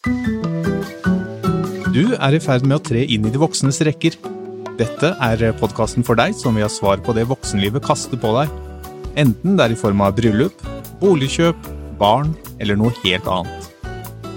Du 0.00 0.06
er 2.16 2.32
i 2.32 2.40
ferd 2.40 2.64
med 2.64 2.78
å 2.78 2.80
tre 2.80 3.02
inn 3.04 3.26
i 3.28 3.32
de 3.32 3.40
voksnes 3.40 3.82
rekker. 3.84 4.14
Dette 4.78 5.10
er 5.20 5.52
podkasten 5.60 6.00
for 6.06 6.16
deg 6.16 6.32
som 6.38 6.56
vil 6.56 6.64
ha 6.64 6.70
svar 6.72 7.02
på 7.04 7.12
det 7.12 7.26
voksenlivet 7.28 7.84
kaster 7.84 8.16
på 8.16 8.30
deg. 8.38 8.48
Enten 9.20 9.58
det 9.58 9.66
er 9.66 9.74
i 9.74 9.76
form 9.76 10.00
av 10.06 10.16
bryllup, 10.16 10.56
boligkjøp, 11.02 11.60
barn 12.00 12.32
eller 12.56 12.80
noe 12.80 12.96
helt 13.02 13.28
annet. 13.28 13.68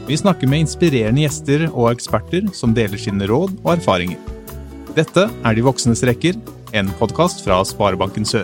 Vi 0.04 0.20
snakker 0.20 0.52
med 0.52 0.66
inspirerende 0.66 1.24
gjester 1.24 1.70
og 1.70 1.94
eksperter 1.94 2.52
som 2.52 2.76
deler 2.76 3.00
sine 3.00 3.24
råd 3.32 3.56
og 3.62 3.78
erfaringer. 3.78 4.20
Dette 5.00 5.32
er 5.32 5.56
De 5.56 5.64
voksnes 5.64 6.04
rekker, 6.04 6.36
en 6.76 6.92
podkast 7.00 7.40
fra 7.48 7.64
Sparebanken 7.64 8.28
Sør. 8.28 8.44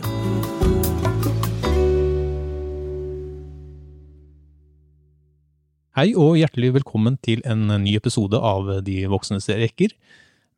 Hei 6.00 6.14
og 6.16 6.38
hjertelig 6.40 6.70
velkommen 6.78 7.18
til 7.20 7.42
en 7.50 7.66
ny 7.84 7.92
episode 7.98 8.40
av 8.40 8.70
De 8.88 9.02
voksnes 9.12 9.50
rekker. 9.52 9.92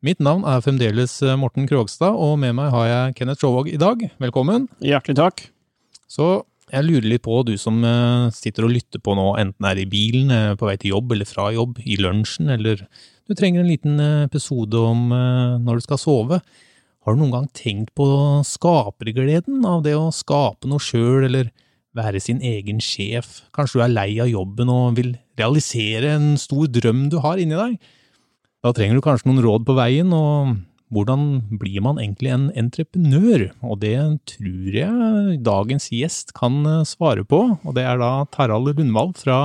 Mitt 0.06 0.20
navn 0.22 0.44
er 0.46 0.60
fremdeles 0.62 1.16
Morten 1.40 1.64
Krogstad, 1.66 2.14
og 2.14 2.36
med 2.38 2.52
meg 2.54 2.68
har 2.70 2.84
jeg 2.86 3.16
Kenneth 3.18 3.42
Sjåvåg 3.42 3.72
i 3.72 3.80
dag. 3.80 4.04
Velkommen. 4.22 4.68
Hjertelig 4.86 5.16
takk. 5.18 5.42
Så 6.06 6.28
jeg 6.70 6.86
lurer 6.86 7.08
litt 7.10 7.24
på, 7.26 7.40
du 7.42 7.56
som 7.58 7.80
eh, 7.82 8.28
sitter 8.36 8.68
og 8.68 8.70
lytter 8.76 9.02
på 9.02 9.16
nå, 9.18 9.24
enten 9.42 9.66
er 9.66 9.80
i 9.82 9.88
bilen, 9.90 10.30
eh, 10.30 10.52
på 10.60 10.68
vei 10.68 10.76
til 10.78 10.94
jobb 10.94 11.16
eller 11.16 11.26
fra 11.32 11.48
jobb, 11.56 11.82
i 11.82 11.98
lunsjen, 11.98 12.52
eller 12.54 12.84
du 13.26 13.34
trenger 13.34 13.64
en 13.64 13.72
liten 13.72 13.98
eh, 13.98 14.28
episode 14.28 14.78
om 14.78 15.10
når 15.10 15.82
du 15.82 15.86
skal 15.88 16.02
sove. 16.04 16.38
Har 17.02 17.16
du 17.16 17.18
noen 17.18 17.34
gang 17.34 17.50
tenkt 17.50 17.90
på 17.98 18.06
skapergleden 18.46 19.66
av 19.66 19.82
det 19.88 19.98
å 19.98 20.12
skape 20.14 20.70
noe 20.70 20.86
sjøl, 20.86 21.26
eller 21.26 21.50
være 21.96 22.20
sin 22.22 22.40
egen 22.44 22.80
sjef? 22.82 23.42
Kanskje 23.54 23.80
du 23.80 23.84
er 23.86 23.92
lei 23.92 24.10
av 24.22 24.30
jobben 24.30 24.70
og 24.72 24.98
vil 24.98 25.14
realisere 25.38 26.14
en 26.16 26.34
stor 26.40 26.68
drøm 26.72 27.08
du 27.12 27.18
har 27.24 27.40
inni 27.40 27.58
deg? 27.58 27.78
Da 28.62 28.72
trenger 28.74 28.98
du 28.98 29.04
kanskje 29.04 29.28
noen 29.28 29.42
råd 29.42 29.64
på 29.66 29.74
veien, 29.74 30.12
og 30.14 30.54
hvordan 30.92 31.42
blir 31.58 31.82
man 31.84 31.98
egentlig 31.98 32.30
en 32.30 32.44
entreprenør? 32.58 33.48
Og 33.64 33.80
det 33.82 33.96
tror 34.34 34.76
jeg 34.76 35.38
dagens 35.42 35.88
gjest 35.90 36.34
kan 36.38 36.60
eh, 36.68 36.84
svare 36.88 37.24
på, 37.26 37.40
og 37.58 37.74
det 37.76 37.86
er 37.88 37.98
da 38.00 38.12
Tarald 38.32 38.70
Lundvald 38.70 39.16
fra 39.20 39.38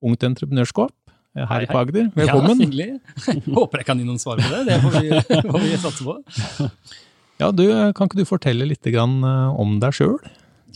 Ungt 0.00 0.24
Entreprenørskap 0.24 0.94
her 1.36 1.46
hei, 1.46 1.66
på 1.70 1.78
Agder. 1.78 2.08
Velkommen. 2.16 2.58
Ja, 2.58 2.66
hyggelig. 2.66 2.90
Håper 3.58 3.82
jeg 3.82 3.86
kan 3.86 4.00
gi 4.00 4.08
noen 4.08 4.18
svar 4.18 4.40
på 4.40 4.50
det. 4.50 4.64
Det 4.66 4.80
får 4.82 4.96
vi, 4.98 5.22
får 5.52 5.62
vi 5.62 5.78
satse 5.84 6.06
på. 6.08 6.16
Ja, 7.40 7.52
du, 7.54 7.64
Kan 7.96 8.10
ikke 8.10 8.18
du 8.18 8.26
fortelle 8.28 8.66
litt 8.68 8.88
eh, 8.90 8.98
om 8.98 9.78
deg 9.84 9.94
sjøl? 9.96 10.18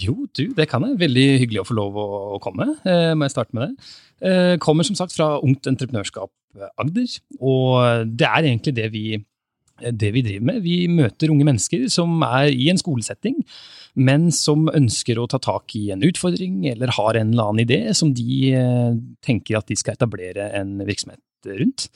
Jo, 0.00 0.14
du, 0.34 0.46
det 0.56 0.66
kan 0.70 0.84
jeg. 0.86 0.98
Veldig 1.02 1.26
hyggelig 1.42 1.62
å 1.62 1.68
få 1.68 1.76
lov 1.78 1.98
å 2.00 2.08
komme. 2.42 2.70
Eh, 2.88 3.12
må 3.14 3.28
jeg 3.28 3.34
starte 3.34 3.56
med 3.56 3.68
det. 3.68 3.92
Eh, 4.24 4.54
kommer 4.62 4.86
som 4.86 4.96
sagt 4.98 5.14
fra 5.14 5.36
Ungt 5.44 5.68
Entreprenørskap 5.70 6.32
Agder. 6.80 7.14
Og 7.40 8.10
det 8.10 8.26
er 8.28 8.48
egentlig 8.48 8.76
det 8.80 8.90
vi 8.94 9.06
det 9.82 10.12
vi 10.14 10.22
driver 10.22 10.46
med. 10.46 10.62
Vi 10.62 10.76
møter 10.86 11.32
unge 11.32 11.46
mennesker 11.48 11.88
som 11.90 12.22
er 12.22 12.52
i 12.54 12.68
en 12.70 12.78
skolesetting, 12.78 13.40
men 13.98 14.28
som 14.34 14.68
ønsker 14.70 15.18
å 15.18 15.26
ta 15.30 15.40
tak 15.42 15.74
i 15.78 15.88
en 15.94 16.04
utfordring 16.06 16.62
eller 16.70 16.94
har 16.94 17.18
en 17.18 17.32
eller 17.32 17.50
annen 17.50 17.64
idé 17.64 17.80
som 17.98 18.12
de 18.14 18.54
eh, 18.54 18.94
tenker 19.24 19.58
at 19.58 19.70
de 19.70 19.78
skal 19.78 19.98
etablere 19.98 20.46
en 20.54 20.76
virksomhet 20.86 21.20
rundt 21.58 21.88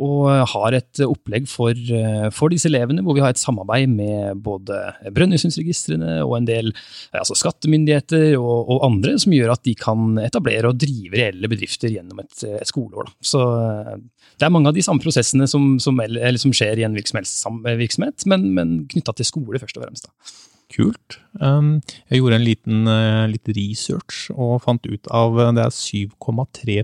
og 0.00 0.48
har 0.48 0.72
et 0.72 1.00
opplegg 1.04 1.44
for, 1.50 1.76
eh, 1.76 2.28
for, 2.32 2.48
disse 2.48 2.70
elevene, 2.70 3.02
hvor 3.04 3.16
vi 3.16 3.20
har 3.20 3.34
et 3.34 3.40
samarbeid 3.40 3.90
med 3.92 4.40
både 4.40 4.78
Brønnøysundregistrene 5.12 6.22
og 6.24 6.38
en 6.38 6.46
del 6.48 6.70
altså 7.12 7.36
skattemyndigheter 7.36 8.38
og, 8.38 8.70
og, 8.72 8.78
andre, 8.86 9.18
som 9.20 9.34
gjør 9.36 9.52
at 9.52 9.64
de 9.68 9.74
kan 9.76 10.16
etablere 10.22 10.70
og 10.70 10.78
drive 10.80 11.12
reelle 11.12 11.50
bedrifter 11.50 11.92
gjennom 11.92 12.22
et, 12.24 12.38
et 12.40 12.68
skoleår. 12.68 13.10
Da. 13.10 13.28
Så 13.32 13.42
eh, 13.44 13.98
det 14.40 14.46
er 14.46 14.54
mange 14.54 14.72
av 14.72 14.78
de 14.78 14.84
samme 14.84 15.04
prosessene 15.04 15.48
som, 15.50 15.74
som, 15.82 16.00
som 16.40 16.54
skjer 16.56 16.80
i 16.80 16.86
en 16.88 16.96
virksomhet, 16.96 18.24
men, 18.32 18.48
men 18.56 18.78
knytta 18.88 19.12
til 19.18 19.28
skole, 19.28 19.60
først 19.60 19.76
og 19.76 19.84
fremst. 19.84 20.08
Da. 20.08 20.32
Kult. 20.72 21.18
Um, 21.36 21.82
jeg 22.08 22.22
gjorde 22.22 22.38
en 22.38 22.46
liten 22.46 22.88
litt 23.28 23.50
research 23.52 24.30
og 24.32 24.62
fant 24.64 24.88
ut 24.88 25.10
av 25.12 25.36
det 25.52 25.66
er 25.66 25.74
7,3 25.76 26.78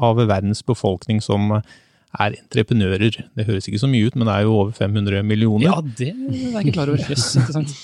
av 0.00 0.22
verdens 0.22 0.64
befolkning 0.64 1.20
som 1.20 1.58
er 2.16 2.38
entreprenører. 2.38 3.20
Det 3.36 3.46
høres 3.48 3.68
ikke 3.68 3.82
så 3.82 3.90
mye 3.90 4.08
ut, 4.08 4.16
men 4.16 4.28
det 4.28 4.34
er 4.34 4.48
jo 4.48 4.56
over 4.62 4.74
500 4.76 5.22
millioner. 5.26 5.68
Ja, 5.68 5.78
det 5.82 6.12
er 6.14 6.34
jeg 6.34 6.66
ikke 6.66 6.76
klar 6.80 6.92
over. 6.92 7.04
Yes, 7.12 7.30
interessant. 7.36 7.76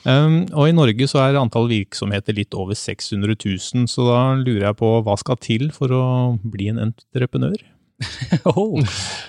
Um, 0.00 0.46
og 0.56 0.70
i 0.70 0.72
Norge 0.72 1.06
så 1.10 1.20
er 1.20 1.36
antall 1.36 1.66
virksomheter 1.68 2.32
litt 2.36 2.56
over 2.56 2.76
600 2.78 3.36
000, 3.36 3.88
så 3.90 4.06
da 4.06 4.20
lurer 4.40 4.70
jeg 4.70 4.78
på 4.78 4.94
hva 5.04 5.16
skal 5.20 5.36
til 5.44 5.68
for 5.76 5.92
å 5.92 6.04
bli 6.40 6.70
en 6.72 6.80
entreprenør? 6.86 7.60
oh. 8.54 8.80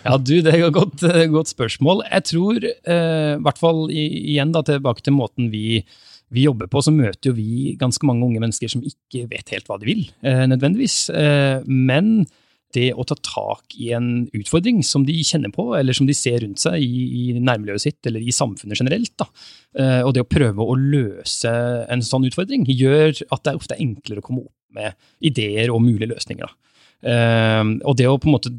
Ja, 0.05 0.15
du, 0.15 0.37
det 0.39 0.53
er 0.53 0.63
et 0.69 0.75
godt, 0.75 1.03
godt 1.33 1.51
spørsmål. 1.51 2.05
Jeg 2.07 2.27
tror, 2.29 2.61
eh, 2.63 2.71
i 2.71 3.33
eh, 3.35 3.41
hvert 3.43 3.59
fall 3.59 3.83
igjen 3.91 4.53
da, 4.55 4.63
tilbake 4.67 5.03
til 5.03 5.17
måten 5.17 5.51
vi, 5.51 5.81
vi 6.31 6.45
jobber 6.47 6.71
på, 6.71 6.83
så 6.83 6.93
møter 6.95 7.31
jo 7.31 7.35
vi 7.35 7.75
ganske 7.79 8.07
mange 8.07 8.29
unge 8.29 8.39
mennesker 8.43 8.71
som 8.71 8.85
ikke 8.85 9.27
vet 9.33 9.51
helt 9.51 9.67
hva 9.67 9.79
de 9.81 9.91
vil, 9.91 10.05
eh, 10.23 10.45
nødvendigvis. 10.47 11.01
Eh, 11.11 11.67
men 11.67 12.23
det 12.75 12.87
å 12.93 13.05
ta 13.07 13.15
tak 13.19 13.75
i 13.79 13.91
en 13.95 14.25
utfordring 14.37 14.81
som 14.85 15.05
de 15.07 15.15
kjenner 15.25 15.53
på, 15.53 15.65
eller 15.77 15.95
som 15.97 16.07
de 16.09 16.15
ser 16.17 16.41
rundt 16.43 16.61
seg 16.61 16.81
i, 16.83 17.03
i 17.21 17.23
nærmiljøet 17.39 17.85
sitt 17.85 18.09
eller 18.09 18.23
i 18.23 18.33
samfunnet 18.35 18.79
generelt, 18.79 19.13
da. 19.19 19.27
Eh, 19.79 20.01
og 20.05 20.15
det 20.15 20.25
å 20.25 20.29
prøve 20.29 20.65
å 20.65 20.77
løse 20.79 21.51
en 21.91 22.03
sånn 22.05 22.27
utfordring 22.29 22.65
gjør 22.69 23.13
at 23.29 23.45
det 23.47 23.55
ofte 23.59 23.77
er 23.77 23.85
enklere 23.85 24.23
å 24.23 24.25
komme 24.25 24.45
opp 24.45 24.57
med 24.75 24.95
ideer 25.27 25.71
og 25.73 25.83
mulige 25.83 26.11
løsninger. 26.13 26.47
Da. 26.47 26.75
Eh, 27.11 27.63
og 27.85 27.97
det 27.99 28.09
å 28.09 28.19
på 28.19 28.31
en 28.31 28.37
måte 28.37 28.53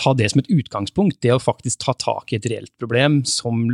ta 0.00 0.14
det 0.16 0.30
som 0.32 0.40
et 0.40 0.50
utgangspunkt, 0.52 1.20
det 1.24 1.34
å 1.34 1.42
faktisk 1.42 1.84
ta 1.84 1.94
tak 1.98 2.32
i 2.32 2.38
et 2.38 2.48
reelt 2.50 2.72
problem 2.80 3.22
som, 3.28 3.66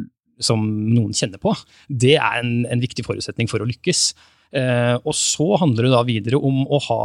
som 0.42 0.62
noen 0.64 1.14
kjenner 1.16 1.40
på, 1.42 1.54
det 1.88 2.16
er 2.18 2.40
en, 2.40 2.62
en 2.70 2.82
viktig 2.82 3.04
forutsetning 3.06 3.50
for 3.50 3.62
å 3.62 3.68
lykkes. 3.68 4.12
Eh, 4.52 4.96
og 5.00 5.14
så 5.16 5.54
handler 5.60 5.88
det 5.88 5.94
da 5.94 6.02
videre 6.08 6.40
om 6.40 6.64
å 6.66 6.80
ha 6.88 7.02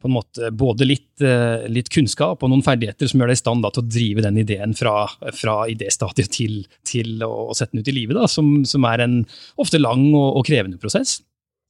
på 0.00 0.08
en 0.08 0.14
måte 0.14 0.50
både 0.54 0.86
litt, 0.86 1.22
eh, 1.24 1.66
litt, 1.70 1.90
kunnskap 1.92 2.42
og 2.42 2.52
noen 2.52 2.64
ferdigheter 2.64 3.10
som 3.10 3.20
gjør 3.20 3.32
deg 3.32 3.38
i 3.38 3.42
stand 3.42 3.64
da, 3.64 3.70
til 3.74 3.84
å 3.84 3.90
drive 3.90 4.24
den 4.24 4.40
ideen 4.44 4.74
fra, 4.78 4.94
fra 5.34 5.60
idéstadiet 5.70 6.30
til, 6.34 6.60
til 6.86 7.24
å, 7.26 7.50
sette 7.56 7.74
den 7.74 7.82
ut 7.82 7.90
i 7.90 7.96
livet, 7.96 8.18
da, 8.18 8.28
som, 8.30 8.60
som, 8.68 8.86
er 8.88 9.04
en 9.04 9.18
ofte 9.58 9.80
lang 9.80 10.06
og, 10.12 10.40
og 10.40 10.46
krevende 10.48 10.80
prosess. 10.80 11.18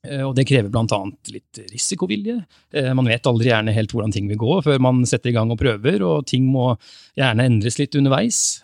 Eh, 0.07 0.23
og 0.27 0.35
Det 0.37 0.47
krever 0.49 0.73
bl.a. 0.73 1.01
litt 1.33 1.63
risikovilje. 1.73 2.39
Eh, 2.77 2.91
man 2.97 3.09
vet 3.09 3.29
aldri 3.31 3.51
gjerne 3.51 3.77
helt 3.77 3.95
hvordan 3.95 4.15
ting 4.15 4.29
vil 4.31 4.41
gå 4.41 4.61
før 4.67 4.83
man 4.85 5.05
setter 5.09 5.33
i 5.33 5.37
gang 5.39 5.53
og 5.55 5.61
prøver, 5.63 6.05
og 6.05 6.27
ting 6.29 6.49
må 6.49 6.75
gjerne 7.19 7.49
endres 7.49 7.81
litt 7.81 7.97
underveis. 7.99 8.61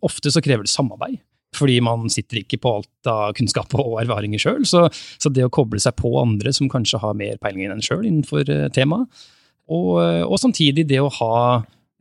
Ofte 0.00 0.32
så 0.32 0.44
krever 0.44 0.64
det 0.64 0.72
samarbeid 0.72 1.20
fordi 1.60 1.78
man 1.84 2.08
sitter 2.12 2.42
ikke 2.42 2.60
på 2.62 2.76
alt 2.78 3.10
av 3.10 3.34
kunnskap 3.38 3.74
og 3.78 3.98
erfaringer 4.02 4.42
sjøl. 4.42 4.64
Så, 4.68 4.86
så, 4.92 5.32
det 5.32 5.46
å 5.46 5.52
koble 5.52 5.80
seg 5.82 5.96
på 6.00 6.12
andre 6.20 6.54
som 6.56 6.70
kanskje 6.72 7.02
har 7.02 7.18
mer 7.18 7.36
peiling 7.42 7.66
enn 7.66 7.76
en 7.78 7.84
sjøl 7.84 8.06
innenfor 8.06 8.48
uh, 8.48 8.68
temaet, 8.74 9.28
og, 9.70 9.90
uh, 10.00 10.24
og, 10.24 10.38
samtidig 10.42 10.88
det 10.90 10.98
å 11.02 11.12
ha 11.20 11.36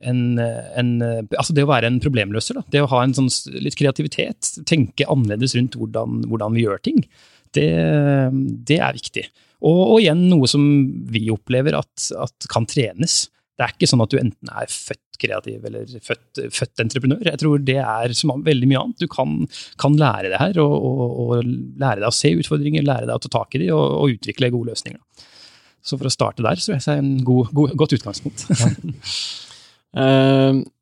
en, 0.10 0.40
en, 0.40 0.92
altså 1.36 1.52
det 1.54 1.66
å 1.66 1.70
være 1.70 1.90
en 1.92 2.00
problemløser. 2.00 2.56
Da. 2.56 2.64
Det 2.72 2.84
å 2.86 2.90
ha 2.94 3.02
en 3.04 3.14
sånn 3.18 3.28
litt 3.60 3.76
kreativitet. 3.76 4.54
Tenke 4.70 5.08
annerledes 5.12 5.58
rundt 5.58 5.76
hvordan, 5.76 6.22
hvordan 6.32 6.56
vi 6.56 6.64
gjør 6.64 6.80
ting. 6.88 7.04
Det, 7.56 7.68
det 8.70 8.80
er 8.80 8.96
viktig. 8.96 9.26
Og, 9.60 9.80
og, 9.82 9.98
igjen 10.00 10.22
noe 10.32 10.48
som 10.48 10.64
vi 11.12 11.26
opplever 11.34 11.76
at, 11.76 12.10
at 12.16 12.48
kan 12.52 12.68
trenes. 12.70 13.26
Det 13.60 13.66
er 13.66 13.74
ikke 13.76 13.90
sånn 13.92 14.04
at 14.06 14.14
du 14.14 14.20
enten 14.22 14.52
er 14.56 14.72
født 14.72 15.18
kreativ 15.20 15.66
eller 15.68 15.90
født, 16.00 16.40
født 16.56 16.84
entreprenør. 16.86 17.26
Jeg 17.28 17.42
tror 17.42 17.66
det 17.68 17.76
er 17.84 18.14
som 18.16 18.32
veldig 18.46 18.70
mye 18.72 18.84
annet. 18.86 19.04
Du 19.04 19.12
kan, 19.12 19.34
kan 19.82 19.98
lære 20.00 20.32
det 20.32 20.40
her, 20.40 20.62
og, 20.64 20.76
og, 20.78 21.18
og, 21.26 21.34
lære 21.44 22.00
deg 22.00 22.08
å 22.08 22.16
se 22.16 22.32
utfordringer, 22.40 22.88
lære 22.88 23.10
deg 23.10 23.18
å 23.18 23.24
ta 23.26 23.34
tak 23.36 23.60
i 23.60 23.66
de, 23.66 23.70
og, 23.76 23.84
og, 23.98 24.16
utvikle 24.16 24.52
gode 24.56 24.72
løsninger. 24.72 25.28
Så 25.84 26.00
for 26.00 26.08
å 26.08 26.14
starte 26.14 26.46
der, 26.46 26.64
så 26.64 26.78
er 26.78 26.80
det 26.86 26.98
en 27.02 27.14
god, 27.28 27.52
god, 27.56 27.76
godt 27.84 27.98
utgangspunkt. 28.00 28.48
Ja. 28.56 28.72
uh, 30.00 30.64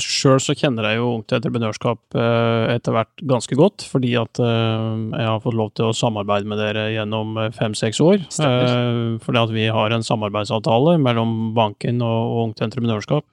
Sjøl 0.00 0.40
så 0.42 0.54
kjenner 0.58 0.88
jeg 0.88 0.98
jo 0.98 1.10
Ungt 1.18 1.34
Entreprenørskap 1.36 2.16
uh, 2.18 2.70
etter 2.72 2.94
hvert 2.96 3.24
ganske 3.30 3.58
godt, 3.58 3.84
fordi 3.90 4.14
at 4.20 4.40
uh, 4.42 4.94
jeg 5.14 5.28
har 5.28 5.42
fått 5.44 5.58
lov 5.58 5.70
til 5.76 5.90
å 5.90 5.96
samarbeide 5.96 6.50
med 6.50 6.60
dere 6.62 6.88
gjennom 6.94 7.38
fem-seks 7.54 8.02
år. 8.04 8.24
Stemmer. 8.32 9.20
fordi 9.24 9.42
at 9.42 9.54
vi 9.54 9.68
har 9.76 9.94
en 9.94 10.06
samarbeidsavtale 10.06 10.96
mellom 11.02 11.54
banken 11.56 12.02
og 12.04 12.42
Ungt 12.46 12.64
Entreprenørskap. 12.64 13.26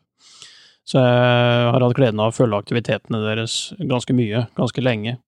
Så 0.87 0.99
jeg 0.99 1.67
har 1.71 1.83
hatt 1.85 1.97
gleden 1.97 2.21
av 2.21 2.31
å 2.31 2.35
følge 2.35 2.57
aktivitetene 2.57 3.21
deres 3.23 3.71
ganske 3.79 4.15
mye, 4.17 4.47
ganske 4.57 4.83
lenge. 4.83 5.19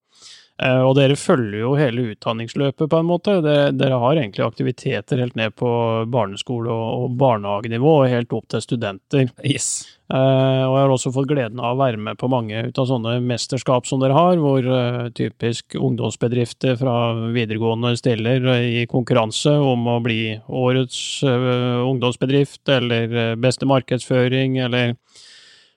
Eh, 0.62 0.82
og 0.86 0.94
dere 1.00 1.18
følger 1.18 1.64
jo 1.64 1.72
hele 1.80 2.12
utdanningsløpet, 2.12 2.86
på 2.90 3.00
en 3.00 3.10
måte. 3.10 3.40
Dere, 3.42 3.98
har 4.04 4.20
egentlig 4.20 4.46
aktiviteter 4.46 5.24
helt 5.24 5.36
ned 5.40 5.56
på 5.58 5.70
barneskole- 6.14 6.70
og, 6.70 7.18
barnehagenivå, 7.18 7.96
og 8.04 8.12
helt 8.12 8.36
opp 8.38 8.48
til 8.54 8.62
studenter. 8.62 9.32
Yes. 9.44 9.98
Eh, 10.14 10.62
og 10.68 10.76
jeg 10.76 10.84
har 10.84 10.94
også 10.94 11.14
fått 11.16 11.32
gleden 11.32 11.60
av 11.64 11.74
å 11.74 11.82
være 11.82 11.98
med 11.98 12.20
på 12.22 12.30
mange 12.30 12.68
av 12.70 12.86
sånne 12.86 13.18
mesterskap 13.26 13.90
som 13.90 14.04
dere 14.04 14.14
har, 14.14 14.38
hvor 14.38 14.62
eh, 14.62 15.10
typisk 15.18 15.74
ungdomsbedrifter 15.80 16.78
fra 16.78 16.96
videregående 17.34 17.96
stiller 17.98 18.46
i 18.62 18.86
konkurranse 18.92 19.58
om 19.58 19.90
å 19.90 20.00
bli 20.06 20.38
årets 20.48 21.24
ungdomsbedrift, 21.24 22.62
eller 22.70 23.36
beste 23.42 23.66
markedsføring, 23.66 24.60
eller 24.68 24.94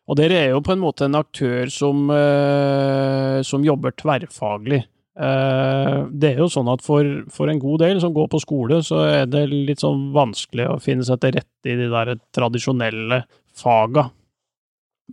og 0.06 0.18
dere 0.20 0.36
er 0.38 0.52
jo 0.52 0.62
på 0.62 0.74
en 0.74 0.82
måte 0.82 1.08
en 1.08 1.18
aktør 1.18 1.70
som, 1.72 2.06
eh, 2.14 3.40
som 3.46 3.64
jobber 3.66 3.94
tverrfaglig. 3.98 4.84
Eh, 5.16 5.96
det 6.12 6.30
er 6.34 6.42
jo 6.42 6.50
sånn 6.52 6.68
at 6.68 6.84
for, 6.84 7.08
for, 7.32 7.48
en 7.50 7.60
god 7.62 7.80
del 7.82 8.02
som 8.02 8.12
går 8.14 8.28
på 8.30 8.42
skole, 8.42 8.82
så 8.84 9.00
er 9.06 9.26
det 9.32 9.46
litt 9.50 9.82
sånn 9.82 10.10
vanskelig 10.14 10.68
å 10.68 10.78
finne 10.82 11.06
seg 11.08 11.22
til 11.22 11.34
rette 11.38 11.72
i 11.72 11.78
de 11.80 11.88
der 11.90 12.12
tradisjonelle 12.36 13.22
faga. 13.56 14.10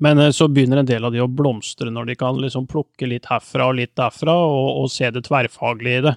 Men 0.04 0.20
eh, 0.20 0.34
så 0.36 0.50
begynner 0.52 0.84
en 0.84 0.90
del 0.90 1.08
av 1.08 1.16
de 1.16 1.24
å 1.24 1.30
blomstre 1.32 1.90
når 1.94 2.12
de 2.12 2.18
kan 2.20 2.38
liksom 2.42 2.68
plukke 2.70 3.10
litt 3.10 3.32
herfra 3.32 3.72
og 3.72 3.80
litt 3.80 3.96
derfra, 3.98 4.36
og, 4.36 4.84
og 4.84 4.92
se 4.92 5.10
det 5.14 5.26
tverrfaglige 5.26 6.04
i 6.04 6.06
det. 6.10 6.16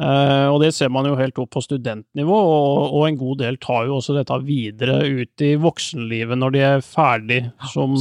Uh, 0.00 0.48
og 0.48 0.62
det 0.62 0.70
ser 0.72 0.88
man 0.92 1.04
jo 1.04 1.16
helt 1.18 1.36
opp 1.42 1.50
på 1.52 1.60
studentnivå, 1.60 2.36
og, 2.36 2.84
og, 2.88 3.02
en 3.04 3.18
god 3.20 3.42
del 3.42 3.58
tar 3.60 3.84
jo 3.84 3.98
også 3.98 4.14
dette 4.16 4.38
videre 4.46 5.02
ut 5.04 5.44
i 5.44 5.50
voksenlivet 5.60 6.40
når 6.40 6.54
de 6.54 6.62
er 6.64 6.84
ferdig 6.84 7.40
som, 7.74 7.98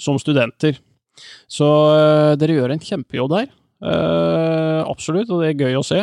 som 0.00 0.20
studenter. 0.22 0.78
Så 1.50 1.68
uh, 1.68 2.32
dere 2.40 2.56
gjør 2.56 2.72
en 2.72 2.80
kjempejobb 2.80 3.34
der. 3.34 3.52
Uh, 3.84 4.80
absolutt, 4.88 5.28
og 5.28 5.44
det 5.44 5.52
er 5.52 5.66
gøy 5.66 5.76
å 5.78 5.84
se. 5.86 6.00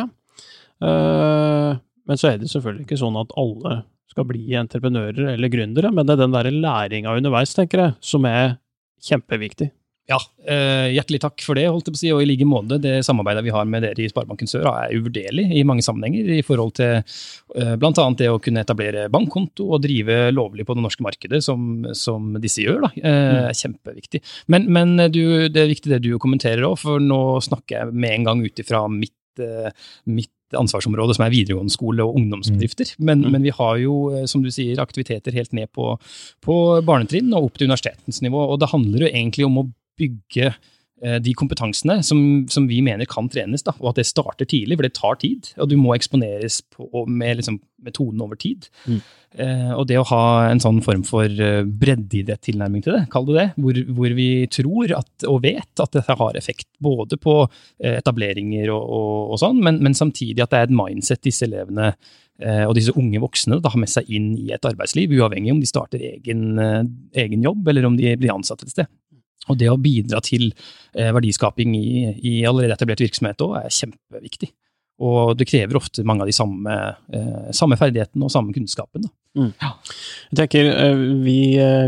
men 0.76 2.18
så 2.20 2.28
er 2.28 2.38
det 2.38 2.50
selvfølgelig 2.52 2.84
ikke 2.84 2.98
sånn 3.00 3.16
at 3.16 3.30
alle 3.40 3.78
skal 4.12 4.26
bli 4.28 4.54
entreprenører 4.60 5.32
eller 5.32 5.50
gründere, 5.50 5.90
men 5.90 6.06
det 6.06 6.14
er 6.14 6.22
den 6.22 6.36
der 6.36 6.50
læringa 6.52 7.16
underveis, 7.18 7.56
tenker 7.56 7.82
jeg, 7.82 7.96
som 8.04 8.28
er 8.28 8.58
kjempeviktig. 9.02 9.72
Ja, 10.06 10.20
eh, 10.46 10.92
hjertelig 10.94 11.18
takk 11.24 11.42
for 11.42 11.58
det, 11.58 11.64
holdt 11.66 11.88
jeg 11.88 11.94
på 11.94 11.98
å 11.98 12.00
si, 12.00 12.10
og 12.14 12.20
i 12.22 12.28
like 12.28 12.46
måte. 12.46 12.78
Det 12.78 13.00
samarbeidet 13.02 13.42
vi 13.42 13.54
har 13.54 13.64
med 13.66 13.82
dere 13.82 14.04
i 14.04 14.10
Sparebanken 14.10 14.46
Sør 14.46 14.68
er 14.70 14.94
uvurderlig 14.94 15.48
i 15.58 15.64
mange 15.66 15.82
sammenhenger, 15.82 16.28
i 16.30 16.44
forhold 16.46 16.76
til 16.78 17.00
eh, 17.00 17.72
bl.a. 17.74 18.04
det 18.20 18.28
å 18.30 18.38
kunne 18.42 18.62
etablere 18.62 19.08
bankkonto 19.10 19.66
og 19.66 19.82
drive 19.82 20.28
lovlig 20.30 20.66
på 20.68 20.76
det 20.78 20.84
norske 20.84 21.02
markedet, 21.02 21.40
som, 21.42 21.88
som 21.98 22.36
disse 22.38 22.62
gjør. 22.62 22.86
da, 22.86 22.92
eh, 23.02 23.32
mm. 23.48 23.56
Kjempeviktig. 23.58 24.20
Men, 24.54 24.68
men 24.76 24.94
du, 25.10 25.24
det 25.50 25.64
er 25.64 25.72
viktig 25.72 25.90
det 25.90 26.04
du 26.04 26.12
kommenterer 26.22 26.62
òg, 26.68 26.76
for 26.84 27.02
nå 27.02 27.40
snakker 27.42 27.80
jeg 27.80 27.96
med 27.96 28.14
en 28.20 28.28
gang 28.28 28.44
ut 28.46 28.62
ifra 28.62 28.84
mitt, 28.92 29.42
mitt 30.06 30.30
ansvarsområde, 30.54 31.16
som 31.16 31.24
er 31.26 31.32
videregående 31.34 31.74
skole 31.74 32.06
og 32.06 32.20
ungdomsbedrifter. 32.20 32.92
Mm. 32.94 33.08
Men, 33.08 33.24
mm. 33.24 33.34
men, 33.34 33.48
vi 33.48 33.56
har 33.58 33.82
jo, 33.82 33.96
som 34.30 34.46
du 34.46 34.52
sier, 34.54 34.78
aktiviteter 34.78 35.34
helt 35.34 35.50
ned 35.58 35.72
på, 35.74 35.96
på 36.46 36.60
barnetrinn 36.86 37.34
og 37.34 37.50
opp 37.50 37.58
til 37.58 37.66
universitetens 37.66 38.22
nivå. 38.22 38.44
Og 38.52 38.62
det 38.62 38.70
handler 38.70 39.08
jo 39.08 39.10
egentlig 39.10 39.48
om 39.48 39.58
å 39.64 39.66
bygge 39.98 40.50
eh, 40.50 41.18
de 41.22 41.34
kompetansene 41.38 41.98
som, 42.06 42.20
som, 42.52 42.68
vi 42.70 42.82
mener 42.84 43.08
kan 43.10 43.30
trenes, 43.32 43.64
da, 43.66 43.76
og 43.80 43.92
at 43.92 44.00
det 44.00 44.08
starter 44.08 44.48
tidlig, 44.48 44.78
for 44.78 44.88
det 44.88 44.96
tar 44.96 45.20
tid. 45.22 45.52
Og 45.62 45.70
du 45.70 45.76
må 45.80 45.94
eksponeres 45.96 46.62
på, 46.74 47.06
med 47.06 47.40
liksom, 47.40 47.60
metoden 47.86 48.22
over 48.24 48.38
tid. 48.40 48.68
Mm. 48.86 49.00
Eh, 49.36 49.72
og 49.76 49.84
det 49.90 49.98
å 50.00 50.06
ha 50.08 50.48
en 50.48 50.60
sånn 50.62 50.78
form 50.84 51.02
for 51.04 51.28
eh, 51.28 51.60
breddeidrettstilnærming 51.66 52.84
til 52.84 52.94
det, 52.96 53.02
kall 53.12 53.26
det 53.28 53.34
det, 53.36 53.46
hvor, 53.60 53.80
hvor, 53.98 54.14
vi 54.16 54.28
tror 54.52 54.94
at, 54.96 55.26
og 55.28 55.42
vet 55.44 55.82
at 55.82 55.98
dette 55.98 56.16
har 56.20 56.38
effekt 56.40 56.68
både 56.82 57.18
på 57.20 57.42
eh, 57.44 57.98
etableringer 57.98 58.72
og, 58.72 58.86
og, 58.96 59.34
og 59.34 59.42
sånn, 59.42 59.60
men, 59.60 59.82
men, 59.84 59.96
samtidig 59.98 60.40
at 60.40 60.54
det 60.54 60.62
er 60.62 60.70
et 60.70 60.78
mindset 60.78 61.20
disse 61.26 61.44
elevene 61.44 61.90
eh, 61.92 62.64
og 62.64 62.72
disse 62.78 62.94
unge 62.96 63.20
voksne 63.20 63.60
da, 63.60 63.74
har 63.74 63.82
med 63.82 63.92
seg 63.92 64.08
inn 64.08 64.32
i 64.40 64.48
et 64.56 64.70
arbeidsliv, 64.70 65.12
uavhengig 65.18 65.52
om 65.52 65.60
de 65.60 65.68
starter 65.68 66.06
egen, 66.14 66.46
egen 67.12 67.44
jobb 67.44 67.68
eller 67.68 67.90
om 67.90 67.98
de 68.00 68.16
blir 68.16 68.32
ansatt 68.32 68.64
et 68.64 68.72
sted. 68.72 68.92
Og 69.46 69.58
det 69.60 69.70
å 69.70 69.80
bidra 69.80 70.22
til 70.24 70.48
eh, 70.50 71.12
verdiskaping 71.14 71.76
i, 71.78 71.90
i 72.18 72.38
allerede 72.48 72.76
etablert 72.76 73.04
virksomhet 73.04 73.44
òg 73.46 73.60
er 73.62 73.74
kjempeviktig. 73.74 74.50
Og 74.96 75.34
det 75.36 75.44
krever 75.44 75.76
ofte 75.76 76.00
mange 76.08 76.24
av 76.24 76.30
de 76.30 76.32
samme, 76.32 76.74
eh, 77.12 77.48
samme 77.54 77.76
ferdighetene 77.76 78.24
og 78.24 78.32
samme 78.32 78.54
kunnskapen. 78.56 79.04
Mm. 79.36 79.50
Ja. 79.60 79.74
Jeg 80.30 80.38
tenker, 80.40 80.68
eh, 80.72 81.02
vi, 81.20 81.36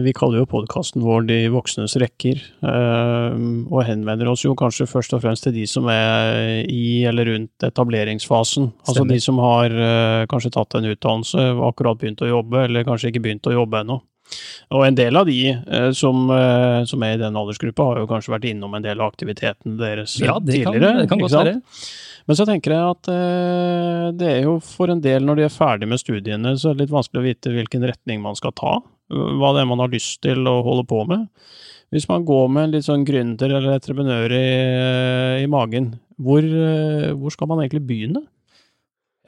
vi 0.04 0.12
kaller 0.12 0.42
jo 0.42 0.50
podkasten 0.50 1.00
vår 1.00 1.24
De 1.30 1.38
voksnes 1.50 1.96
rekker, 1.98 2.42
og 2.60 3.80
henvender 3.88 4.28
oss 4.28 4.44
jo 4.44 4.52
kanskje 4.58 4.86
først 4.90 5.16
og 5.16 5.24
fremst 5.24 5.48
til 5.48 5.56
de 5.56 5.64
som 5.66 5.88
er 5.88 6.68
i 6.68 7.02
eller 7.08 7.32
rundt 7.32 7.64
etableringsfasen. 7.64 8.68
Altså 8.84 8.98
Stemmer. 9.00 9.16
Altså 9.16 9.16
de 9.16 9.24
som 9.24 9.40
har 9.42 9.78
kanskje 10.30 10.52
tatt 10.54 10.76
en 10.76 10.92
utdannelse, 10.92 11.48
akkurat 11.72 11.98
begynt 11.98 12.22
å 12.22 12.30
jobbe, 12.30 12.68
eller 12.68 12.86
kanskje 12.86 13.10
ikke 13.10 13.24
begynt 13.24 13.48
å 13.48 13.56
jobbe 13.56 13.82
ennå. 13.82 14.02
Og 14.74 14.84
en 14.84 14.98
del 14.98 15.16
av 15.16 15.28
de 15.28 15.38
eh, 15.48 15.88
som, 15.96 16.26
eh, 16.34 16.82
som, 16.88 17.04
er 17.04 17.16
i 17.16 17.22
den 17.22 17.36
aldersgruppa, 17.40 17.86
har 17.88 18.02
jo 18.02 18.10
kanskje 18.10 18.34
vært 18.34 18.50
innom 18.50 18.76
en 18.76 18.84
del 18.84 19.00
av 19.00 19.14
aktivitetene 19.14 19.78
deres 19.80 20.18
ja, 20.20 20.36
det 20.42 20.60
tidligere. 20.60 20.92
Kan, 20.92 21.00
det 21.00 21.08
kan 21.12 21.22
godt 21.24 21.36
være. 21.38 21.54
Men 22.28 22.36
så 22.36 22.44
tenker 22.44 22.74
jeg 22.74 22.96
at 22.96 23.08
eh, 23.14 24.04
det 24.20 24.28
er 24.34 24.42
jo 24.44 24.58
for 24.64 24.92
en 24.92 25.00
del, 25.04 25.24
når 25.24 25.40
de 25.40 25.46
er 25.46 25.54
ferdig 25.54 25.88
med 25.88 26.02
studiene, 26.02 26.52
så 26.60 26.70
er 26.70 26.76
det 26.76 26.84
litt 26.84 26.96
vanskelig 26.98 27.22
å 27.22 27.28
vite 27.30 27.54
hvilken 27.54 27.88
retning 27.88 28.20
man 28.24 28.36
skal 28.36 28.52
ta. 28.58 28.76
Hva 29.08 29.54
det 29.56 29.64
er 29.64 29.70
man 29.70 29.80
har 29.80 29.92
lyst 29.92 30.20
til 30.26 30.44
å 30.50 30.58
holde 30.66 30.84
på 30.88 31.00
med. 31.08 31.24
Hvis 31.88 32.04
man 32.10 32.26
går 32.28 32.50
med 32.52 32.66
en 32.66 32.74
litt 32.74 32.84
sånn 32.84 33.06
gründer 33.08 33.48
eller 33.48 33.78
entreprenør 33.78 34.34
i, 34.36 34.48
i 35.40 35.46
magen, 35.48 35.94
hvor, 36.20 36.44
hvor 37.16 37.32
skal 37.32 37.48
man 37.48 37.62
egentlig 37.62 37.86
begynne? 37.88 38.26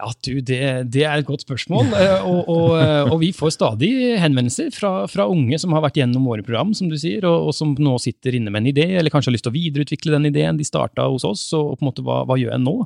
Ja, 0.01 0.09
du, 0.25 0.39
det, 0.41 0.61
det, 0.95 1.03
er 1.05 1.21
et 1.21 1.29
godt 1.29 1.45
spørsmål. 1.45 1.91
Eh, 2.01 2.23
og, 2.25 2.49
og, 2.49 2.71
eh, 2.81 3.11
og, 3.11 3.19
vi 3.21 3.29
får 3.37 3.53
stadig 3.53 3.91
henvendelser 4.23 4.71
fra, 4.73 5.05
fra, 5.11 5.27
unge 5.29 5.59
som 5.61 5.75
har 5.77 5.83
vært 5.85 5.99
gjennom 6.01 6.25
våre 6.31 6.45
program, 6.47 6.71
som 6.77 6.89
du 6.89 6.97
sier, 7.01 7.27
og, 7.29 7.51
og, 7.51 7.55
som 7.57 7.75
nå 7.77 7.97
sitter 8.01 8.39
inne 8.39 8.53
med 8.53 8.63
en 8.63 8.71
idé, 8.71 8.87
eller 8.97 9.13
kanskje 9.13 9.29
har 9.29 9.37
lyst 9.37 9.45
til 9.45 9.53
å 9.53 9.59
videreutvikle 9.59 10.15
den 10.15 10.31
ideen 10.31 10.61
de 10.61 10.65
starta 10.65 11.05
hos 11.11 11.27
oss, 11.29 11.43
og 11.57 11.75
på 11.75 11.85
en 11.85 11.91
måte, 11.91 12.05
hva, 12.07 12.23
hva 12.29 12.39
gjør 12.41 12.55
jeg 12.55 12.65
nå? 12.65 12.77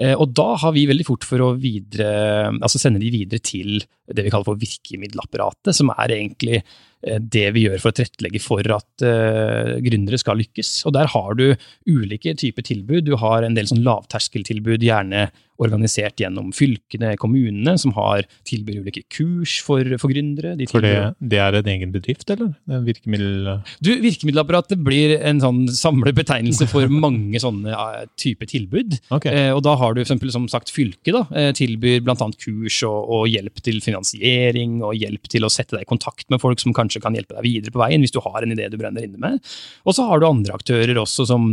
Eh, 0.00 0.14
og 0.16 0.30
da 0.36 0.54
har 0.62 0.74
vi 0.76 0.86
veldig 0.90 1.06
fort 1.08 1.26
for 1.28 1.44
å 1.44 1.54
videre, 1.60 2.50
altså 2.58 2.80
sende 2.80 3.02
de 3.02 3.12
videre 3.12 3.42
til 3.44 3.82
det 4.10 4.26
vi 4.26 4.32
kaller 4.32 4.48
for 4.48 4.60
virkemiddelapparatet, 4.60 5.74
som 5.76 5.92
er 5.96 6.16
egentlig 6.16 6.62
det 7.00 7.46
vi 7.54 7.62
gjør 7.64 7.78
for 7.80 7.94
å 7.94 7.96
tilrettelegge 7.96 8.40
for 8.44 8.66
at 8.74 9.04
uh, 9.08 9.78
gründere 9.80 10.18
skal 10.20 10.36
lykkes. 10.36 10.82
Og 10.84 10.92
der 10.92 11.08
har 11.08 11.38
du 11.38 11.46
ulike 11.88 12.34
typer 12.36 12.66
tilbud. 12.66 13.06
Du 13.06 13.14
har 13.16 13.46
en 13.46 13.56
del 13.56 13.70
sånn 13.70 13.80
lavterskeltilbud, 13.86 14.84
gjerne 14.84 15.30
organisert 15.60 16.20
gjennom 16.20 16.50
fylkene, 16.56 17.14
kommunene, 17.20 17.74
som 17.80 17.92
har 17.96 18.24
tilbyr 18.48 18.80
ulike 18.84 19.02
kurs 19.12 19.58
for, 19.64 19.84
for 20.00 20.12
gründere. 20.12 20.54
De 20.56 20.68
for 20.70 20.84
det, 20.84 20.94
det, 21.20 21.40
er 21.42 21.58
en 21.58 21.70
egen 21.74 21.92
bedrift, 21.92 22.28
eller? 22.32 22.54
Virkemiddel... 22.86 23.60
Du, 23.84 23.92
Virkemiddelapparatet 24.00 24.80
blir 24.84 25.18
en 25.18 25.42
sånn 25.42 25.66
samlebetegnelse 25.76 26.68
for 26.70 26.88
mange 27.04 27.42
sånne 27.42 27.76
uh, 27.76 28.06
typer 28.20 28.48
tilbud. 28.50 28.96
Okay. 29.12 29.36
Uh, 29.36 29.52
og 29.58 29.64
da 29.68 29.76
har 29.80 29.89
du 29.94 30.02
eksempel, 30.02 30.30
som 30.34 30.46
sagt 30.50 30.72
fylket 30.74 31.14
da, 31.14 31.22
eh, 31.36 31.50
tilbyr 31.56 32.02
bl.a. 32.06 32.16
kurs 32.16 32.80
og, 32.88 32.98
og, 33.00 33.24
hjelp 33.30 33.62
til 33.64 33.80
finansiering, 33.84 34.78
og 34.86 34.96
hjelp 34.98 35.30
til 35.30 35.46
å 35.46 35.52
sette 35.52 35.76
deg 35.76 35.86
i 35.86 35.90
kontakt 35.90 36.28
med 36.32 36.42
folk 36.42 36.62
som 36.62 36.74
kanskje 36.76 37.02
kan 37.04 37.16
hjelpe 37.16 37.36
deg 37.36 37.46
videre 37.46 37.74
på 37.74 37.82
veien, 37.82 38.04
hvis 38.04 38.14
du 38.14 38.22
har 38.24 38.42
en 38.42 38.54
idé 38.54 38.68
du 38.70 38.78
brenner 38.80 39.06
inne 39.06 39.20
med. 39.20 39.40
Og 39.84 39.96
så 39.96 40.06
har 40.08 40.20
du 40.20 40.28
andre 40.28 40.56
aktører 40.58 40.98
også 41.00 41.28
som 41.30 41.52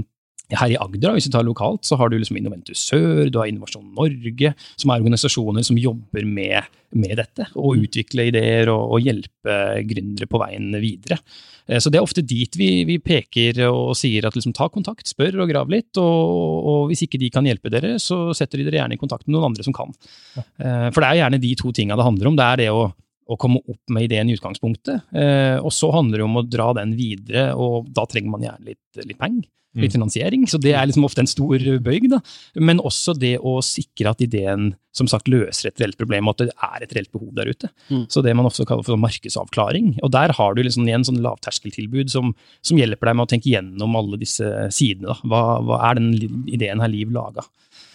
her 0.56 0.72
i 0.72 0.78
Agder, 0.80 1.12
hvis 1.16 1.28
vi 1.28 1.34
tar 1.34 1.44
lokalt, 1.44 1.84
så 1.84 1.98
har 2.00 2.10
du 2.10 2.18
liksom 2.18 2.38
Innoventus 2.40 2.80
Sør, 2.88 3.28
du 3.28 3.40
har 3.42 3.50
Innovasjon 3.50 3.90
Norge, 3.98 4.54
som 4.80 4.92
er 4.94 5.02
organisasjoner 5.02 5.66
som 5.68 5.80
jobber 5.80 6.24
med, 6.24 6.70
med 6.96 7.18
dette. 7.20 7.50
Og 7.56 7.76
mm. 7.76 7.84
utvikle 7.88 8.28
ideer 8.30 8.72
og, 8.72 8.94
og, 8.96 9.04
hjelpe 9.04 9.58
gründere 9.90 10.30
på 10.32 10.40
veien 10.40 10.70
videre. 10.80 11.20
Eh, 11.68 11.82
så 11.84 11.92
det 11.92 12.00
er 12.00 12.08
ofte 12.08 12.24
dit 12.24 12.56
vi, 12.60 12.70
vi 12.88 13.00
peker 13.04 13.60
og 13.68 13.92
sier 14.00 14.30
at 14.30 14.38
liksom, 14.40 14.56
ta 14.56 14.70
kontakt, 14.72 15.10
spør 15.12 15.44
og 15.44 15.52
grav 15.52 15.74
litt. 15.74 15.92
Og, 16.00 16.62
og, 16.64 16.80
hvis 16.92 17.04
ikke 17.08 17.20
de 17.20 17.32
kan 17.34 17.48
hjelpe 17.48 17.74
dere, 17.74 17.98
så 18.00 18.30
setter 18.38 18.62
de 18.62 18.70
dere 18.70 18.82
gjerne 18.82 18.96
i 18.96 19.02
kontakt 19.02 19.28
med 19.28 19.36
noen 19.36 19.50
andre 19.50 19.68
som 19.68 19.76
kan. 19.76 19.92
Eh, 20.38 20.88
for 20.94 21.04
det 21.04 21.10
er 21.12 21.22
gjerne 21.26 21.44
de 21.44 21.52
to 21.60 21.76
tinga 21.76 22.00
det 22.00 22.08
handler 22.08 22.32
om. 22.32 22.40
Det 22.40 22.48
er 22.48 22.64
det 22.64 22.72
å 22.72 22.88
å 23.28 23.36
komme 23.36 23.60
opp 23.60 23.92
med 23.92 24.06
ideen 24.08 24.30
i 24.32 24.38
utgangspunktet. 24.38 25.10
Eh, 25.12 25.58
og 25.60 25.74
så 25.76 25.90
handler 25.92 26.22
det 26.22 26.28
om 26.30 26.40
å 26.40 26.46
dra 26.48 26.70
den 26.78 26.94
videre, 26.96 27.50
og 27.60 27.90
da 27.92 28.06
trenger 28.08 28.32
man 28.32 28.46
gjerne 28.46 28.70
litt, 28.70 29.02
litt 29.04 29.20
penger 29.20 29.50
litt 29.78 29.94
mm. 29.94 29.96
finansiering. 29.96 30.48
Så 30.50 30.60
det 30.62 30.74
er 30.76 30.90
liksom 30.90 31.08
ofte 31.08 31.24
en 31.24 31.30
stor 31.30 31.64
bøyg. 31.84 32.10
Da. 32.12 32.22
Men 32.60 32.84
også 32.84 33.16
det 33.18 33.38
å 33.40 33.60
sikre 33.66 34.14
at 34.14 34.24
ideen 34.26 34.74
som 34.98 35.10
sagt 35.10 35.30
løser 35.30 35.70
et 35.70 35.82
reelt 35.82 35.98
problem, 36.00 36.30
og 36.30 36.38
at 36.38 36.48
det 36.48 36.56
er 36.56 36.86
et 36.86 36.96
reelt 36.98 37.12
behov 37.14 37.30
der 37.38 37.52
ute. 37.52 37.70
Mm. 37.92 38.08
Så 38.10 38.24
det 38.26 38.34
man 38.38 38.50
også 38.50 38.66
kaller 38.66 38.86
for 38.88 39.00
markedsavklaring. 39.02 39.94
Og 40.06 40.14
der 40.16 40.34
har 40.38 40.58
du 40.58 40.64
liksom 40.64 40.88
igjen 40.88 41.06
sånn 41.08 41.22
lavterskeltilbud 41.26 42.10
som, 42.14 42.34
som, 42.66 42.80
hjelper 42.82 43.12
deg 43.12 43.20
med 43.20 43.28
å 43.28 43.32
tenke 43.36 43.52
gjennom 43.52 44.00
alle 44.00 44.20
disse 44.22 44.50
sidene. 44.74 45.14
Da. 45.14 45.20
Hva, 45.30 45.44
hva 45.68 45.84
er 45.92 46.02
den 46.02 46.12
ideen 46.50 46.82
her 46.82 46.92
Liv 46.92 47.14
laga? 47.14 47.46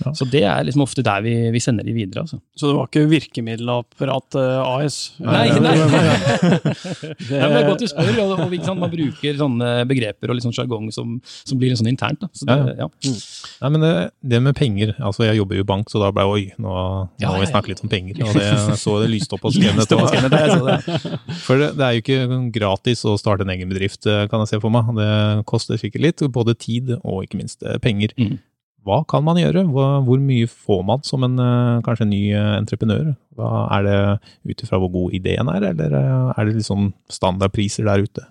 Ja. 0.03 0.13
Så 0.17 0.27
det 0.27 0.43
er 0.49 0.65
liksom 0.67 0.83
ofte 0.85 1.03
der 1.05 1.23
vi, 1.25 1.33
vi 1.55 1.61
sender 1.63 1.87
de 1.87 1.95
videre. 1.95 2.25
Altså. 2.25 2.39
Så 2.59 2.69
det 2.69 2.77
var 2.79 2.89
ikke 2.89 3.05
virkemiddelapparat 3.11 4.39
uh, 4.39 4.79
AS? 4.79 4.99
Nei, 5.23 5.45
nei. 5.53 5.75
nei. 5.77 6.01
det, 6.73 7.29
det 7.29 7.41
er 7.43 7.69
godt 7.69 7.85
du 7.85 7.89
spør. 7.91 8.11
Og, 8.25 8.35
og, 8.35 8.81
man 8.81 8.93
bruker 8.97 9.39
sånne 9.39 9.73
begreper 9.91 10.33
og 10.33 10.43
sjargong 10.43 10.89
som, 10.95 11.19
som, 11.23 11.61
blir 11.61 11.72
litt 11.73 11.81
sånn 11.83 11.91
internt. 11.91 12.23
Da. 12.23 12.31
Så 12.37 12.49
det, 12.49 12.59
ja. 12.79 12.89
Mm. 12.89 13.19
Nei, 13.63 13.73
men 13.75 13.85
det, 13.87 13.93
det, 14.33 14.41
med 14.43 14.57
penger 14.59 14.95
altså 14.99 15.27
Jeg 15.27 15.39
jobber 15.39 15.59
jo 15.59 15.65
i 15.65 15.69
bank, 15.69 15.91
så 15.93 16.01
da 16.03 16.11
ble 16.15 16.25
oi, 16.29 16.43
nå, 16.61 16.73
nå 17.09 17.33
må 17.33 17.43
vi 17.43 17.51
snakke 17.51 17.73
litt 17.73 17.83
om 17.85 17.93
penger. 17.93 18.23
Og 18.27 18.39
det, 18.39 18.79
så 18.81 18.97
det 19.03 19.11
lyste 19.13 19.37
opp 19.37 19.45
på 19.45 19.53
skrevet. 19.55 19.89
For 21.47 21.61
det, 21.61 21.73
det 21.79 21.87
er 21.87 21.97
jo 21.97 22.05
ikke 22.05 22.41
gratis 22.55 23.05
å 23.09 23.17
starte 23.21 23.47
en 23.47 23.53
egen 23.55 23.71
bedrift, 23.73 24.07
kan 24.07 24.43
jeg 24.45 24.55
se 24.55 24.63
for 24.63 24.73
meg. 24.75 24.93
Det 24.97 25.11
koster 25.49 25.81
sikkert 25.81 26.07
litt, 26.07 26.25
både 26.33 26.57
tid 26.59 26.97
og 27.01 27.23
ikke 27.27 27.41
minst 27.41 27.63
eh, 27.67 27.79
penger. 27.83 28.15
Mm. 28.19 28.39
Hva 28.83 29.03
kan 29.07 29.23
man 29.23 29.39
gjøre? 29.39 29.65
Hvor 29.71 30.23
mye 30.23 30.49
får 30.51 30.83
man 30.87 31.05
som 31.07 31.25
en 31.27 31.39
eh, 31.43 31.83
kanskje 31.87 32.09
ny 32.11 32.23
eh, 32.35 32.53
entreprenør? 32.59 33.13
Hva, 33.39 33.51
er 33.79 33.87
det 33.87 33.99
ut 34.51 34.65
ifra 34.67 34.81
hvor 34.83 34.93
god 34.93 35.17
ideen 35.19 35.51
er, 35.53 35.71
eller 35.73 35.97
er 35.99 36.51
det 36.51 36.67
sånn 36.67 36.93
standardpriser 37.13 37.89
der 37.89 38.07
ute? 38.07 38.27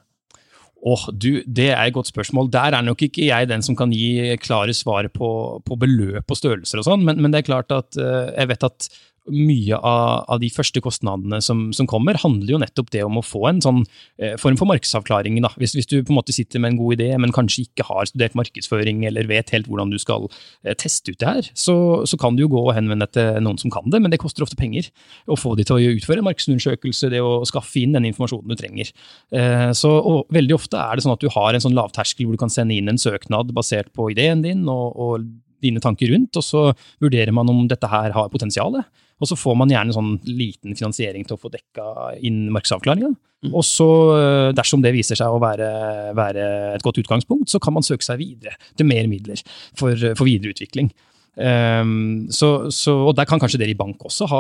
Åh, 0.82 1.04
du, 1.14 1.44
Det 1.46 1.70
er 1.70 1.84
et 1.84 1.94
godt 1.94 2.10
spørsmål. 2.10 2.50
Der 2.54 2.74
er 2.74 2.82
nok 2.82 3.04
ikke 3.06 3.28
jeg 3.28 3.50
den 3.50 3.62
som 3.62 3.76
kan 3.78 3.92
gi 3.94 4.36
klare 4.42 4.74
svar 4.74 5.06
på, 5.14 5.62
på 5.66 5.78
beløp 5.78 6.26
og 6.26 6.40
størrelser 6.40 6.82
og 6.82 6.88
sånn, 6.88 7.06
men, 7.06 7.22
men, 7.22 7.32
det 7.32 7.44
er 7.44 7.50
klart 7.52 7.76
at 7.76 8.00
jeg 8.00 8.50
vet 8.50 8.66
at 8.66 8.90
mye 9.30 9.78
av, 9.78 10.24
av, 10.26 10.40
de 10.42 10.50
første 10.50 10.82
kostnadene 10.82 11.38
som, 11.46 11.68
som, 11.76 11.86
kommer, 11.90 12.18
handler 12.18 12.56
jo 12.56 12.60
nettopp 12.62 12.90
det 12.94 13.04
om 13.06 13.20
å 13.20 13.24
få 13.26 13.44
en 13.52 13.62
sånn 13.62 13.82
eh, 14.18 14.34
form 14.42 14.58
for 14.58 14.70
markedsavklaring. 14.72 15.38
Da. 15.46 15.52
Hvis, 15.62 15.76
hvis, 15.78 15.90
du 15.90 16.00
på 16.00 16.14
en 16.14 16.18
måte 16.18 16.34
sitter 16.34 16.62
med 16.64 16.74
en 16.74 16.80
god 16.80 16.98
idé, 16.98 17.10
men 17.22 17.34
kanskje 17.36 17.68
ikke 17.68 17.86
har 17.86 18.10
studert 18.10 18.38
markedsføring 18.40 19.04
eller 19.10 19.30
vet 19.30 19.54
helt 19.54 19.70
hvordan 19.70 19.94
du 19.94 20.00
skal 20.02 20.26
eh, 20.66 20.74
teste 20.74 21.14
ut 21.14 21.20
det 21.22 21.30
her, 21.30 21.52
så, 21.54 21.76
så, 22.10 22.18
kan 22.22 22.38
du 22.38 22.46
jo 22.46 22.52
gå 22.54 22.64
og 22.64 22.74
henvende 22.78 23.06
deg 23.06 23.18
til 23.20 23.46
noen 23.46 23.62
som 23.62 23.74
kan 23.74 23.94
det, 23.94 24.02
men 24.02 24.14
det 24.14 24.22
koster 24.22 24.46
ofte 24.46 24.58
penger 24.60 24.90
å 25.30 25.38
få 25.38 25.54
de 25.60 25.68
til 25.68 25.78
å 25.78 25.94
utføre 26.00 26.24
en 26.24 26.30
markedsundersøkelse, 26.30 27.12
det 27.14 27.22
å 27.22 27.44
skaffe 27.50 27.84
inn 27.84 27.94
den 27.98 28.10
informasjonen 28.10 28.52
du 28.52 28.58
trenger. 28.60 28.90
Eh, 29.36 29.70
så 29.78 29.94
Veldig 30.32 30.56
ofte 30.56 30.80
er 30.80 30.98
det 30.98 31.04
sånn 31.04 31.14
at 31.14 31.24
du 31.24 31.30
har 31.34 31.56
en 31.56 31.64
sånn 31.64 31.76
lavterskel 31.76 32.28
hvor 32.28 32.36
du 32.38 32.42
kan 32.42 32.52
sende 32.52 32.76
inn 32.76 32.90
en 32.92 33.00
søknad 33.02 33.52
basert 33.56 33.90
på 33.96 34.10
ideen 34.14 34.44
din 34.44 34.64
og, 34.70 34.96
og 34.96 35.26
dine 35.62 35.82
tanker 35.84 36.12
rundt, 36.12 36.38
og 36.38 36.46
så 36.46 36.66
vurderer 37.04 37.34
man 37.36 37.50
om 37.52 37.64
dette 37.70 37.90
her 37.92 38.14
har 38.16 38.32
potensial. 38.34 38.82
Og 39.22 39.30
så 39.30 39.38
får 39.38 39.58
man 39.60 39.72
gjerne 39.72 39.94
sånn 39.96 40.16
liten 40.26 40.74
finansiering 40.78 41.28
til 41.28 41.38
å 41.38 41.42
få 41.42 41.52
dekka 41.54 41.86
inn 42.26 42.48
markedsavklaringa. 42.54 43.12
Mm. 43.46 43.54
Og 43.58 43.64
så, 43.66 43.88
eh, 44.18 44.50
dersom 44.58 44.84
det 44.84 44.94
viser 44.94 45.18
seg 45.18 45.30
å 45.30 45.42
være, 45.42 45.70
være, 46.18 46.48
et 46.76 46.84
godt 46.86 47.00
utgangspunkt, 47.02 47.50
så 47.50 47.62
kan 47.62 47.74
man 47.74 47.86
søke 47.86 48.06
seg 48.06 48.22
videre 48.22 48.58
til 48.78 48.90
mer 48.90 49.08
midler 49.10 49.42
for, 49.78 49.96
for 49.98 50.26
videre 50.26 50.54
utvikling. 50.54 50.92
Um, 51.32 52.28
så, 52.28 52.68
så, 52.76 52.92
og 53.08 53.14
der 53.16 53.24
kan 53.24 53.40
kanskje 53.40 53.62
dere 53.62 53.72
i 53.72 53.78
bank 53.80 54.02
også 54.04 54.26
ha, 54.28 54.40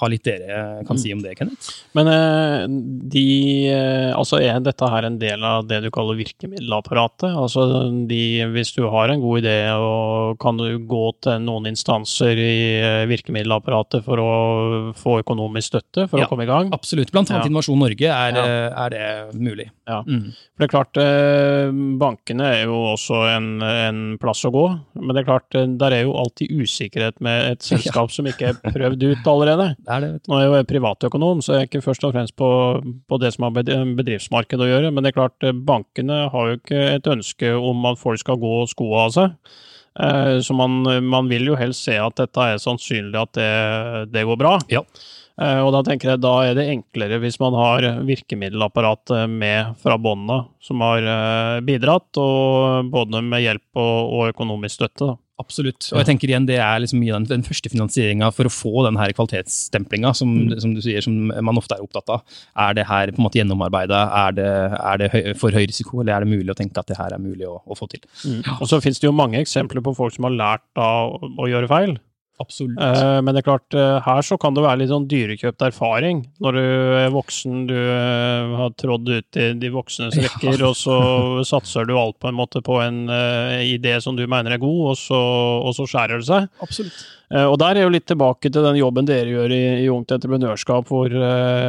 ha 0.00 0.06
litt 0.08 0.24
dere 0.24 0.80
kan 0.88 0.96
si 0.96 1.10
om 1.12 1.20
det, 1.20 1.34
Kenneth? 1.36 1.74
Men 1.92 2.08
uh, 2.08 2.62
de 3.12 3.24
uh, 3.68 4.14
Altså 4.16 4.40
er 4.40 4.62
dette 4.64 4.88
her 4.88 5.04
en 5.04 5.18
del 5.20 5.44
av 5.44 5.66
det 5.68 5.82
du 5.84 5.90
kaller 5.92 6.16
virkemiddelapparatet? 6.16 7.28
Altså 7.28 7.66
de, 8.08 8.22
hvis 8.54 8.72
du 8.78 8.86
har 8.88 9.12
en 9.12 9.20
god 9.20 9.44
idé, 9.44 9.58
og 9.76 10.40
kan 10.40 10.56
du 10.56 10.80
gå 10.88 11.04
til 11.20 11.44
noen 11.44 11.68
instanser 11.68 12.40
i 12.40 12.56
uh, 12.80 13.04
virkemiddelapparatet 13.12 14.06
for 14.08 14.24
å 14.24 14.32
få 14.96 15.18
økonomisk 15.20 15.74
støtte 15.74 16.08
for 16.08 16.22
ja, 16.22 16.24
å 16.24 16.32
komme 16.32 16.48
i 16.48 16.50
gang? 16.50 16.72
Absolutt. 16.72 17.12
Blant 17.12 17.28
annet 17.28 17.44
ja. 17.44 17.52
Innovasjon 17.52 17.84
Norge 17.84 18.08
er, 18.08 18.40
ja. 18.40 18.46
er, 18.72 18.96
det 18.96 19.36
mulig. 19.36 19.68
Ja. 19.86 20.00
Mm. 20.02 20.32
For 20.34 20.62
det 20.62 20.66
er 20.66 20.72
klart, 20.72 20.98
bankene 22.00 22.48
er 22.56 22.62
jo 22.66 22.78
også 22.92 23.20
en, 23.30 23.48
en 23.62 24.00
plass 24.18 24.42
å 24.48 24.50
gå, 24.50 24.64
men 24.98 25.12
det 25.14 25.22
er 25.22 25.28
klart, 25.28 25.58
der 25.80 25.94
er 25.94 26.06
jo 26.08 26.16
alltid 26.18 26.50
usikkerhet 26.64 27.20
med 27.22 27.52
et 27.52 27.66
selskap 27.70 28.10
som 28.14 28.26
ikke 28.26 28.50
er 28.50 28.74
prøvd 28.74 29.06
ut 29.12 29.30
allerede. 29.30 29.68
Det 29.86 29.94
er 29.94 30.02
det, 30.02 30.10
Nå 30.26 30.38
er 30.38 30.42
jeg 30.42 30.50
jo 30.50 30.68
privatøkonom, 30.72 31.44
så 31.44 31.54
jeg 31.54 31.66
er 31.66 31.70
ikke 31.70 31.84
først 31.84 32.08
og 32.08 32.16
fremst 32.16 32.34
på, 32.38 32.50
på 33.06 33.20
det 33.22 33.30
som 33.36 33.46
har 33.46 33.54
bedriftsmarked 33.54 34.62
å 34.62 34.68
gjøre. 34.68 34.90
Men 34.90 35.04
det 35.04 35.12
er 35.12 35.18
klart, 35.20 35.46
bankene 35.68 36.24
har 36.32 36.50
jo 36.50 36.58
ikke 36.58 36.82
et 36.96 37.08
ønske 37.10 37.52
om 37.54 37.86
at 37.92 38.00
folk 38.00 38.20
skal 38.22 38.40
gå 38.42 38.58
skoa 38.72 39.06
av 39.06 39.14
seg. 39.14 39.54
Eh, 40.00 40.38
så 40.44 40.54
man, 40.54 40.82
man, 41.08 41.28
vil 41.30 41.52
jo 41.52 41.58
helst 41.58 41.86
se 41.86 41.96
at 42.00 42.18
dette 42.18 42.48
er 42.50 42.60
sannsynlig 42.60 43.20
at 43.20 43.36
det, 43.38 43.52
det 44.12 44.26
går 44.28 44.40
bra. 44.40 44.56
Ja. 44.72 44.82
Eh, 45.36 45.60
og 45.60 45.72
da 45.74 45.82
tenker 45.84 46.14
jeg 46.14 46.22
da 46.24 46.32
er 46.46 46.56
det 46.56 46.68
enklere 46.72 47.20
hvis 47.20 47.36
man 47.42 47.56
har 47.58 47.84
virkemiddelapparatet 48.08 49.28
med 49.28 49.76
fra 49.82 49.98
bånda, 50.00 50.42
som 50.64 50.80
har 50.84 51.04
eh, 51.04 51.60
bidratt, 51.66 52.08
og 52.22 52.90
både 52.92 53.22
med 53.24 53.44
hjelp 53.44 53.82
og, 53.82 54.16
og 54.16 54.34
økonomisk 54.34 54.80
støtte. 54.80 55.12
da. 55.12 55.20
Absolutt. 55.36 55.90
Og 55.92 55.98
jeg 56.00 56.08
tenker 56.08 56.30
igjen, 56.30 56.46
det 56.48 56.56
er 56.64 56.78
liksom 56.80 57.02
mye 57.02 57.12
den, 57.12 57.26
den 57.28 57.42
første 57.44 57.68
finansieringa 57.68 58.30
for 58.32 58.48
å 58.48 58.52
få 58.52 58.86
den 58.86 58.96
her 58.96 59.12
kvalitetsstemplinga, 59.12 60.14
som, 60.16 60.30
mm. 60.46 60.54
som, 60.62 60.72
du 60.72 60.80
sier, 60.80 61.04
som 61.04 61.28
man 61.28 61.60
ofte 61.60 61.76
er 61.76 61.84
opptatt 61.84 62.08
av. 62.14 62.38
Er 62.64 62.78
det 62.78 62.86
her 62.88 63.12
på 63.12 63.20
en 63.20 63.26
måte 63.26 63.42
gjennomarbeida? 63.42 64.00
Er 64.22 64.38
det, 64.38 64.48
er 64.80 65.02
det 65.02 65.10
høy, 65.12 65.20
for 65.36 65.52
høy 65.52 65.66
risiko, 65.66 66.00
eller 66.00 66.16
er 66.16 66.24
det 66.24 66.32
mulig 66.32 66.54
å 66.54 66.56
tenke 66.56 66.80
at 66.80 66.88
det 66.88 66.96
her 66.96 67.12
er 67.12 67.20
mulig 67.20 67.44
å, 67.50 67.58
å 67.60 67.76
få 67.76 67.90
til? 67.92 68.00
Mm. 68.24 68.40
Og 68.56 68.64
så 68.70 68.80
finnes 68.80 69.02
det 69.02 69.10
jo 69.10 69.16
mange 69.16 69.42
eksempler 69.44 69.84
på 69.84 69.92
folk 69.98 70.16
som 70.16 70.30
har 70.30 70.38
lært 70.40 70.80
av 70.80 71.20
å 71.20 71.50
gjøre 71.52 71.68
feil. 71.68 71.98
Absolutt. 72.38 72.80
Eh, 72.80 73.18
men 73.24 73.32
det 73.32 73.40
er 73.40 73.46
klart, 73.46 73.74
eh, 73.74 73.98
her 74.04 74.24
så 74.24 74.36
kan 74.40 74.54
det 74.54 74.64
være 74.64 74.82
litt 74.82 74.90
sånn 74.92 75.08
dyrekjøpt 75.08 75.64
erfaring. 75.70 76.20
Når 76.44 76.58
du 76.58 76.64
er 77.00 77.14
voksen, 77.14 77.62
du 77.70 77.76
eh, 77.76 78.56
har 78.60 78.74
trådd 78.76 79.08
ut 79.08 79.40
i 79.40 79.48
de 79.56 79.70
voksnes 79.72 80.18
rekker, 80.20 80.58
ja. 80.60 80.68
og 80.68 80.76
så 80.76 80.98
satser 81.52 81.88
du 81.88 81.94
alt 81.96 82.18
på 82.20 82.28
en 82.28 82.36
måte 82.36 82.60
på 82.64 82.78
en 82.84 83.06
idé 83.64 83.96
som 84.04 84.18
du 84.18 84.26
mener 84.28 84.56
er 84.56 84.62
god, 84.62 84.82
og 84.92 84.98
så, 85.00 85.20
og 85.64 85.72
så 85.76 85.88
skjærer 85.88 86.20
det 86.20 86.28
seg. 86.28 86.48
Absolutt. 86.64 87.04
Og 87.26 87.56
der 87.58 87.74
er 87.74 87.86
jo 87.86 87.90
litt 87.90 88.04
tilbake 88.06 88.52
til 88.54 88.62
den 88.62 88.76
jobben 88.78 89.06
dere 89.08 89.32
gjør 89.32 89.50
i, 89.50 89.62
i 89.82 89.88
Ungt 89.90 90.12
entreprenørskap, 90.14 90.86
hvor, 90.86 91.10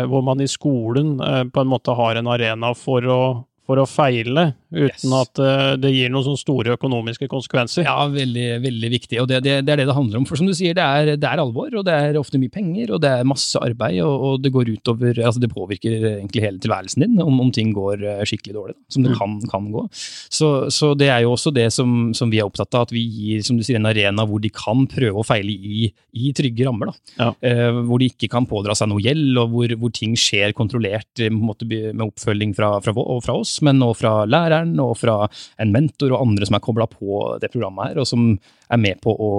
hvor 0.06 0.26
man 0.26 0.44
i 0.44 0.50
skolen 0.52 1.16
på 1.50 1.64
en 1.64 1.72
måte 1.72 1.96
har 1.98 2.20
en 2.20 2.30
arena 2.30 2.76
for 2.78 3.08
å 3.10 3.22
for 3.68 3.82
å 3.82 3.86
feile, 3.90 4.54
uten 4.72 5.12
yes. 5.12 5.16
at 5.18 5.40
uh, 5.44 5.74
det 5.80 5.92
gir 5.92 6.12
noen 6.12 6.24
sånne 6.24 6.40
store 6.40 6.76
økonomiske 6.78 7.28
konsekvenser. 7.32 7.84
Ja, 7.88 8.06
veldig, 8.12 8.46
veldig 8.64 8.90
viktig, 8.94 9.20
og 9.20 9.28
det, 9.28 9.42
det, 9.44 9.58
det, 9.68 9.74
er 9.74 9.82
det 9.82 9.88
det 9.90 9.96
handler 9.98 10.22
om. 10.22 10.28
For 10.30 10.40
som 10.40 10.48
du 10.48 10.54
sier, 10.56 10.76
det 10.78 10.84
er, 10.84 11.12
det 11.20 11.28
er, 11.28 11.42
alvor, 11.44 11.68
og 11.76 11.84
det 11.88 11.96
er 11.96 12.20
ofte 12.20 12.40
mye 12.40 12.54
penger, 12.54 12.94
og 12.96 13.02
det 13.04 13.12
er 13.12 13.28
masse 13.28 13.60
arbeid, 13.60 14.00
og, 14.06 14.16
og 14.30 14.46
det 14.46 14.54
går 14.56 14.72
utover 14.78 15.20
Altså, 15.28 15.42
det 15.44 15.50
påvirker 15.52 15.96
egentlig 16.14 16.44
hele 16.44 16.62
tilværelsen 16.64 17.04
din 17.04 17.18
om, 17.24 17.42
om 17.44 17.50
ting 17.52 17.74
går 17.76 18.06
uh, 18.06 18.24
skikkelig 18.28 18.56
dårlig, 18.56 18.78
da, 18.78 18.96
som 18.96 19.04
det 19.04 19.12
mm. 19.12 19.18
kan, 19.20 19.36
kan 19.52 19.68
gå. 19.74 19.84
Så, 19.92 20.52
så, 20.74 20.94
det 20.98 21.12
er 21.12 21.26
jo 21.26 21.34
også 21.36 21.52
det 21.56 21.68
som, 21.76 22.14
som, 22.16 22.32
vi 22.32 22.40
er 22.40 22.48
opptatt 22.48 22.72
av, 22.78 22.88
at 22.88 22.96
vi 22.96 23.04
gir 23.04 23.44
som 23.44 23.60
du 23.60 23.66
sier, 23.68 23.82
en 23.82 23.90
arena 23.90 24.24
hvor 24.28 24.40
de 24.44 24.52
kan 24.54 24.88
prøve 24.92 25.20
å 25.20 25.28
feile 25.28 25.52
i, 25.52 25.90
i 26.16 26.32
trygge 26.36 26.68
rammer. 26.70 26.94
Ja. 27.18 27.34
Eh, 27.44 27.82
hvor 27.84 28.00
de 28.00 28.08
ikke 28.14 28.30
kan 28.32 28.48
pådra 28.48 28.76
seg 28.78 28.92
noe 28.92 29.04
gjeld, 29.04 29.36
og 29.42 29.52
hvor, 29.52 29.76
hvor 29.82 29.92
ting 29.96 30.16
skjer 30.20 30.56
kontrollert 30.56 31.28
med 31.28 32.06
oppfølging 32.08 32.56
fra, 32.56 32.78
fra, 32.84 32.96
fra 32.96 33.36
oss 33.36 33.57
men 33.66 33.84
òg 33.86 33.96
fra 34.00 34.14
læreren 34.30 34.76
og 34.84 34.96
fra 35.00 35.20
en 35.62 35.74
mentor 35.74 36.14
og 36.14 36.24
andre 36.26 36.48
som 36.50 36.58
er 36.58 36.64
kobla 36.66 36.90
på 36.92 37.24
det 37.42 37.52
programmet 37.54 37.92
her, 37.92 38.02
og 38.04 38.10
som 38.10 38.30
er 38.36 38.82
med 38.82 39.02
på 39.04 39.14
å, 39.14 39.34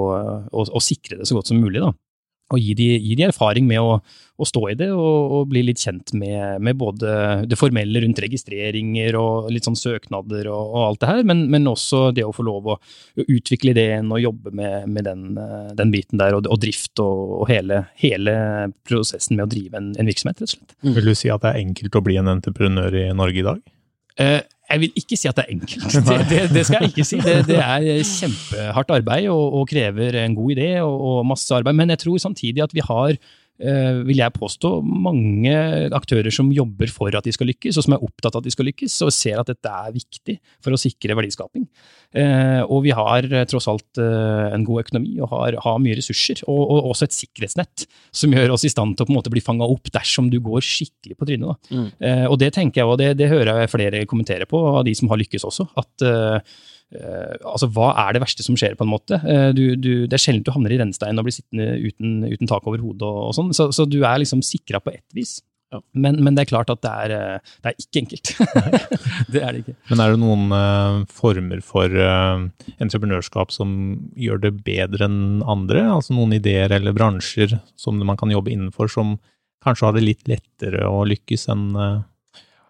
å, 0.48 0.68
å 0.68 0.84
sikre 0.84 1.20
det 1.20 1.28
så 1.28 1.38
godt 1.38 1.52
som 1.52 1.60
mulig. 1.60 1.82
da 1.84 1.92
og 2.48 2.60
gi 2.62 2.72
de, 2.76 2.86
gi 2.96 3.16
de, 3.18 3.26
erfaring 3.28 3.66
med 3.68 3.80
å, 3.82 3.98
å 4.00 4.46
stå 4.48 4.62
i 4.70 4.76
det, 4.78 4.88
og, 4.94 5.32
og, 5.36 5.42
bli 5.50 5.62
litt 5.66 5.82
kjent 5.82 6.14
med, 6.16 6.62
med, 6.64 6.78
både 6.80 7.44
det 7.48 7.58
formelle 7.60 8.00
rundt 8.04 8.22
registreringer 8.24 9.18
og 9.20 9.50
litt 9.52 9.68
sånn 9.68 9.76
søknader 9.76 10.48
og, 10.48 10.72
og 10.72 10.86
alt 10.86 11.02
det 11.02 11.10
her, 11.10 11.22
men, 11.28 11.44
men, 11.52 11.68
også 11.68 12.06
det 12.16 12.24
å 12.24 12.32
få 12.32 12.46
lov 12.48 12.72
å, 12.72 12.78
utvikle 13.28 13.74
ideen 13.74 14.08
og 14.14 14.22
jobbe 14.22 14.54
med, 14.56 14.88
med 14.88 15.08
den, 15.08 15.26
den, 15.76 15.92
biten 15.92 16.20
der, 16.20 16.38
og, 16.38 16.48
og 16.48 16.60
drift 16.62 17.02
og, 17.04 17.44
hele, 17.50 17.84
hele, 18.00 18.36
prosessen 18.88 19.36
med 19.36 19.48
å 19.48 19.52
drive 19.52 19.76
en, 19.80 19.92
en 20.00 20.08
virksomhet, 20.08 20.40
rett 20.40 20.48
og 20.48 20.56
slett. 20.56 20.78
Vil 20.96 21.12
du 21.12 21.16
si 21.18 21.32
at 21.32 21.44
det 21.44 21.52
er 21.52 21.66
enkelt 21.66 22.00
å 22.00 22.04
bli 22.04 22.16
en 22.20 22.32
entreprenør 22.38 22.96
i 22.96 23.10
Norge 23.16 23.42
i 23.42 23.48
dag? 23.50 23.60
Eh, 24.18 24.40
jeg 24.68 24.82
vil 24.82 25.00
ikke 25.00 25.16
si 25.16 25.28
at 25.30 25.36
det 25.38 25.44
er 25.46 25.54
enkelt. 25.54 25.94
Det, 26.08 26.16
det, 26.28 26.40
det 26.52 26.64
skal 26.66 26.82
jeg 26.82 26.92
ikke 26.92 27.06
si. 27.06 27.20
Det, 27.24 27.36
det 27.48 27.58
er 27.62 28.02
kjempehardt 28.04 28.90
arbeid 28.98 29.28
og, 29.32 29.44
og, 29.60 29.68
krever 29.70 30.18
en 30.24 30.34
god 30.36 30.56
idé 30.56 30.70
og, 30.82 30.96
og, 31.10 31.26
masse 31.26 31.54
arbeid. 31.54 31.78
Men 31.78 31.94
jeg 31.94 32.02
tror 32.04 32.18
samtidig 32.18 32.62
at 32.62 32.74
vi 32.76 32.84
har 32.84 33.16
vil 33.58 34.20
jeg 34.20 34.34
påstå, 34.36 34.70
mange 34.86 35.52
aktører 35.96 36.30
som 36.34 36.50
jobber 36.54 36.90
for 36.92 37.14
at 37.18 37.26
de 37.26 37.32
skal 37.34 37.48
lykkes, 37.50 37.78
og 37.78 37.86
som 37.86 37.96
er 37.96 38.04
opptatt 38.06 38.36
av 38.36 38.42
at 38.42 38.46
de 38.46 38.52
skal 38.54 38.68
lykkes, 38.68 38.94
og 39.02 39.10
ser 39.14 39.40
at 39.40 39.50
dette 39.50 39.72
er 39.72 39.94
viktig 39.96 40.36
for 40.64 40.74
å 40.74 40.78
sikre 40.80 41.16
verdiskaping. 41.18 41.66
Eh, 42.14 42.62
og 42.62 42.84
vi 42.86 42.94
har 42.94 43.26
eh, 43.26 43.46
tross 43.50 43.66
alt 43.70 43.98
en 43.98 44.64
god 44.64 44.84
økonomi 44.84 45.18
og 45.20 45.32
har, 45.34 45.58
har 45.64 45.82
mye 45.82 45.98
ressurser, 45.98 46.44
og, 46.46 46.62
og, 46.62 46.90
også 46.92 47.08
et 47.08 47.18
sikkerhetsnett 47.18 47.86
som 48.14 48.32
gjør 48.34 48.54
oss 48.54 48.64
i 48.68 48.72
stand 48.72 48.96
til 48.96 49.04
å 49.04 49.10
på 49.10 49.14
en 49.14 49.18
måte 49.18 49.34
bli 49.34 49.44
fanga 49.44 49.66
opp 49.68 49.90
dersom 49.94 50.30
du 50.32 50.38
går 50.44 50.64
skikkelig 50.64 51.18
på 51.18 51.28
trynet. 51.28 51.70
Mm. 51.74 51.88
Og 52.30 52.38
det 52.40 52.52
tenker 52.56 52.82
jeg, 52.82 52.88
og 52.88 52.98
det, 53.00 53.12
det, 53.18 53.30
hører 53.32 53.64
jeg 53.64 53.72
flere 53.74 54.06
kommentere 54.08 54.46
på, 54.48 54.60
av 54.78 54.84
de 54.86 54.94
som 54.96 55.10
har 55.10 55.20
lykkes 55.20 55.46
også. 55.48 55.68
at 55.82 56.08
altså, 56.96 57.68
Hva 57.74 57.90
er 58.04 58.16
det 58.16 58.22
verste 58.22 58.46
som 58.46 58.56
skjer, 58.58 58.76
på 58.78 58.86
en 58.86 58.92
måte? 58.92 59.18
Uh, 59.24 59.50
du, 59.56 59.64
du, 59.76 59.92
det 60.06 60.16
er 60.16 60.22
sjelden 60.22 60.46
du 60.46 60.54
havner 60.54 60.72
i 60.72 60.80
rennesteinen 60.80 61.20
og 61.20 61.28
blir 61.28 61.36
sittende 61.36 61.74
uten, 61.84 62.22
uten 62.24 62.50
tak 62.50 62.66
over 62.68 62.80
hodet. 62.80 63.04
og, 63.04 63.28
og 63.28 63.36
sånn, 63.36 63.52
så, 63.56 63.68
så, 63.74 63.88
du 63.88 64.00
er 64.02 64.22
liksom 64.22 64.44
sikra 64.46 64.80
på 64.84 64.94
ett 64.96 65.06
vis. 65.16 65.38
Ja. 65.68 65.82
Men, 66.00 66.16
men 66.24 66.36
det 66.36 66.46
er 66.46 66.48
klart 66.48 66.70
at 66.72 66.80
det 66.80 66.90
er, 67.04 67.12
eh, 67.12 67.56
det 67.60 67.70
er 67.70 67.82
ikke 67.82 68.00
enkelt. 68.00 68.30
det 69.34 69.42
er 69.42 69.50
det 69.52 69.58
ikke. 69.60 69.74
Men 69.90 70.00
er 70.00 70.14
det 70.14 70.20
noen 70.22 70.46
uh, 70.54 71.00
former 71.12 71.60
for 71.64 71.92
uh, 71.92 72.46
entreprenørskap 72.80 73.52
som 73.52 73.74
gjør 74.16 74.40
det 74.46 74.54
bedre 74.64 75.10
enn 75.10 75.42
andre? 75.44 75.84
Altså 75.98 76.16
noen 76.16 76.32
ideer 76.38 76.72
eller 76.72 76.96
bransjer 76.96 77.58
som 77.76 78.00
man 78.00 78.16
kan 78.16 78.32
jobbe 78.32 78.54
innenfor, 78.54 78.88
som 78.88 79.18
kanskje 79.64 79.88
har 79.88 79.96
det 79.96 80.06
litt 80.06 80.30
lettere 80.30 80.86
å 80.88 81.02
lykkes 81.08 81.48
enn 81.52 81.66
eh, 81.74 81.98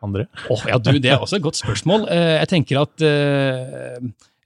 andre? 0.02 0.26
Oh, 0.50 0.60
ja, 0.68 0.78
du, 0.78 0.92
Det 0.98 1.10
er 1.10 1.18
også 1.18 1.36
et 1.36 1.42
godt 1.42 1.56
spørsmål. 1.56 2.08
Eh, 2.10 2.36
Jeg 2.38 2.48
tenker 2.48 2.80
at 2.84 3.02
eh, 3.02 3.98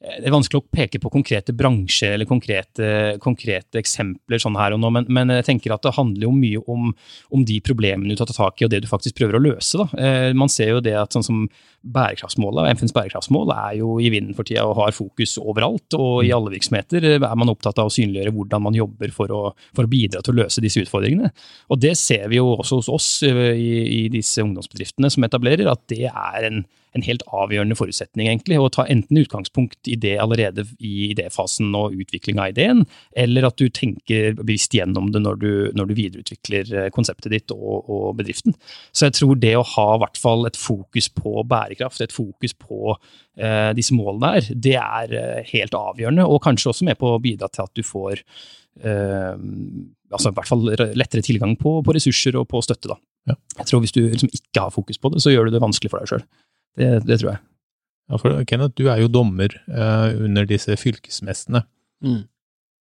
det 0.03 0.27
er 0.27 0.35
vanskelig 0.35 0.59
å 0.59 0.67
peke 0.75 0.99
på 0.99 1.11
konkrete 1.15 1.55
bransjer 1.55 2.17
eller 2.17 2.27
konkrete, 2.27 2.87
konkrete 3.23 3.79
eksempler 3.79 4.41
sånn 4.43 4.57
her 4.59 4.75
og 4.75 4.81
nå, 4.83 4.91
men, 4.97 5.07
men 5.07 5.31
jeg 5.37 5.47
tenker 5.47 5.75
at 5.75 5.85
det 5.87 5.95
handler 5.95 6.27
jo 6.27 6.33
mye 6.35 6.63
om, 6.75 6.89
om 7.31 7.45
de 7.47 7.61
problemene 7.63 8.11
du 8.11 8.19
tar 8.19 8.33
tak 8.35 8.59
i, 8.59 8.67
og 8.67 8.73
det 8.73 8.83
du 8.83 8.89
faktisk 8.91 9.21
prøver 9.21 9.39
å 9.39 9.43
løse. 9.45 9.79
Da. 9.79 9.87
Eh, 9.95 10.33
Man 10.35 10.51
ser 10.51 10.73
jo 10.73 10.83
det 10.83 10.97
at 10.99 11.15
sånn 11.15 11.27
som 11.27 11.45
bærekraftsmålet, 11.83 12.73
FNs 12.81 12.95
bærekraftsmål 12.97 13.55
er 13.55 13.79
jo 13.79 13.95
i 14.03 14.11
vinden 14.11 14.35
for 14.39 14.49
tida 14.49 14.67
og 14.67 14.77
har 14.81 14.97
fokus 14.97 15.37
overalt, 15.39 15.95
og 15.95 16.27
i 16.27 16.35
alle 16.35 16.51
virksomheter 16.57 17.07
er 17.15 17.23
man 17.39 17.55
opptatt 17.55 17.79
av 17.79 17.91
å 17.91 17.95
synliggjøre 17.95 18.35
hvordan 18.35 18.67
man 18.67 18.79
jobber 18.79 19.15
for 19.15 19.31
å, 19.35 19.43
for 19.71 19.87
å 19.87 19.93
bidra 19.93 20.23
til 20.23 20.35
å 20.35 20.43
løse 20.43 20.65
disse 20.65 20.83
utfordringene. 20.83 21.31
Og 21.71 21.83
det 21.83 21.95
ser 22.01 22.27
vi 22.33 22.43
jo 22.43 22.57
også 22.57 22.83
hos 22.83 22.91
oss 22.91 23.11
eh, 23.29 23.55
i, 23.55 23.73
i 24.03 24.05
disse 24.13 24.43
ungdomsbedriftene 24.43 25.15
som 25.15 25.31
etablerer, 25.31 25.71
at 25.71 25.87
det 25.95 26.09
er 26.11 26.51
en, 26.51 26.65
en 26.97 27.05
helt 27.07 27.25
avgjørende 27.33 27.77
forutsetning, 27.79 28.29
egentlig. 28.29 28.59
Å 28.61 28.71
ta 28.73 28.85
enten 28.91 29.21
utgangspunkt 29.23 29.89
i 29.89 29.97
det 30.01 30.15
allerede 30.21 30.67
i 30.79 31.09
idéfasen 31.11 31.73
og 31.79 31.97
utvikling 31.97 32.41
av 32.43 32.53
ideen, 32.53 32.85
eller 33.17 33.49
at 33.49 33.59
du 33.61 33.69
tenker 33.73 34.37
bevisst 34.39 34.75
gjennom 34.77 35.11
det 35.15 35.23
når 35.25 35.41
du, 35.41 35.51
når 35.79 35.89
du 35.89 35.95
videreutvikler 35.99 36.73
eh, 36.77 36.91
konseptet 36.95 37.33
ditt 37.33 37.55
og, 37.55 37.89
og 37.89 38.09
bedriften. 38.21 38.57
Så 38.93 39.09
jeg 39.09 39.19
tror 39.21 39.41
det 39.41 39.55
å 39.59 39.67
ha 39.75 39.89
i 39.97 40.03
hvert 40.05 40.21
fall 40.21 40.49
et 40.49 40.61
fokus 40.61 41.09
på 41.17 41.45
bærekraft, 41.49 42.05
et 42.05 42.15
fokus 42.15 42.57
på 42.59 42.95
eh, 42.95 43.71
disse 43.79 43.97
målene 43.97 44.35
her, 44.37 44.53
det 44.53 44.77
er 44.83 45.17
eh, 45.19 45.53
helt 45.55 45.77
avgjørende, 45.79 46.29
og 46.29 46.43
kanskje 46.45 46.73
også 46.75 46.89
med 46.89 47.01
på 47.01 47.15
å 47.15 47.23
bidra 47.23 47.49
til 47.53 47.65
at 47.65 47.75
du 47.77 47.85
får 47.87 48.21
eh, 48.85 49.35
altså 50.13 50.31
i 50.31 50.37
hvert 50.37 50.51
fall 50.51 50.69
lettere 50.99 51.25
tilgang 51.25 51.57
på, 51.57 51.79
på 51.85 51.97
ressurser 51.97 52.37
og 52.37 52.49
på 52.51 52.61
støtte. 52.65 52.93
Da. 52.93 52.99
Ja. 53.33 53.39
Jeg 53.59 53.69
tror 53.71 53.81
Hvis 53.81 53.95
du 53.95 54.03
liksom 54.05 54.31
ikke 54.33 54.67
har 54.67 54.75
fokus 54.75 54.99
på 54.99 55.13
det, 55.13 55.23
så 55.23 55.33
gjør 55.33 55.49
du 55.49 55.55
det 55.55 55.63
vanskelig 55.63 55.93
for 55.93 56.03
deg 56.03 56.11
sjøl. 56.11 56.25
Det, 56.79 56.91
det 57.09 57.19
tror 57.21 57.35
jeg. 57.35 57.43
Ja, 58.11 58.19
for 58.21 58.43
Kenneth, 58.49 58.75
du 58.77 58.89
er 58.93 59.01
jo 59.03 59.09
dommer 59.13 59.53
eh, 59.69 60.09
under 60.27 60.49
disse 60.49 60.75
fylkesmestene. 60.77 61.63
Mm. 62.05 62.25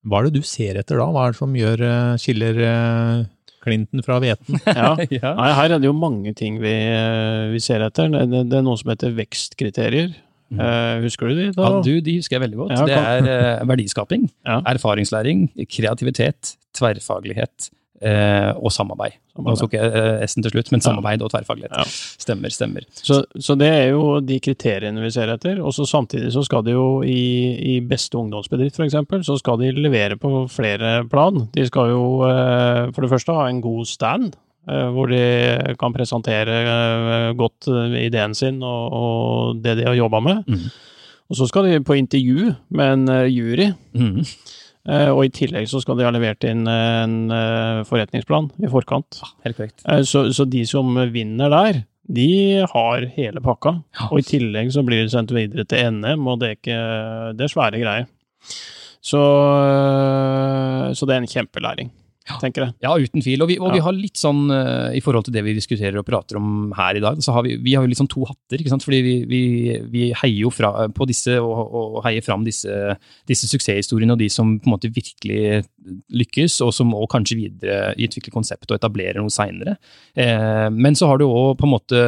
Hva 0.10 0.20
er 0.22 0.28
det 0.30 0.40
du 0.42 0.48
ser 0.48 0.80
etter 0.82 0.98
da? 1.00 1.06
Hva 1.14 1.28
er 1.28 1.36
det 1.36 1.40
som 1.40 1.54
gjør, 1.56 1.84
eh, 1.86 2.16
skiller 2.20 2.58
eh, 2.66 3.22
klinten 3.64 4.02
fra 4.06 4.18
hveten? 4.24 4.58
Ja. 4.82 4.96
ja. 5.22 5.34
Nei, 5.38 5.52
her 5.60 5.76
er 5.76 5.84
det 5.84 5.88
jo 5.92 5.96
mange 5.98 6.34
ting 6.38 6.58
vi, 6.64 6.74
eh, 6.74 7.52
vi 7.54 7.62
ser 7.64 7.86
etter. 7.86 8.10
Det, 8.12 8.26
det, 8.32 8.44
det 8.52 8.60
er 8.60 8.66
noe 8.66 8.80
som 8.82 8.92
heter 8.94 9.14
vekstkriterier. 9.20 10.16
Mm. 10.52 10.60
Eh, 10.60 10.96
husker 11.06 11.30
du 11.32 11.38
de? 11.38 11.46
da? 11.56 11.68
Ja, 11.78 11.84
du, 11.86 11.92
De 12.04 12.18
husker 12.18 12.36
jeg 12.36 12.44
veldig 12.48 12.60
godt. 12.64 12.74
Ja, 12.76 12.88
det 12.90 12.98
er 13.00 13.30
eh, 13.36 13.68
verdiskaping, 13.70 14.26
Ja. 14.50 14.58
erfaringslæring, 14.74 15.46
kreativitet, 15.72 16.56
tverrfaglighet 16.76 17.70
eh, 18.02 18.52
og 18.58 18.72
samarbeid. 18.74 19.16
Nå 19.42 19.54
tok 19.56 19.74
jeg 19.78 19.88
eh, 19.96 20.24
S-en 20.28 20.44
til 20.44 20.52
slutt, 20.52 20.72
men 20.74 20.82
samarbeid 20.84 21.22
og 21.24 21.32
tverrfaglighet. 21.32 21.72
Ja. 21.78 21.86
Stemmer, 22.22 22.52
stemmer. 22.52 22.84
Så, 22.98 23.22
så 23.40 23.56
det 23.60 23.70
er 23.72 23.88
jo 23.94 24.20
de 24.26 24.40
kriteriene 24.44 25.02
vi 25.06 25.12
ser 25.16 25.32
etter. 25.34 25.62
Og 25.64 25.74
så 25.78 25.86
samtidig 25.88 26.34
så 26.36 26.44
skal 26.48 26.66
de 26.68 26.76
jo 26.76 26.88
i, 27.08 27.22
i 27.76 27.80
beste 27.86 28.18
ungdomsbedrift 28.20 28.80
f.eks., 28.82 29.00
så 29.28 29.38
skal 29.40 29.62
de 29.62 29.72
levere 29.78 30.18
på 30.20 30.46
flere 30.52 31.04
plan. 31.12 31.46
De 31.56 31.66
skal 31.70 31.94
jo 31.94 32.06
eh, 32.28 32.90
for 32.92 33.06
det 33.06 33.12
første 33.14 33.38
ha 33.38 33.48
en 33.50 33.62
god 33.64 33.86
stand. 33.90 34.34
eh, 34.70 34.88
Hvor 34.94 35.08
de 35.14 35.76
kan 35.80 35.94
presentere 35.96 36.60
eh, 36.62 37.34
godt 37.40 37.68
ideen 38.02 38.36
sin 38.38 38.62
og, 38.64 38.94
og 38.94 39.62
det 39.64 39.78
de 39.80 39.88
har 39.88 39.96
jobba 39.98 40.20
med. 40.20 40.44
Mm. 40.50 40.68
Og 41.32 41.38
så 41.40 41.46
skal 41.48 41.64
de 41.70 41.78
på 41.88 41.96
intervju 41.96 42.50
med 42.76 42.92
en 42.98 43.32
jury. 43.32 43.70
Mhm. 43.96 44.26
Eh, 44.90 45.10
Og 45.12 45.26
i 45.26 45.32
tillegg 45.34 45.68
så 45.70 45.82
skal 45.84 45.98
de 46.00 46.06
ha 46.08 46.12
levert 46.16 46.44
inn 46.48 46.66
en 46.68 47.16
eh, 47.32 47.82
forretningsplan 47.88 48.50
i 48.64 48.70
forkant. 48.72 49.22
Helt 49.46 49.58
korrekt. 49.58 49.82
Eh, 49.88 50.02
Så, 50.08 50.28
så 50.34 50.46
de 50.50 50.66
som 50.66 50.96
vinner 51.14 51.50
der, 51.54 51.84
de 52.12 52.66
har 52.68 53.06
hele 53.16 53.40
pakka. 53.44 53.76
Og 54.10 54.20
i 54.20 54.26
tillegg 54.28 54.72
så 54.74 54.84
blir 54.84 55.04
de 55.06 55.14
sendt 55.14 55.32
videre 55.36 55.64
til 55.70 55.92
NM, 56.02 56.26
og 56.28 56.42
det 56.42 56.50
er, 56.50 56.58
ikke, 56.60 56.80
det 57.38 57.46
er 57.46 57.54
svære 57.54 57.80
greier. 57.84 58.08
Så, 59.02 59.22
så 60.98 61.08
det 61.08 61.16
er 61.16 61.22
en 61.24 61.30
kjempelæring, 61.32 61.88
tenker 62.42 62.68
jeg. 62.68 62.74
Ja, 62.84 62.94
uten 62.94 63.24
tvil. 63.24 63.42
Og 63.44 63.50
vi, 63.50 63.58
og 63.62 63.74
vi 63.74 63.82
har 63.82 63.96
litt 63.96 64.20
sånn, 64.20 64.44
eh, 64.54 64.98
i 64.98 65.02
forhold 65.04 65.26
til 65.28 65.36
det 65.36 65.44
vi 65.46 65.56
diskuterer 65.58 65.98
og 66.00 66.06
prater 66.08 66.38
om 66.38 66.72
her 66.78 66.98
i 67.00 67.04
dag, 67.04 67.22
så 67.24 67.34
har 67.36 67.46
vi, 67.48 67.56
vi 67.64 67.74
har 67.76 67.86
jo 67.86 67.92
litt 67.92 68.02
sånn 68.02 68.12
to 68.12 68.26
hatter, 68.30 68.62
ikke 68.62 68.74
sant? 68.74 68.86
Fordi 68.86 69.02
vi, 69.06 69.16
vi, 69.30 69.42
vi 69.92 70.04
heier 70.22 70.44
jo 70.46 70.54
fra, 70.54 70.88
på 70.94 71.08
disse 71.10 71.40
og, 71.42 71.62
og 71.82 72.00
heier 72.06 72.26
fram 72.26 72.46
disse, 72.46 72.96
disse 73.30 73.50
suksesshistoriene 73.50 74.16
og 74.16 74.22
de 74.22 74.30
som 74.32 74.54
på 74.62 74.70
en 74.70 74.76
måte 74.76 74.92
virkelig 74.94 75.64
lykkes, 76.14 76.60
og 76.66 76.74
som 76.78 76.94
også 76.94 77.12
kanskje 77.16 77.40
videre 77.40 77.80
utvikler 77.98 78.36
konseptet 78.36 78.70
og 78.72 78.78
etablerer 78.78 79.22
noe 79.22 79.34
seinere. 79.34 79.78
Eh, 80.14 80.68
men 80.72 80.98
så 80.98 81.10
har 81.10 81.22
du 81.22 81.28
òg 81.28 81.58
på 81.60 81.68
en 81.68 81.76
måte 81.76 82.04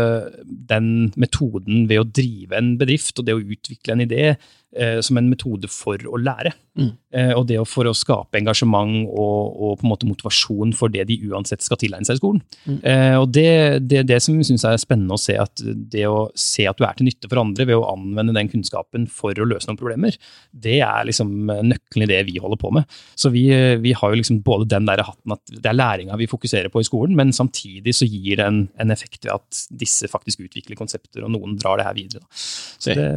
den 0.46 0.92
metoden 1.20 1.88
ved 1.90 2.04
å 2.04 2.10
drive 2.10 2.60
en 2.60 2.76
bedrift 2.80 3.18
og 3.18 3.28
det 3.28 3.38
å 3.38 3.42
utvikle 3.42 3.98
en 3.98 4.06
idé 4.06 4.36
eh, 4.76 5.00
som 5.06 5.20
en 5.20 5.30
metode 5.32 5.70
for 5.72 6.02
å 6.10 6.20
lære. 6.22 6.54
Mm. 6.74 6.90
Eh, 7.14 7.32
og 7.38 7.46
det 7.50 7.60
å, 7.62 7.66
for 7.70 7.86
å 7.86 7.94
skape 7.94 8.40
engasjement 8.40 9.06
og, 9.06 9.54
og 9.54 9.74
på 9.78 9.86
en 9.86 9.92
måte 9.92 10.08
motivasjon 10.10 10.72
for 10.74 10.90
det 10.94 11.06
de 11.10 11.20
uansett 11.30 11.62
skal 11.62 11.78
tilegne 11.82 12.08
seg 12.08 12.18
i 12.18 12.22
skolen. 12.22 12.42
Mm. 12.66 12.80
Eh, 12.90 13.18
og 13.20 13.28
det, 13.36 13.52
det, 13.86 14.04
det 14.10 14.18
som 14.26 14.40
syns 14.42 14.66
er 14.66 14.80
spennende 14.82 15.18
å 15.18 15.22
se, 15.22 15.38
at 15.40 15.62
det 15.64 16.08
å 16.10 16.26
se 16.40 16.66
at 16.70 16.80
du 16.80 16.88
er 16.88 16.98
til 16.98 17.10
nytte 17.10 17.30
for 17.30 17.44
andre 17.44 17.68
ved 17.70 17.78
å 17.78 17.86
anvende 17.92 18.36
den 18.38 18.50
kunnskapen 18.52 19.06
for 19.12 19.38
å 19.38 19.48
løse 19.50 19.70
noen 19.70 19.80
problemer, 19.80 20.18
det 20.50 20.80
er 20.82 21.10
liksom 21.10 21.36
nøkkelen 21.70 22.08
i 22.08 22.10
det 22.10 22.24
vi 22.32 22.40
holder 22.42 22.62
på 22.62 22.74
med. 22.80 22.98
Så 23.20 23.30
vi, 23.34 23.46
vi 23.84 23.94
har 23.98 24.14
jo 24.14 24.22
liksom 24.22 24.42
både 24.46 24.72
den 24.74 24.90
der 24.90 25.06
hatten 25.06 25.38
at 25.38 25.54
det 25.54 25.70
er 25.70 25.78
læringa 25.78 26.18
vi 26.20 26.30
fokuserer 26.32 26.74
på 26.74 26.82
i 26.82 26.90
skolen, 26.90 27.14
men 27.20 27.36
samtidig 27.36 27.94
så 27.96 28.10
gir 28.10 28.42
det 28.42 28.50
en, 28.50 28.64
en 28.82 28.94
effekt 28.94 29.28
ved 29.28 29.36
at 29.38 29.64
disse 29.84 30.10
faktisk 30.10 30.48
utvikler 30.48 30.80
konsepter, 30.80 31.22
og 31.26 31.34
noen 31.36 31.58
drar 31.62 31.80
det 31.80 31.88
her 31.88 31.98
videre. 31.98 32.24
Da. 32.24 32.44
Så 32.82 32.98
det, 32.98 33.08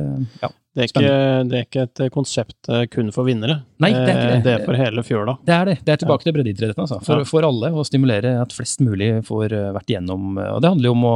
ja. 0.43 0.51
Det 0.77 0.83
er, 0.85 0.89
ikke, 0.91 1.03
det 1.49 1.57
er 1.57 1.63
ikke 1.65 1.83
et 1.87 2.01
konsept 2.13 2.69
eh, 2.69 2.83
kun 2.93 3.09
for 3.15 3.25
vinnere. 3.25 3.63
Nei, 3.81 3.89
det 3.97 4.03
er 4.03 4.09
ikke 4.13 4.27
det. 4.29 4.35
Eh, 4.37 4.43
Det 4.45 4.53
er 4.53 4.65
for 4.67 4.77
hele 4.77 5.03
fjøla. 5.09 5.35
Det 5.49 5.55
er 5.57 5.65
det. 5.71 5.77
Det 5.87 5.93
er 5.95 6.01
tilbake 6.03 6.27
til 6.27 6.35
breddeidretten. 6.37 6.83
Altså. 6.85 6.99
For, 7.07 7.23
Ja. 7.23 7.25
for 7.31 7.47
alle, 7.49 7.71
å 7.73 7.85
stimulere 7.89 8.35
at 8.43 8.53
flest 8.53 8.83
mulig 8.85 9.09
får 9.25 9.55
eh, 9.57 9.71
vært 9.73 9.89
igjennom. 9.95 10.37
eh, 10.37 10.51
Og 10.53 10.61
det 10.61 10.69
handler 10.75 10.91
jo 10.91 10.93
om 10.99 11.07
å, 11.09 11.15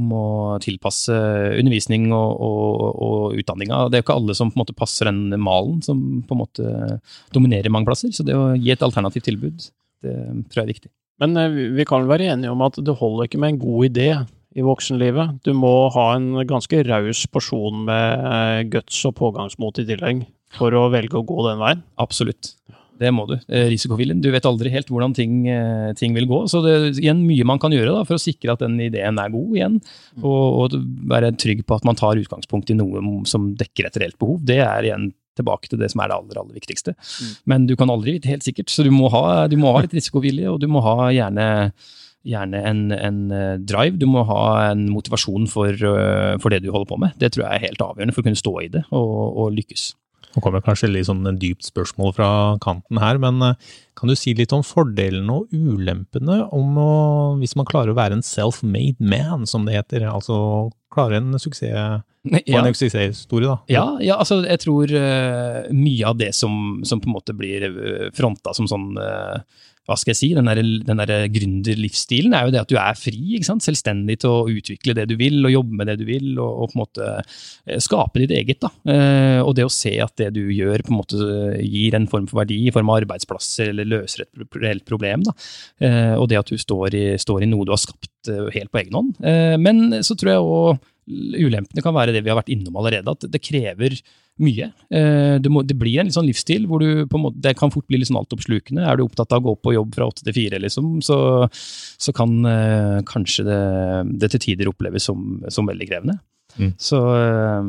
om 0.00 0.10
å 0.18 0.24
tilpasse 0.64 1.14
undervisning 1.60 2.10
og, 2.10 2.34
og, 2.42 2.82
og 3.06 3.38
utdanninga. 3.38 3.84
Det 3.90 4.00
er 4.00 4.02
jo 4.02 4.06
ikke 4.08 4.18
alle 4.18 4.34
som 4.34 4.50
på 4.50 4.58
en 4.58 4.64
måte 4.64 4.74
passer 4.82 5.06
den 5.06 5.22
malen 5.38 5.78
som 5.86 6.02
på 6.26 6.34
en 6.34 6.42
måte 6.42 7.00
dominerer 7.32 7.70
mange 7.70 7.86
plasser. 7.86 8.10
Så 8.10 8.26
det 8.26 8.34
å 8.34 8.50
gi 8.58 8.72
et 8.74 8.82
alternativt 8.82 9.28
tilbud, 9.30 9.70
det 10.02 10.16
tror 10.50 10.64
jeg 10.64 10.66
er 10.66 10.72
viktig. 10.74 10.90
Men 11.22 11.36
eh, 11.36 11.48
vi- 11.54 11.70
vi 11.78 11.84
kan 11.86 12.02
vel 12.02 12.10
være 12.18 12.32
enige 12.34 12.50
om 12.50 12.62
at 12.66 12.74
det 12.82 12.98
holder 12.98 13.28
ikke 13.30 13.38
med 13.38 13.54
en 13.54 13.62
god 13.62 13.90
idé 13.94 14.10
i 14.58 14.64
voksenlivet. 14.66 15.40
Du 15.46 15.52
må 15.54 15.90
ha 15.94 16.06
en 16.16 16.32
ganske 16.48 16.82
raus 16.88 17.24
porsjon 17.30 17.84
med 17.86 18.30
eh, 18.30 18.62
guts 18.72 19.04
og 19.08 19.16
pågangsmot 19.20 19.82
i 19.82 19.86
tillegg 19.88 20.24
for 20.56 20.74
å 20.74 20.88
velge 20.90 21.20
å 21.20 21.26
gå 21.26 21.44
den 21.46 21.60
veien. 21.62 21.84
Absolutt. 22.02 22.56
Det 23.00 23.08
må 23.16 23.24
du. 23.30 23.36
Eh, 23.48 23.68
Risikoviljen. 23.70 24.18
Du 24.20 24.28
vet 24.32 24.44
aldri 24.44 24.72
helt 24.74 24.90
hvordan 24.92 25.14
ting, 25.16 25.46
eh, 25.48 25.92
ting 25.96 26.12
vil 26.16 26.26
gå. 26.28 26.42
Så 26.52 26.60
det 26.64 26.72
er 26.74 26.88
igjen 26.90 27.22
mye 27.24 27.46
man 27.48 27.62
kan 27.62 27.72
gjøre 27.72 27.94
da, 27.94 28.02
for 28.04 28.18
å 28.18 28.20
sikre 28.20 28.52
at 28.52 28.64
den 28.64 28.76
ideen 28.82 29.20
er 29.22 29.32
god 29.32 29.54
igjen. 29.56 29.78
Og, 30.20 30.42
og 30.64 30.76
være 31.08 31.32
trygg 31.40 31.64
på 31.64 31.78
at 31.78 31.86
man 31.88 31.96
tar 31.96 32.20
utgangspunkt 32.20 32.74
i 32.74 32.76
noe 32.76 33.22
som 33.30 33.54
dekker 33.56 33.88
et 33.88 33.96
reelt 34.02 34.18
behov. 34.20 34.42
Det 34.44 34.60
er 34.66 34.90
igjen 34.90 35.08
tilbake 35.38 35.70
til 35.70 35.80
det 35.80 35.88
som 35.92 36.02
er 36.02 36.10
det 36.10 36.18
aller, 36.18 36.42
aller 36.42 36.58
viktigste. 36.58 36.96
Men 37.48 37.64
du 37.70 37.76
kan 37.78 37.88
aldri 37.92 38.18
vite 38.18 38.28
helt 38.28 38.44
sikkert, 38.44 38.68
så 38.68 38.84
du 38.84 38.90
må 38.92 39.08
ha, 39.14 39.46
du 39.48 39.56
må 39.60 39.72
ha 39.72 39.84
litt 39.86 39.96
risikovilje, 39.96 40.50
og 40.50 40.60
du 40.60 40.68
må 40.68 40.82
ha 40.84 41.08
gjerne, 41.14 41.46
gjerne 42.26 42.60
en, 42.68 42.82
en 42.92 43.20
eh, 43.32 43.54
drive. 43.64 43.98
Du 44.00 44.06
må 44.10 44.24
ha 44.28 44.42
en 44.70 44.86
motivasjon 44.92 45.48
for, 45.50 45.72
eh, 45.72 46.36
for 46.42 46.52
det 46.52 46.62
du 46.64 46.70
holder 46.72 46.90
på 46.90 47.00
med. 47.00 47.16
Det 47.20 47.32
tror 47.32 47.46
jeg 47.46 47.56
er 47.56 47.66
helt 47.68 47.84
avgjørende 47.84 48.16
for 48.16 48.24
å 48.24 48.28
kunne 48.28 48.42
stå 48.42 48.54
i 48.64 48.70
det 48.76 48.84
og, 48.90 49.16
og 49.40 49.56
lykkes. 49.56 49.90
Nå 50.30 50.42
kommer 50.44 50.62
kanskje 50.62 50.92
litt 50.92 51.08
sånn 51.08 51.24
en 51.26 51.38
dypt 51.42 51.66
spørsmål 51.66 52.12
fra 52.14 52.28
kanten 52.62 53.00
her, 53.02 53.18
men 53.22 53.42
eh, 53.42 53.70
kan 53.98 54.10
du 54.10 54.14
si 54.18 54.34
litt 54.38 54.52
om 54.54 54.62
fordelene 54.66 55.40
og 55.40 55.50
ulempene 55.50 56.44
om 56.54 56.76
å, 56.78 56.92
hvis 57.40 57.56
man 57.58 57.68
klarer 57.68 57.92
å 57.92 57.98
være 57.98 58.20
en 58.20 58.26
self-made 58.26 59.02
man, 59.02 59.48
som 59.50 59.66
det 59.66 59.80
heter? 59.80 60.06
Altså 60.10 60.70
klare 60.92 61.20
en 61.20 61.34
suksess 61.38 61.74
Ja. 62.20 62.60
en 62.60 62.74
suksesshistorie, 62.74 63.48
da. 63.48 63.56
Ja, 63.72 63.84
ja, 64.04 64.18
altså 64.20 64.42
jeg 64.44 64.60
tror 64.60 64.90
uh, 64.92 65.70
mye 65.72 66.04
av 66.06 66.18
det 66.20 66.34
som, 66.36 66.82
som 66.84 67.00
på 67.00 67.08
en 67.08 67.16
måte 67.16 67.34
blir 67.36 67.64
uh, 67.64 68.08
fronta 68.12 68.52
som 68.56 68.68
sånn 68.68 68.90
eh, 69.00 69.40
hva 69.88 69.96
skal 69.98 70.12
jeg 70.12 70.18
si, 70.18 70.28
den 70.36 70.46
der, 70.46 70.60
den 70.60 71.00
der 71.00 71.24
gründerlivsstilen 71.32 72.34
er 72.36 72.46
jo 72.46 72.52
det 72.54 72.60
at 72.60 72.70
du 72.70 72.76
er 72.78 72.98
fri, 72.98 73.40
selvstendig 73.42 74.18
til 74.22 74.30
å 74.30 74.44
utvikle 74.52 74.94
det 74.96 75.06
du 75.10 75.16
vil, 75.18 75.40
og 75.42 75.54
jobbe 75.54 75.78
med 75.80 75.90
det 75.90 75.96
du 76.02 76.04
vil, 76.08 76.28
og, 76.36 76.50
og 76.50 76.70
på 76.70 76.76
en 76.76 76.82
måte 76.82 77.08
eh, 77.16 77.80
skape 77.82 78.22
ditt 78.22 78.34
eget. 78.36 78.60
da. 78.62 78.70
Eh, 78.92 79.40
og 79.40 79.54
det 79.58 79.66
å 79.66 79.72
se 79.72 79.96
at 80.04 80.14
det 80.20 80.30
du 80.36 80.42
gjør 80.52 80.84
på 80.86 80.94
en 80.94 81.00
måte 81.00 81.30
gir 81.64 81.96
en 81.98 82.06
form 82.12 82.28
for 82.30 82.42
verdi 82.42 82.60
i 82.68 82.74
form 82.74 82.92
av 82.92 83.00
arbeidsplasser, 83.00 83.72
eller 83.72 83.88
løser 83.88 84.26
et 84.26 84.60
reelt 84.60 84.86
problem. 84.88 85.24
da. 85.26 85.34
Eh, 85.80 86.14
og 86.20 86.28
det 86.30 86.38
at 86.42 86.52
du 86.52 86.60
står 86.60 86.98
i, 87.00 87.04
står 87.20 87.46
i 87.46 87.50
noe 87.50 87.66
du 87.66 87.74
har 87.74 87.82
skapt 87.82 88.30
helt 88.52 88.68
på 88.68 88.82
egen 88.82 88.96
hånd. 88.98 89.14
Men 89.64 90.02
så 90.04 90.12
tror 90.12 90.28
jeg 90.28 90.44
òg 90.44 90.88
ulempene 91.40 91.82
kan 91.82 91.94
være 91.96 92.12
det 92.14 92.20
vi 92.22 92.30
har 92.30 92.38
vært 92.38 92.52
innom 92.52 92.76
allerede, 92.78 93.14
at 93.16 93.24
det 93.32 93.42
krever 93.42 93.96
mye. 94.42 94.70
Eh, 94.90 95.36
Du 95.42 95.50
må, 95.52 95.62
det 95.66 95.76
blir 95.78 96.00
en 96.00 96.08
litt 96.08 96.16
sånn 96.16 96.28
livsstil 96.28 96.66
hvor 96.70 96.82
du 96.82 97.06
på 97.06 97.18
en 97.18 97.24
måte, 97.28 97.40
det 97.44 97.56
kan 97.58 97.72
fort 97.72 97.86
bli 97.90 98.00
litt 98.00 98.10
sånn 98.10 98.20
altoppslukende. 98.20 98.82
Er 98.86 98.96
du 98.98 99.04
opptatt 99.04 99.32
av 99.36 99.42
å 99.42 99.50
gå 99.50 99.56
på 99.60 99.74
jobb 99.76 99.94
fra 99.94 100.08
åtte 100.10 100.26
til 100.26 100.36
fire, 100.36 100.60
liksom, 100.62 100.98
så, 101.04 101.20
så 102.00 102.14
kan 102.16 102.34
eh, 102.48 102.98
kanskje 103.08 103.46
det, 103.46 103.60
det 104.20 104.32
til 104.34 104.44
tider 104.48 104.72
oppleves 104.72 105.06
som, 105.10 105.40
som 105.48 105.68
veldig 105.70 105.88
krevende. 105.92 106.18
Mm. 106.58 106.72
Så 106.80 106.98
eh, 107.14 107.68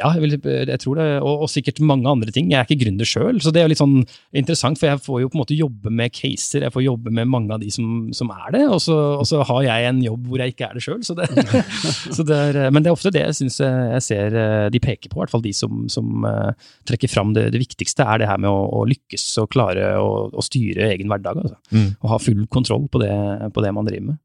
ja, 0.00 0.10
jeg, 0.16 0.22
vil, 0.24 0.36
jeg 0.68 0.80
tror 0.82 0.98
det, 1.00 1.06
og, 1.20 1.44
og 1.46 1.50
sikkert 1.52 1.80
mange 1.84 2.08
andre 2.10 2.32
ting. 2.34 2.50
Jeg 2.52 2.60
er 2.60 2.68
ikke 2.68 2.84
gründer 2.84 3.08
sjøl, 3.08 3.40
så 3.42 3.52
det 3.54 3.62
er 3.62 3.70
litt 3.72 3.80
sånn 3.80 4.00
interessant, 4.36 4.80
for 4.80 4.90
jeg 4.90 5.02
får 5.04 5.22
jo 5.22 5.30
på 5.30 5.38
en 5.38 5.42
måte 5.42 5.58
jobbe 5.58 5.92
med 6.00 6.14
caser, 6.16 6.66
jeg 6.66 6.74
får 6.74 6.86
jobbe 6.86 7.14
med 7.16 7.30
mange 7.30 7.54
av 7.56 7.62
de 7.62 7.70
som, 7.74 8.08
som 8.16 8.32
er 8.34 8.56
det, 8.56 8.64
og 8.68 8.80
så, 8.84 8.96
og 9.20 9.26
så 9.28 9.42
har 9.48 9.66
jeg 9.66 9.90
en 9.90 10.02
jobb 10.04 10.30
hvor 10.30 10.44
jeg 10.44 10.54
ikke 10.54 10.70
er 10.70 10.78
det 10.78 10.84
sjøl. 10.86 11.02
Så 11.06 11.16
det, 11.18 11.28
så 12.16 12.26
det 12.26 12.40
er, 12.50 12.60
men 12.74 12.84
det 12.84 12.92
er 12.92 12.98
ofte 12.98 13.14
det 13.14 13.24
jeg 13.26 13.38
syns 13.42 13.60
jeg 13.60 14.06
ser 14.06 14.38
eh, 14.38 14.68
de 14.72 14.82
peker 14.82 15.10
på, 15.10 15.18
i 15.18 15.22
hvert 15.24 15.34
fall 15.34 15.44
de 15.44 15.54
som, 15.56 15.84
som 15.92 16.26
eh, 16.28 16.70
trekker 16.88 17.12
fram 17.12 17.34
det, 17.36 17.50
det 17.54 17.62
viktigste, 17.62 18.06
er 18.06 18.22
det 18.22 18.30
her 18.30 18.40
med 18.40 18.50
å, 18.52 18.64
å 18.80 18.86
lykkes 18.88 19.26
og 19.42 19.52
klare 19.54 19.94
å, 20.00 20.10
å 20.32 20.44
styre 20.44 20.92
egen 20.94 21.10
hverdag. 21.10 21.44
Altså. 21.44 21.60
Mm. 21.74 21.88
Og 22.00 22.10
ha 22.14 22.20
full 22.22 22.42
kontroll 22.52 22.88
på 22.90 23.02
det, 23.02 23.14
på 23.54 23.64
det 23.64 23.74
man 23.76 23.88
driver 23.88 24.12
med. 24.12 24.20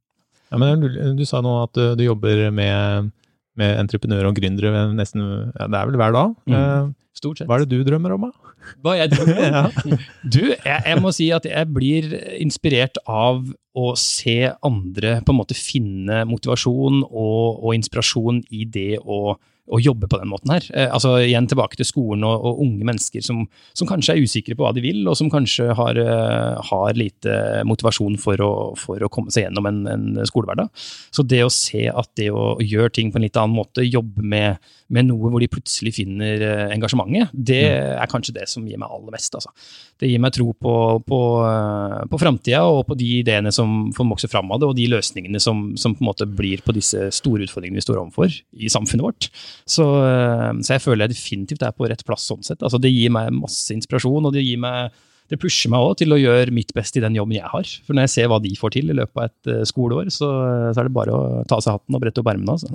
Ja, 0.54 0.60
men 0.62 0.84
du, 0.84 0.90
du 1.18 1.26
sa 1.28 1.42
nå 1.44 1.52
at 1.64 1.74
du, 1.76 1.84
du 1.98 2.06
jobber 2.06 2.48
med, 2.56 3.12
med 3.60 3.80
entreprenører 3.80 4.30
og 4.30 4.38
gründere 4.38 4.86
nesten 4.96 5.24
ja, 5.24 5.68
Det 5.72 5.80
er 5.80 5.90
vel 5.90 6.00
hver 6.02 6.16
dag. 6.16 6.36
Mm. 6.46 6.56
Eh, 6.60 6.94
Stort 7.16 7.40
sett. 7.40 7.48
Hva 7.48 7.56
er 7.58 7.64
det 7.64 7.78
du 7.80 7.86
drømmer 7.88 8.12
om, 8.18 8.26
da? 8.28 8.54
Hva 8.84 8.96
jeg 8.98 9.14
drømmer 9.14 9.38
om? 9.40 9.70
ja. 9.88 10.00
Du, 10.28 10.42
jeg, 10.52 10.80
jeg 10.90 11.02
må 11.04 11.14
si 11.16 11.30
at 11.32 11.48
jeg 11.48 11.70
blir 11.72 12.10
inspirert 12.44 13.00
av 13.08 13.46
å 13.76 13.92
se 14.00 14.38
andre 14.66 15.20
på 15.24 15.32
en 15.32 15.40
måte 15.40 15.56
finne 15.56 16.24
motivasjon 16.28 17.04
og, 17.06 17.64
og 17.64 17.76
inspirasjon 17.78 18.42
i 18.56 18.68
det 18.68 19.00
å, 19.00 19.38
å 19.66 19.80
jobbe 19.82 20.08
på 20.10 20.20
den 20.22 20.30
måten 20.30 20.54
her. 20.54 20.66
Eh, 20.78 20.90
altså 20.94 21.16
Igjen 21.24 21.48
tilbake 21.50 21.78
til 21.80 21.88
skolen 21.88 22.26
og, 22.28 22.44
og 22.46 22.62
unge 22.66 22.86
mennesker 22.86 23.24
som, 23.26 23.44
som 23.78 23.90
kanskje 23.90 24.16
er 24.16 24.26
usikre 24.26 24.58
på 24.58 24.66
hva 24.66 24.74
de 24.76 24.84
vil, 24.84 25.02
og 25.10 25.18
som 25.18 25.32
kanskje 25.34 25.72
har, 25.78 26.00
eh, 26.02 26.70
har 26.70 27.00
lite 27.00 27.38
motivasjon 27.68 28.20
for 28.22 28.42
å, 28.46 28.52
for 28.80 29.02
å 29.02 29.10
komme 29.12 29.34
seg 29.34 29.48
gjennom 29.48 29.70
en, 29.70 29.82
en 29.90 30.08
skolehverdag. 30.30 30.70
Så 31.16 31.26
det 31.26 31.42
å 31.46 31.54
se 31.54 31.88
at 31.90 32.12
det 32.20 32.30
å 32.34 32.56
gjøre 32.62 32.94
ting 32.94 33.12
på 33.12 33.20
en 33.20 33.26
litt 33.26 33.40
annen 33.42 33.58
måte, 33.58 33.86
jobbe 33.86 34.26
med, 34.26 34.62
med 34.94 35.10
noe 35.10 35.34
hvor 35.34 35.42
de 35.42 35.50
plutselig 35.52 35.96
finner 35.98 36.46
eh, 36.46 36.68
engasjementet, 36.76 37.34
det 37.34 37.64
er 37.66 38.12
kanskje 38.12 38.38
det 38.38 38.50
som 38.52 38.66
gir 38.70 38.82
meg 38.82 38.92
aller 38.92 39.18
mest. 39.18 39.34
Altså. 39.38 39.54
Det 40.02 40.10
gir 40.10 40.20
meg 40.20 40.34
tro 40.36 40.50
på, 40.52 40.74
på, 41.08 41.20
eh, 41.48 42.02
på 42.12 42.20
framtida 42.20 42.66
og 42.68 42.82
på 42.90 42.98
de 43.00 43.08
ideene 43.22 43.54
som 43.56 43.94
får 43.96 44.10
vokse 44.10 44.30
fram 44.32 44.52
av 44.52 44.60
det, 44.60 44.68
og 44.68 44.76
de 44.76 44.90
løsningene 44.92 45.40
som, 45.40 45.70
som 45.80 45.96
på 45.96 46.04
en 46.04 46.10
måte 46.10 46.28
blir 46.28 46.64
på 46.66 46.76
disse 46.76 47.08
store 47.16 47.48
utfordringene 47.48 47.80
vi 47.80 47.86
står 47.86 48.02
overfor 48.02 48.36
i 48.36 48.72
samfunnet 48.72 49.08
vårt. 49.08 49.30
Så, 49.64 49.88
eh, 50.04 50.52
så 50.60 50.76
jeg 50.76 50.84
føler 50.84 51.06
jeg 51.06 51.16
definitivt 51.16 51.64
er 51.64 51.76
på 51.76 51.88
rett 51.88 52.04
plass 52.08 52.28
sånn 52.28 52.44
sett. 52.44 52.60
Altså, 52.60 52.82
det 52.82 52.92
gir 52.92 53.14
meg 53.16 53.32
masse 53.36 53.72
inspirasjon, 53.76 54.28
og 54.28 54.36
det 54.36 54.44
gir 54.44 54.60
meg 54.62 54.92
det 55.32 55.40
pusher 55.42 55.72
meg 55.74 55.82
også 55.82 56.04
til 56.04 56.14
å 56.14 56.20
gjøre 56.22 56.54
mitt 56.54 56.70
beste 56.78 57.00
i 57.00 57.04
den 57.04 57.16
jobben 57.18 57.40
jeg 57.40 57.50
har. 57.50 57.70
For 57.88 57.98
når 57.98 58.06
jeg 58.06 58.14
ser 58.14 58.28
hva 58.30 58.38
de 58.44 58.52
får 58.60 58.76
til 58.76 58.92
i 58.94 58.98
løpet 58.98 59.18
av 59.18 59.30
et 59.30 59.54
eh, 59.54 59.64
skoleår, 59.66 60.12
så, 60.14 60.30
så 60.70 60.82
er 60.84 60.90
det 60.90 60.98
bare 60.98 61.16
å 61.16 61.46
ta 61.50 61.58
av 61.58 61.64
seg 61.66 61.80
hatten 61.80 61.98
og 61.98 62.04
brette 62.04 62.22
opp 62.22 62.30
ermene. 62.30 62.58
Altså. 62.60 62.70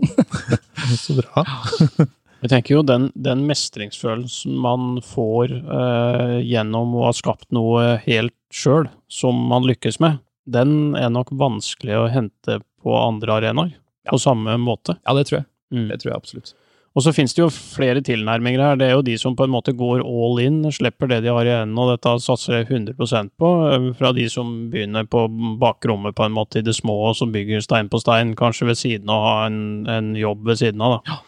Så 1.05 1.15
bra. 1.21 1.45
Jeg 2.41 2.53
tenker 2.55 2.75
jo 2.79 2.83
den, 2.87 3.11
den 3.15 3.45
mestringsfølelsen 3.49 4.57
man 4.65 5.01
får 5.05 5.53
eh, 5.61 6.39
gjennom 6.49 6.95
å 6.97 7.09
ha 7.09 7.13
skapt 7.17 7.51
noe 7.53 7.99
helt 8.07 8.37
sjøl, 8.55 8.89
som 9.13 9.37
man 9.51 9.69
lykkes 9.69 10.01
med, 10.01 10.23
den 10.51 10.97
er 10.99 11.13
nok 11.13 11.31
vanskelig 11.37 11.99
å 11.99 12.09
hente 12.11 12.61
på 12.81 12.97
andre 12.97 13.37
arenaer 13.37 13.77
på 14.09 14.19
samme 14.19 14.57
måte. 14.59 14.97
Ja, 15.05 15.15
det 15.15 15.29
tror 15.29 15.43
jeg. 15.43 15.49
Mm. 15.71 15.87
Det 15.93 16.01
tror 16.01 16.13
jeg 16.13 16.19
absolutt. 16.23 16.55
Og 16.99 17.05
så 17.05 17.13
finnes 17.15 17.37
det 17.37 17.45
jo 17.45 17.51
flere 17.55 18.01
tilnærminger 18.03 18.63
her. 18.65 18.79
Det 18.81 18.89
er 18.89 18.97
jo 18.97 19.05
de 19.07 19.15
som 19.21 19.37
på 19.39 19.45
en 19.47 19.53
måte 19.53 19.77
går 19.79 20.01
all 20.03 20.41
in, 20.43 20.65
slipper 20.75 21.07
det 21.13 21.21
de 21.23 21.31
har 21.31 21.47
igjen, 21.47 21.77
og 21.79 21.93
dette 21.93 22.17
satser 22.25 22.57
jeg 22.57 22.71
100% 22.73 23.31
på. 23.39 23.53
eh, 23.69 23.87
Fra 24.01 24.11
de 24.17 24.27
som 24.33 24.51
begynner 24.73 25.07
på 25.07 25.29
bakrommet 25.61 26.17
på 26.19 26.27
en 26.27 26.35
måte 26.35 26.59
i 26.59 26.67
det 26.67 26.75
små, 26.75 26.97
og 27.13 27.17
som 27.21 27.31
bygger 27.31 27.63
stein 27.63 27.93
på 27.93 28.01
stein, 28.03 28.35
kanskje 28.35 28.73
ved 28.73 28.81
siden 28.81 29.13
av 29.13 29.21
å 29.21 29.31
ha 29.31 29.47
en, 29.47 29.63
en 29.87 30.13
jobb 30.19 30.49
ved 30.51 30.65
siden 30.65 30.83
av. 30.83 30.99
da. 31.05 31.21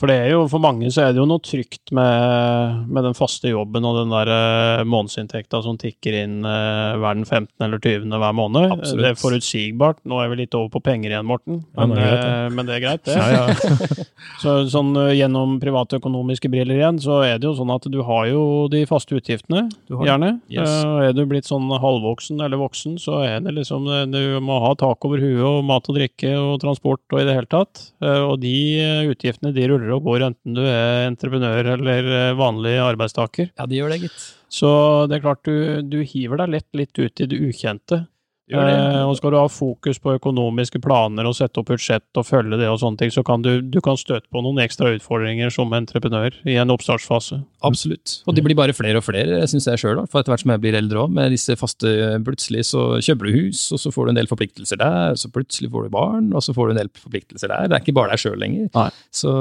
For 0.00 0.10
det 0.10 0.16
er 0.24 0.32
jo, 0.32 0.44
for 0.50 0.62
mange 0.62 0.90
så 0.90 1.04
er 1.04 1.14
det 1.14 1.22
jo 1.22 1.28
noe 1.28 1.42
trygt 1.44 1.92
med, 1.94 2.88
med 2.90 3.06
den 3.06 3.14
faste 3.14 3.52
jobben 3.52 3.86
og 3.86 4.00
den 4.00 4.14
der 4.14 4.32
eh, 4.34 4.84
månedsinntekta 4.88 5.60
som 5.62 5.78
tikker 5.80 6.16
inn 6.24 6.40
eh, 6.42 6.96
hver 6.98 7.20
den 7.20 7.28
15. 7.28 7.52
eller 7.62 7.78
20. 7.78 8.08
hver 8.10 8.34
måned. 8.34 8.70
Absolutt. 8.74 9.04
Det 9.04 9.12
er 9.12 9.20
forutsigbart. 9.20 10.02
Nå 10.08 10.18
er 10.22 10.32
vi 10.32 10.40
litt 10.42 10.58
over 10.58 10.72
på 10.74 10.82
penger 10.88 11.14
igjen, 11.14 11.28
Morten, 11.28 11.62
Ja, 11.76 11.86
men, 11.86 11.98
er 12.00 12.16
det 12.16 12.32
eh, 12.32 12.50
men 12.54 12.70
det 12.70 12.78
er 12.78 12.84
greit, 12.88 13.04
det. 13.06 13.18
Ja, 13.18 13.44
ja. 13.44 14.08
Så 14.42 14.56
sånn 14.72 14.92
gjennom 15.14 15.34
gjennom 15.34 15.60
privatøkonomiske 15.60 16.48
briller 16.50 16.78
igjen, 16.78 16.98
så 17.02 17.22
er 17.24 17.38
det 17.38 17.48
jo 17.48 17.54
sånn 17.58 17.72
at 17.74 17.86
du 17.90 18.00
har 18.06 18.26
jo 18.28 18.68
de 18.70 18.84
faste 18.86 19.14
utgiftene, 19.16 19.68
Du 19.88 19.96
har 19.96 20.06
gjerne. 20.06 20.40
Yes. 20.48 20.68
Eh, 20.68 21.08
er 21.08 21.12
du 21.12 21.24
blitt 21.26 21.46
sånn 21.46 21.68
halvvoksen 21.68 22.40
eller 22.40 22.56
voksen, 22.60 22.98
så 22.98 23.22
er 23.24 23.40
det 23.40 23.54
liksom 23.54 23.86
eh, 23.88 24.06
Du 24.06 24.40
må 24.40 24.60
ha 24.60 24.74
tak 24.74 25.04
over 25.04 25.18
huet 25.18 25.44
og 25.44 25.64
mat 25.64 25.88
og 25.88 25.96
drikke 25.98 26.34
og 26.38 26.60
transport 26.60 27.02
og 27.12 27.20
i 27.20 27.24
det 27.24 27.34
hele 27.34 27.50
tatt. 27.50 27.92
Eh, 28.02 28.22
og 28.22 28.40
de 28.40 28.54
eh, 28.80 29.10
utgiftene 29.10 29.54
de 29.54 29.68
ruller 29.68 29.83
og 29.92 30.06
går 30.06 30.24
enten 30.28 30.56
du 30.56 30.62
er 30.64 31.08
entreprenør 31.08 31.74
eller 31.76 32.08
eh, 32.18 32.38
vanlig 32.38 32.74
arbeidstaker. 32.82 33.50
Ja, 33.52 33.68
de 33.68 33.80
gjør 33.80 33.94
det, 33.94 34.00
gitt. 34.06 34.24
Så 34.54 34.70
det 35.10 35.18
er 35.18 35.24
klart 35.26 35.44
du, 35.48 35.82
du 35.82 36.00
hiver 36.06 36.40
deg 36.40 36.54
lett 36.56 36.78
litt 36.78 37.00
ut 37.00 37.24
i 37.24 37.28
det 37.30 37.40
ukjente. 37.42 38.04
Eh, 38.52 39.02
og 39.08 39.14
skal 39.16 39.32
du 39.32 39.38
ha 39.38 39.46
fokus 39.48 39.96
på 40.02 40.18
økonomiske 40.18 40.76
planer 40.84 41.24
og 41.24 41.36
sette 41.38 41.62
opp 41.62 41.70
budsjett 41.70 42.20
og 42.20 42.26
følge 42.28 42.58
det 42.60 42.68
og 42.68 42.76
sånne 42.82 43.00
ting, 43.00 43.12
så 43.14 43.24
kan 43.24 43.40
du, 43.44 43.62
du 43.64 43.78
kan 43.84 43.96
støte 43.96 44.28
på 44.28 44.42
noen 44.44 44.60
ekstra 44.60 44.90
utfordringer 44.92 45.52
som 45.54 45.72
entreprenør 45.72 46.36
i 46.44 46.58
en 46.60 46.72
oppstartsfase. 46.74 47.40
Absolutt. 47.64 48.18
Og 48.28 48.36
de 48.36 48.44
blir 48.44 48.58
bare 48.58 48.76
flere 48.76 49.00
og 49.00 49.06
flere, 49.06 49.40
syns 49.48 49.68
jeg 49.70 49.80
sjøl. 49.80 50.02
For 50.12 50.20
etter 50.20 50.34
hvert 50.34 50.44
som 50.44 50.52
jeg 50.52 50.60
blir 50.60 50.76
eldre 50.76 51.06
òg, 51.06 51.14
med 51.16 51.32
disse 51.32 51.56
faste 51.60 51.92
Plutselig 52.24 52.66
så 52.68 52.82
kjøper 53.04 53.28
du 53.28 53.36
hus, 53.36 53.62
og 53.74 53.80
så 53.80 53.90
får 53.92 54.06
du 54.06 54.12
en 54.12 54.18
del 54.18 54.28
forpliktelser 54.28 54.78
der, 54.80 55.16
så 55.18 55.28
plutselig 55.32 55.70
får 55.72 55.86
du 55.86 55.94
barn, 55.94 56.28
og 56.36 56.44
så 56.44 56.54
får 56.56 56.68
du 56.68 56.74
en 56.74 56.80
del 56.82 56.90
forpliktelser 57.00 57.50
der. 57.50 57.68
Det 57.68 57.76
er 57.76 57.84
ikke 57.84 57.96
bare 57.96 58.12
deg 58.12 58.22
sjøl 58.22 58.38
lenger. 58.40 58.68
Så, 59.14 59.32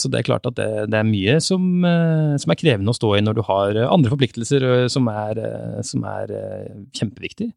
så 0.00 0.10
det 0.10 0.20
er 0.20 0.26
klart 0.26 0.46
at 0.50 0.58
det, 0.58 0.68
det 0.90 0.98
er 1.00 1.08
mye 1.08 1.38
som, 1.44 1.64
eh, 1.86 2.34
som 2.40 2.54
er 2.54 2.60
krevende 2.60 2.94
å 2.94 2.98
stå 2.98 3.14
i 3.16 3.22
når 3.24 3.38
du 3.38 3.42
har 3.46 3.80
andre 3.86 4.12
forpliktelser 4.12 4.66
eh, 4.66 4.86
som 4.92 5.08
er, 5.12 5.40
eh, 5.46 5.80
som 5.86 6.04
er 6.08 6.34
eh, 6.34 6.76
kjempeviktig. 6.96 7.50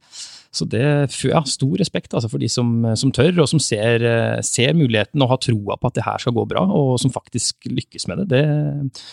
Så 0.54 0.68
det, 0.70 0.84
ja, 1.26 1.42
stor 1.50 1.74
respekt 1.82 2.14
altså, 2.14 2.30
for 2.30 2.38
de 2.44 2.48
som, 2.52 2.70
som 3.00 3.10
tør, 3.16 3.34
og 3.42 3.50
som 3.50 3.58
ser, 3.64 4.04
eh, 4.06 4.38
ser 4.46 4.76
muligheten 4.78 5.22
og 5.26 5.32
har 5.34 5.42
troa 5.42 5.80
på 5.82 5.90
at 5.90 5.96
det 5.98 6.06
her 6.06 6.22
skal 6.22 6.36
gå 6.38 6.46
bra, 6.52 6.62
og 6.70 6.96
som 7.02 7.10
faktisk 7.14 7.66
lykkes 7.74 8.06
med 8.12 8.22
det. 8.22 8.28
Det, 8.36 9.04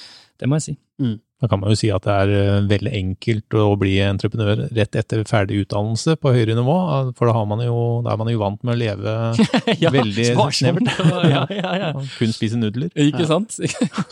det 0.43 0.49
må 0.49 0.59
jeg 0.61 0.67
si. 0.71 0.77
Da 1.41 1.49
kan 1.49 1.57
man 1.63 1.73
jo 1.73 1.79
si 1.81 1.89
at 1.89 2.05
det 2.05 2.13
er 2.13 2.31
eh, 2.37 2.67
veldig 2.69 2.91
enkelt 2.99 3.55
å 3.57 3.71
bli 3.81 3.95
entreprenør 4.05 4.67
rett 4.77 4.99
etter 5.01 5.23
ferdig 5.25 5.63
utdannelse 5.63 6.19
på 6.21 6.35
høyere 6.37 6.59
nivå, 6.59 6.75
for 7.17 7.31
da, 7.31 7.33
har 7.39 7.47
man 7.49 7.63
jo, 7.65 7.79
da 8.05 8.13
er 8.13 8.21
man 8.21 8.29
jo 8.35 8.43
vant 8.43 8.61
med 8.69 8.77
å 8.77 8.81
leve 8.83 9.15
veldig 9.97 10.27
sparsomt. 10.35 10.93
snevert. 10.93 11.25
Ja, 11.33 11.47
ja, 11.57 11.73
ja. 11.87 11.89
Kun 12.19 12.37
spise 12.37 12.61
nudler. 12.61 12.93
Ikke 13.01 13.25
sant? 13.31 13.57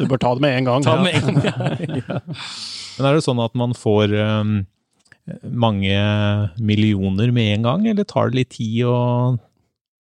Du 0.01 0.07
bør 0.09 0.25
ta 0.25 0.33
det 0.39 0.47
med 0.47 0.57
en 0.63 0.71
gang. 0.73 0.89
Ta 0.89 0.97
Ja. 0.97 1.05
med 1.05 1.21
en 1.21 1.45
gang. 1.45 2.03
Ja. 2.09 2.23
Men 2.97 3.07
er 3.13 3.15
det 3.21 3.27
sånn 3.29 3.45
at 3.45 3.53
man 3.55 3.77
får 3.79 4.17
um, 4.17 4.57
mange 5.43 5.99
millioner 6.59 7.33
med 7.35 7.57
en 7.57 7.69
gang, 7.69 7.87
eller 7.91 8.09
tar 8.09 8.31
det 8.31 8.43
litt 8.43 8.57
tid 8.57 8.83
å 8.89 8.99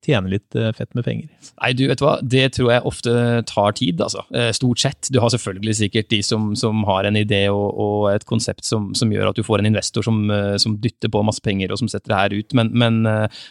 tjene 0.08 0.30
litt 0.30 0.56
eh, 0.56 0.70
fett 0.76 0.94
med 0.96 1.04
penger? 1.06 1.28
Nei, 1.58 1.72
du 1.76 1.84
vet 1.90 2.02
hva, 2.02 2.16
det 2.22 2.44
tror 2.56 2.70
jeg 2.72 2.86
ofte 2.88 3.12
tar 3.48 3.74
tid, 3.78 4.00
altså. 4.04 4.24
Eh, 4.34 4.50
Stort 4.56 4.82
sett. 4.82 5.10
Du 5.12 5.20
har 5.22 5.32
selvfølgelig 5.34 5.76
sikkert 5.80 6.10
de 6.12 6.20
som, 6.24 6.50
som 6.58 6.84
har 6.88 7.08
en 7.08 7.18
idé 7.18 7.44
og, 7.52 7.66
og 7.74 8.08
et 8.12 8.26
konsept 8.28 8.66
som, 8.68 8.90
som 8.98 9.12
gjør 9.12 9.30
at 9.30 9.38
du 9.38 9.44
får 9.46 9.62
en 9.62 9.70
investor 9.70 10.06
som, 10.06 10.22
eh, 10.34 10.56
som 10.62 10.78
dytter 10.82 11.12
på 11.12 11.24
masse 11.26 11.44
penger 11.44 11.74
og 11.74 11.82
som 11.82 11.90
setter 11.90 12.12
det 12.12 12.20
her 12.22 12.36
ut, 12.38 12.58
men, 12.58 12.72
men 12.78 13.00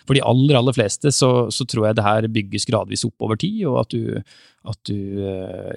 for 0.07 0.17
de 0.17 0.23
aller, 0.25 0.57
aller 0.57 0.75
fleste 0.75 1.11
så, 1.13 1.31
så 1.53 1.65
tror 1.69 1.89
jeg 1.89 1.97
det 1.97 2.07
her 2.07 2.29
bygges 2.31 2.67
gradvis 2.69 3.05
opp 3.07 3.27
over 3.27 3.39
tid, 3.39 3.59
og 3.69 3.81
at 3.83 3.93
du, 3.93 4.21
at 4.67 4.79
du 4.89 4.97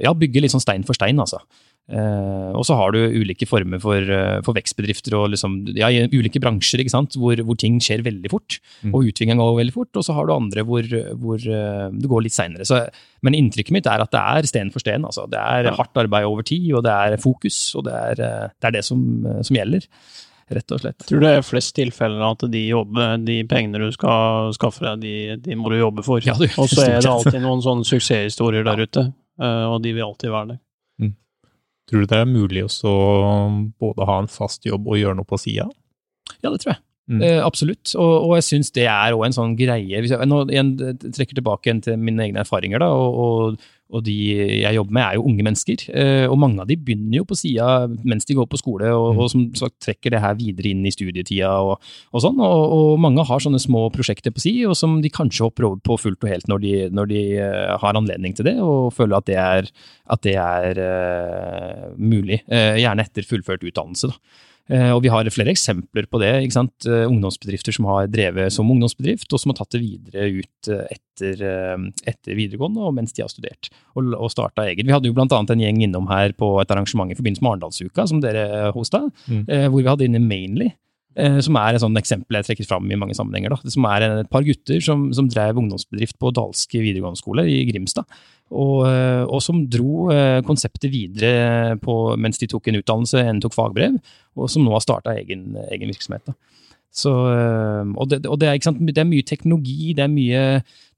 ja, 0.02 0.12
bygger 0.16 0.44
litt 0.44 0.54
sånn 0.54 0.62
stein 0.62 0.86
for 0.86 0.96
stein, 0.96 1.20
altså. 1.22 1.42
Eh, 1.90 2.50
og 2.54 2.62
så 2.66 2.76
har 2.78 2.94
du 2.94 3.00
ulike 3.02 3.48
former 3.50 3.80
for, 3.82 3.98
uh, 3.98 4.38
for 4.46 4.54
vekstbedrifter 4.54 5.16
og 5.18 5.32
liksom, 5.32 5.58
ja, 5.74 5.88
i 5.90 6.06
ulike 6.06 6.42
bransjer? 6.42 6.84
Hvor, 7.18 7.42
hvor 7.46 7.58
ting 7.58 7.80
skjer 7.82 8.04
veldig 8.06 8.30
fort. 8.30 8.60
Mm. 8.84 8.94
Og 8.94 9.10
utviklinga 9.10 9.40
går 9.40 9.58
veldig 9.58 9.74
fort. 9.74 9.90
Og 9.98 10.06
så 10.06 10.14
har 10.16 10.28
du 10.28 10.34
andre 10.36 10.64
hvor, 10.66 10.86
hvor 11.20 11.42
uh, 11.42 11.90
det 11.90 12.10
går 12.10 12.26
litt 12.26 12.36
seinere. 12.36 12.80
Men 13.26 13.36
inntrykket 13.38 13.74
mitt 13.74 13.90
er 13.90 14.04
at 14.04 14.14
det 14.14 14.22
er 14.22 14.50
sten 14.50 14.72
for 14.74 14.84
sten. 14.84 15.06
Altså. 15.08 15.26
Det 15.30 15.40
er 15.40 15.72
hardt 15.74 16.02
arbeid 16.04 16.30
over 16.30 16.46
tid, 16.46 16.70
og 16.78 16.86
det 16.86 16.94
er 16.94 17.20
fokus. 17.22 17.58
Og 17.74 17.86
det 17.88 17.98
er 17.98 18.20
det, 18.20 18.70
er 18.70 18.78
det 18.78 18.86
som, 18.86 19.02
som, 19.42 19.58
gjelder. 19.58 19.86
Rett 20.50 20.72
og 20.74 20.80
slett. 20.82 20.98
Jeg 21.04 21.12
tror 21.12 21.20
det 21.22 21.34
er 21.36 21.44
flest 21.46 21.76
tilfeller 21.76 22.24
at 22.26 22.46
de, 22.50 22.64
jobber, 22.72 23.20
de 23.22 23.36
pengene 23.50 23.82
du 23.82 23.92
skal 23.94 24.50
skaffe 24.56 24.82
deg, 24.82 25.04
de, 25.04 25.36
de 25.44 25.58
må 25.58 25.70
du 25.70 25.78
jobbe 25.78 26.06
for. 26.06 26.22
Ja, 26.26 26.34
og 26.38 26.70
så 26.70 26.82
er 26.86 26.98
det 26.98 27.10
alltid 27.10 27.38
noen 27.42 27.62
sånne 27.62 27.86
suksesshistorier 27.86 28.66
der 28.66 28.82
ute, 28.82 29.06
og 29.38 29.78
de 29.84 29.94
vil 29.94 30.06
alltid 30.08 30.34
være 30.34 30.54
der. 30.54 30.64
Tror 31.90 32.04
du 32.04 32.10
det 32.12 32.20
er 32.22 32.28
mulig 32.30 32.62
å 32.62 32.94
både 33.82 34.06
ha 34.06 34.20
en 34.22 34.30
fast 34.30 34.66
jobb 34.68 34.86
og 34.86 35.00
gjøre 35.00 35.18
noe 35.18 35.26
på 35.26 35.40
sida? 35.42 35.66
Ja, 36.38 36.52
det 36.52 36.60
tror 36.62 36.76
jeg. 36.76 36.82
Mm. 37.10 37.22
Eh, 37.26 37.40
absolutt. 37.42 37.90
Og, 37.98 38.12
og 38.28 38.36
jeg 38.38 38.46
syns 38.46 38.70
det 38.76 38.86
er 38.86 39.16
òg 39.16 39.24
en 39.26 39.34
sånn 39.34 39.56
greie 39.58 39.98
Hvis 39.98 40.12
jeg 40.14 40.28
nå 40.30 40.44
igjen 40.46 40.76
trekker 41.02 41.40
tilbake 41.40 41.74
til 41.82 41.98
mine 41.98 42.28
egne 42.28 42.44
erfaringer, 42.44 42.78
da, 42.82 42.92
og, 42.94 43.18
og, 43.24 43.70
og, 43.90 44.04
de 44.06 44.16
jeg 44.62 44.76
jobber 44.76 44.94
med, 44.96 45.02
er 45.04 45.18
jo 45.18 45.26
unge 45.28 45.44
mennesker. 45.46 45.84
Eh, 45.90 46.26
og 46.30 46.38
mange 46.40 46.62
av 46.62 46.68
de 46.70 46.76
begynner 46.78 47.20
jo 47.20 47.26
på 47.28 47.38
sida 47.38 47.88
mens 48.06 48.28
de 48.28 48.36
går 48.38 48.48
på 48.50 48.60
skole, 48.60 48.90
og, 48.94 49.14
mm. 49.14 49.20
og 49.22 49.30
som 49.32 49.46
sagt 49.58 49.76
trekker 49.84 50.14
det 50.14 50.22
her 50.22 50.36
videre 50.38 50.72
inn 50.72 50.84
i 50.86 50.94
studietida 50.94 51.52
og, 51.64 51.82
sånn. 52.22 52.40
Og, 52.40 52.94
mange 53.02 53.24
har 53.26 53.42
sånne 53.42 53.60
små 53.62 53.86
prosjekter 53.94 54.34
på 54.34 54.42
si, 54.44 54.54
og 54.68 54.76
som 54.78 54.98
de 55.02 55.12
kanskje 55.12 55.48
hopper 55.48 55.68
over 55.68 55.82
på 55.86 55.98
fullt 56.00 56.26
og 56.26 56.32
helt 56.32 56.50
når 56.50 56.62
de, 56.64 56.74
når 56.94 57.10
de 57.10 57.22
uh, 57.40 57.74
har 57.80 57.98
anledning 57.98 58.34
til 58.36 58.46
det, 58.48 58.56
og 58.62 58.92
føler 58.94 59.18
at 59.18 59.28
det 59.30 59.38
er, 59.40 59.70
at 60.14 60.22
det 60.26 60.36
er 60.40 60.80
uh, 60.84 61.90
mulig. 61.96 62.42
Uh, 62.50 62.76
gjerne 62.80 63.06
etter 63.06 63.26
fullført 63.26 63.64
utdannelse. 63.66 64.12
da. 64.12 64.46
Eh, 64.70 64.90
og 64.94 65.02
vi 65.02 65.10
har 65.10 65.26
flere 65.34 65.50
eksempler 65.50 66.06
på 66.10 66.20
det. 66.22 66.30
ikke 66.44 66.54
sant? 66.54 66.86
Eh, 66.86 67.06
ungdomsbedrifter 67.08 67.74
som 67.74 67.88
har 67.90 68.10
drevet 68.10 68.54
som 68.54 68.70
ungdomsbedrift, 68.70 69.30
og 69.32 69.42
som 69.42 69.50
har 69.50 69.58
tatt 69.58 69.74
det 69.74 69.82
videre 69.82 70.28
ut 70.40 70.70
eh, 70.70 70.84
etter, 70.94 71.42
etter 72.08 72.36
videregående 72.38 72.84
og 72.86 72.94
mens 72.96 73.12
de 73.16 73.24
har 73.24 73.32
studert, 73.32 73.68
og, 73.98 74.12
og 74.14 74.30
starta 74.32 74.68
egen. 74.70 74.86
Vi 74.86 74.94
hadde 74.94 75.10
jo 75.10 75.16
annet 75.20 75.50
en 75.52 75.64
gjeng 75.64 75.82
innom 75.84 76.06
her 76.10 76.32
på 76.38 76.54
et 76.62 76.70
arrangement 76.70 77.10
i 77.10 77.18
forbindelse 77.18 77.44
med 77.44 77.56
Arendalsuka, 77.56 78.06
som 78.08 78.22
dere 78.22 78.70
hosta, 78.76 79.02
mm. 79.26 79.42
hvor 79.68 79.82
vi 79.82 79.90
hadde 79.90 80.06
inne 80.06 80.22
Mainly. 80.22 80.70
Som 81.44 81.56
er 81.58 81.74
et 81.74 81.82
sånt 81.82 81.98
eksempel 81.98 82.38
jeg 82.38 82.46
trekker 82.46 82.68
fram 82.68 82.86
i 82.86 82.96
mange 82.96 83.16
sammenhenger. 83.18 83.52
Da. 83.52 83.72
Som 83.74 83.84
er 83.90 84.04
et 84.06 84.28
par 84.32 84.44
gutter 84.46 84.78
som, 84.84 85.08
som 85.12 85.28
drev 85.28 85.58
ungdomsbedrift 85.58 86.16
på 86.22 86.30
Dalske 86.32 86.80
videregående 86.80 87.18
skole 87.18 87.44
i 87.50 87.64
Grimstad. 87.68 88.06
Og, 88.50 88.82
eh, 88.88 89.22
og, 89.28 89.38
som 89.44 89.62
dro 89.70 90.08
eh, 90.10 90.40
konseptet 90.46 90.90
videre 90.90 91.76
på, 91.82 91.96
mens 92.18 92.40
de 92.40 92.48
tok 92.50 92.66
en 92.68 92.80
utdannelse, 92.80 93.22
en 93.22 93.38
tok 93.42 93.54
fagbrev, 93.54 94.00
og 94.34 94.50
som 94.50 94.64
nå 94.66 94.74
har 94.74 94.82
starta 94.82 95.14
egen, 95.20 95.52
egen, 95.68 95.92
virksomhet. 95.92 96.32
Så, 96.90 97.12
eh, 97.30 97.92
og, 97.94 98.10
det, 98.10 98.24
og 98.26 98.40
det, 98.42 98.50
er, 98.50 98.74
det, 98.80 98.98
er, 98.98 99.06
mye 99.06 99.26
teknologi, 99.26 99.92
det 99.94 100.06
er, 100.06 100.10
mye, 100.10 100.42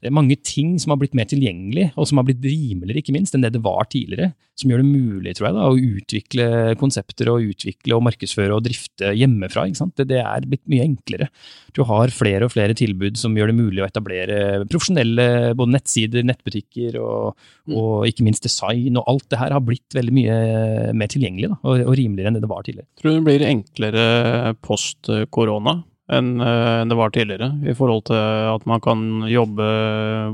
det 0.03 0.11
er, 0.11 0.15
mange 0.17 0.35
ting 0.43 0.75
som 0.83 0.91
har 0.91 0.99
blitt 0.99 1.13
mer 1.15 1.29
tilgjengelig, 1.31 1.93
og 1.95 2.09
som 2.11 2.19
har 2.19 2.27
blitt 2.27 2.43
rimeligere, 2.43 2.99
ikke 2.99 3.15
minst, 3.15 3.37
enn 3.37 3.45
det 3.45 3.53
det 3.55 3.63
var 3.63 3.87
tidligere. 3.87 4.33
Som 4.59 4.73
gjør 4.73 4.83
det 4.83 4.89
mulig 4.91 5.33
tror 5.39 5.47
jeg, 5.47 5.55
da, 5.57 5.67
å 5.71 5.79
utvikle 5.79 6.47
konsepter 6.81 7.31
og 7.31 7.47
utvikle 7.53 7.95
og 7.97 8.03
markedsføre 8.09 8.57
og 8.57 8.65
drifte 8.67 9.13
hjemmefra. 9.15 9.69
Det, 9.71 10.09
det, 10.11 10.19
er 10.19 10.49
blitt 10.51 10.65
mye 10.71 10.89
enklere. 10.89 11.29
Du 11.73 11.85
har 11.87 12.13
flere 12.13 12.49
og 12.49 12.53
flere 12.53 12.75
tilbud 12.77 13.17
som 13.21 13.39
gjør 13.39 13.53
det 13.53 13.57
mulig 13.61 13.85
å 13.85 13.87
etablere 13.87 14.41
profesjonelle 14.67 15.55
både 15.59 15.77
nettsider, 15.79 16.27
nettbutikker 16.27 16.99
og, 17.01 17.39
mm. 17.71 17.79
og 17.79 18.11
ikke 18.11 18.27
minst 18.27 18.45
design. 18.45 18.99
og 18.99 19.07
Alt 19.15 19.31
det 19.31 19.41
her 19.41 19.55
har 19.55 19.65
blitt 19.65 19.97
veldig 19.97 20.17
mye 20.19 20.37
mer 20.99 21.15
tilgjengelig 21.15 21.55
da, 21.55 21.61
og, 21.63 21.87
og 21.87 21.97
rimeligere 22.03 22.35
enn 22.35 22.41
det 22.41 22.45
det 22.45 22.53
var 22.53 22.67
tidligere. 22.67 22.91
Tror 22.99 23.15
du 23.15 23.21
det 23.21 23.27
blir 23.31 23.49
enklere 23.53 24.05
post 24.67 25.15
korona? 25.31 25.79
Eh, 26.11 26.19
enn 26.19 26.91
det 26.91 26.99
var 26.99 27.13
tidligere, 27.15 27.49
i 27.69 27.75
forhold 27.77 28.07
til 28.11 28.19
at 28.19 28.65
man 28.69 28.83
kan 28.83 29.05
jobbe 29.31 29.67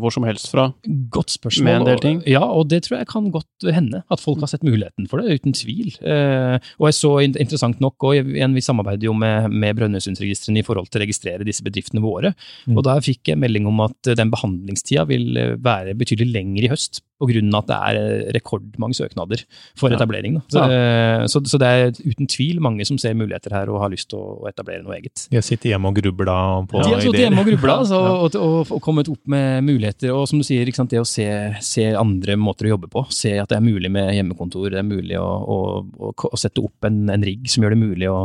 hvor 0.01 0.15
som 0.15 0.25
helst 0.27 0.49
fra? 0.53 0.69
Godt 1.13 1.35
spørsmål. 1.37 1.67
Med 1.67 1.81
en 1.81 1.89
del 1.91 2.03
ting? 2.03 2.23
Ja, 2.29 2.43
og 2.45 2.71
det 2.73 2.85
tror 2.87 2.99
jeg 3.01 3.11
kan 3.11 3.29
godt 3.35 3.69
hende. 3.75 4.03
At 4.11 4.23
folk 4.23 4.41
har 4.43 4.51
sett 4.51 4.67
muligheten 4.67 5.09
for 5.11 5.21
det, 5.21 5.39
uten 5.39 5.57
tvil. 5.57 5.93
Eh, 6.01 6.57
og 6.81 6.89
jeg 6.89 6.99
så 6.99 7.13
interessant 7.27 7.83
nok, 7.85 8.09
og 8.09 8.33
vi 8.33 8.65
samarbeider 8.65 9.11
jo 9.11 9.17
med, 9.17 9.51
med 9.53 9.77
Brønnøysundregistrene 9.79 10.63
i 10.63 10.67
forhold 10.67 10.89
til 10.89 11.03
å 11.03 11.05
registrere 11.05 11.47
disse 11.47 11.67
bedriftene 11.67 12.03
våre. 12.05 12.33
Mm. 12.67 12.79
Og 12.79 12.87
da 12.89 12.97
fikk 13.05 13.35
jeg 13.35 13.41
melding 13.41 13.69
om 13.69 13.85
at 13.87 14.15
den 14.19 14.33
behandlingstida 14.33 15.05
vil 15.11 15.59
være 15.63 15.97
betydelig 15.99 16.33
lengre 16.33 16.69
i 16.69 16.73
høst 16.73 17.03
pga. 17.19 17.43
at 17.59 17.69
det 17.69 17.79
er 17.79 17.99
eh, 17.99 18.33
rekordmange 18.37 18.97
søknader 18.99 19.43
for 19.79 19.93
etablering. 19.95 20.39
Så, 20.49 20.63
ja. 20.63 21.27
så, 21.27 21.43
så, 21.45 21.59
det 21.61 21.69
er 21.69 21.93
uten 22.05 22.29
tvil 22.31 22.61
mange 22.65 22.87
som 22.89 22.99
ser 22.99 23.17
muligheter 23.19 23.55
her 23.55 23.71
og 23.73 23.83
har 23.83 23.93
lyst 23.93 24.11
til 24.13 24.21
å 24.21 24.49
etablere 24.51 24.83
noe 24.85 24.97
eget. 24.99 25.27
De 25.31 25.39
har 25.39 25.47
sittet 25.47 25.73
hjemme 25.73 25.91
og 25.91 25.99
grubla 25.99 26.37
på 26.69 26.79
ideer? 26.79 26.89
De 26.89 26.95
har 26.97 27.05
sittet 27.07 27.25
hjemme 27.27 27.43
og 27.43 27.51
grubla 27.51 27.79
altså, 27.83 28.01
og, 28.01 28.39
og, 28.39 28.73
og, 28.77 28.83
kommet 28.85 29.11
opp 29.13 29.23
med 29.31 29.67
muligheter. 29.67 30.13
Og 30.15 30.27
som 30.31 30.41
du 30.41 30.47
sier, 30.47 30.71
sant, 30.77 30.93
det 30.93 31.03
å 31.03 31.09
se, 31.09 31.27
se, 31.65 31.89
andre 31.99 32.39
måter 32.41 32.69
å 32.69 32.75
jobbe 32.77 32.91
på. 32.93 33.05
Se 33.15 33.35
at 33.41 33.51
det 33.51 33.59
er 33.59 33.67
mulig 33.67 33.91
med 33.93 34.13
hjemmekontor, 34.17 34.71
det 34.73 34.83
er 34.83 34.87
mulig 34.87 35.19
å, 35.21 35.27
å, 35.27 36.13
å 36.13 36.41
sette 36.41 36.63
opp 36.65 36.89
en, 36.89 37.05
en, 37.13 37.27
rigg 37.29 37.49
som 37.51 37.65
gjør 37.65 37.75
det 37.75 37.81
mulig 37.81 38.09
å, 38.11 38.19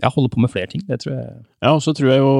ja, 0.00 0.10
holde 0.14 0.32
på 0.32 0.42
med 0.42 0.52
flere 0.52 0.70
ting. 0.72 0.84
Det 0.88 1.00
tror 1.04 1.16
jeg. 1.16 1.36
Ja, 1.64 1.74
og 1.74 1.82
så 1.84 1.92
tror 1.96 2.12
jeg 2.12 2.22
jo 2.22 2.34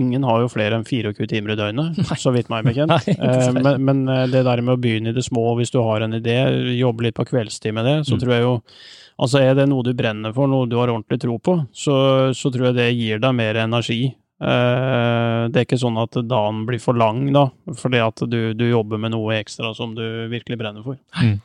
ingen 0.00 0.24
har 0.26 0.42
jo 0.42 0.50
flere 0.52 0.78
enn 0.78 0.86
24 0.86 1.28
timer 1.30 1.54
i 1.54 1.58
døgnet, 1.58 1.98
Nei. 2.00 2.18
så 2.18 2.32
vidt 2.34 2.50
meg 2.52 2.66
bekjent. 2.66 2.92
Nei, 2.92 3.16
eh, 3.16 3.48
men, 3.56 3.84
men, 3.84 4.02
eh, 4.10 4.24
det 4.32 4.44
der 4.48 4.62
med 4.64 4.76
å 4.76 4.80
begynne 4.80 5.12
i 5.12 5.16
det 5.16 5.21
små, 5.26 5.44
hvis 5.58 5.72
du 5.74 5.80
har 5.84 6.04
en 6.04 6.18
idé, 6.18 6.38
jobbe 6.78 7.06
litt 7.06 7.16
på 7.18 7.26
kveldstid 7.28 7.74
med 7.76 7.88
det, 7.88 7.96
så 8.08 8.16
mm. 8.16 8.20
tror 8.24 8.36
jeg 8.36 8.44
jo 8.48 8.58
Altså 9.22 9.42
er 9.44 9.52
det 9.54 9.66
noe 9.68 9.84
du 9.84 9.92
brenner 9.94 10.32
for, 10.34 10.48
noe 10.50 10.66
du 10.66 10.72
har 10.80 10.90
ordentlig 10.90 11.20
tro 11.20 11.36
på, 11.38 11.52
så, 11.76 11.94
så 12.34 12.50
tror 12.50 12.70
jeg 12.70 12.78
det 12.78 12.86
gir 12.96 13.20
deg 13.22 13.34
mer 13.36 13.58
energi. 13.60 14.06
Eh, 14.42 15.42
det 15.52 15.60
er 15.60 15.66
ikke 15.66 15.78
sånn 15.78 16.00
at 16.00 16.16
dagen 16.26 16.62
blir 16.66 16.80
for 16.82 16.98
lang, 16.98 17.26
da, 17.34 17.44
fordi 17.78 18.00
at 18.02 18.24
du, 18.32 18.40
du 18.58 18.64
jobber 18.66 18.98
med 18.98 19.12
noe 19.14 19.36
ekstra 19.36 19.70
som 19.76 19.92
du 19.94 20.02
virkelig 20.32 20.58
brenner 20.58 20.82
for. 20.86 20.98
Mm. 21.20 21.36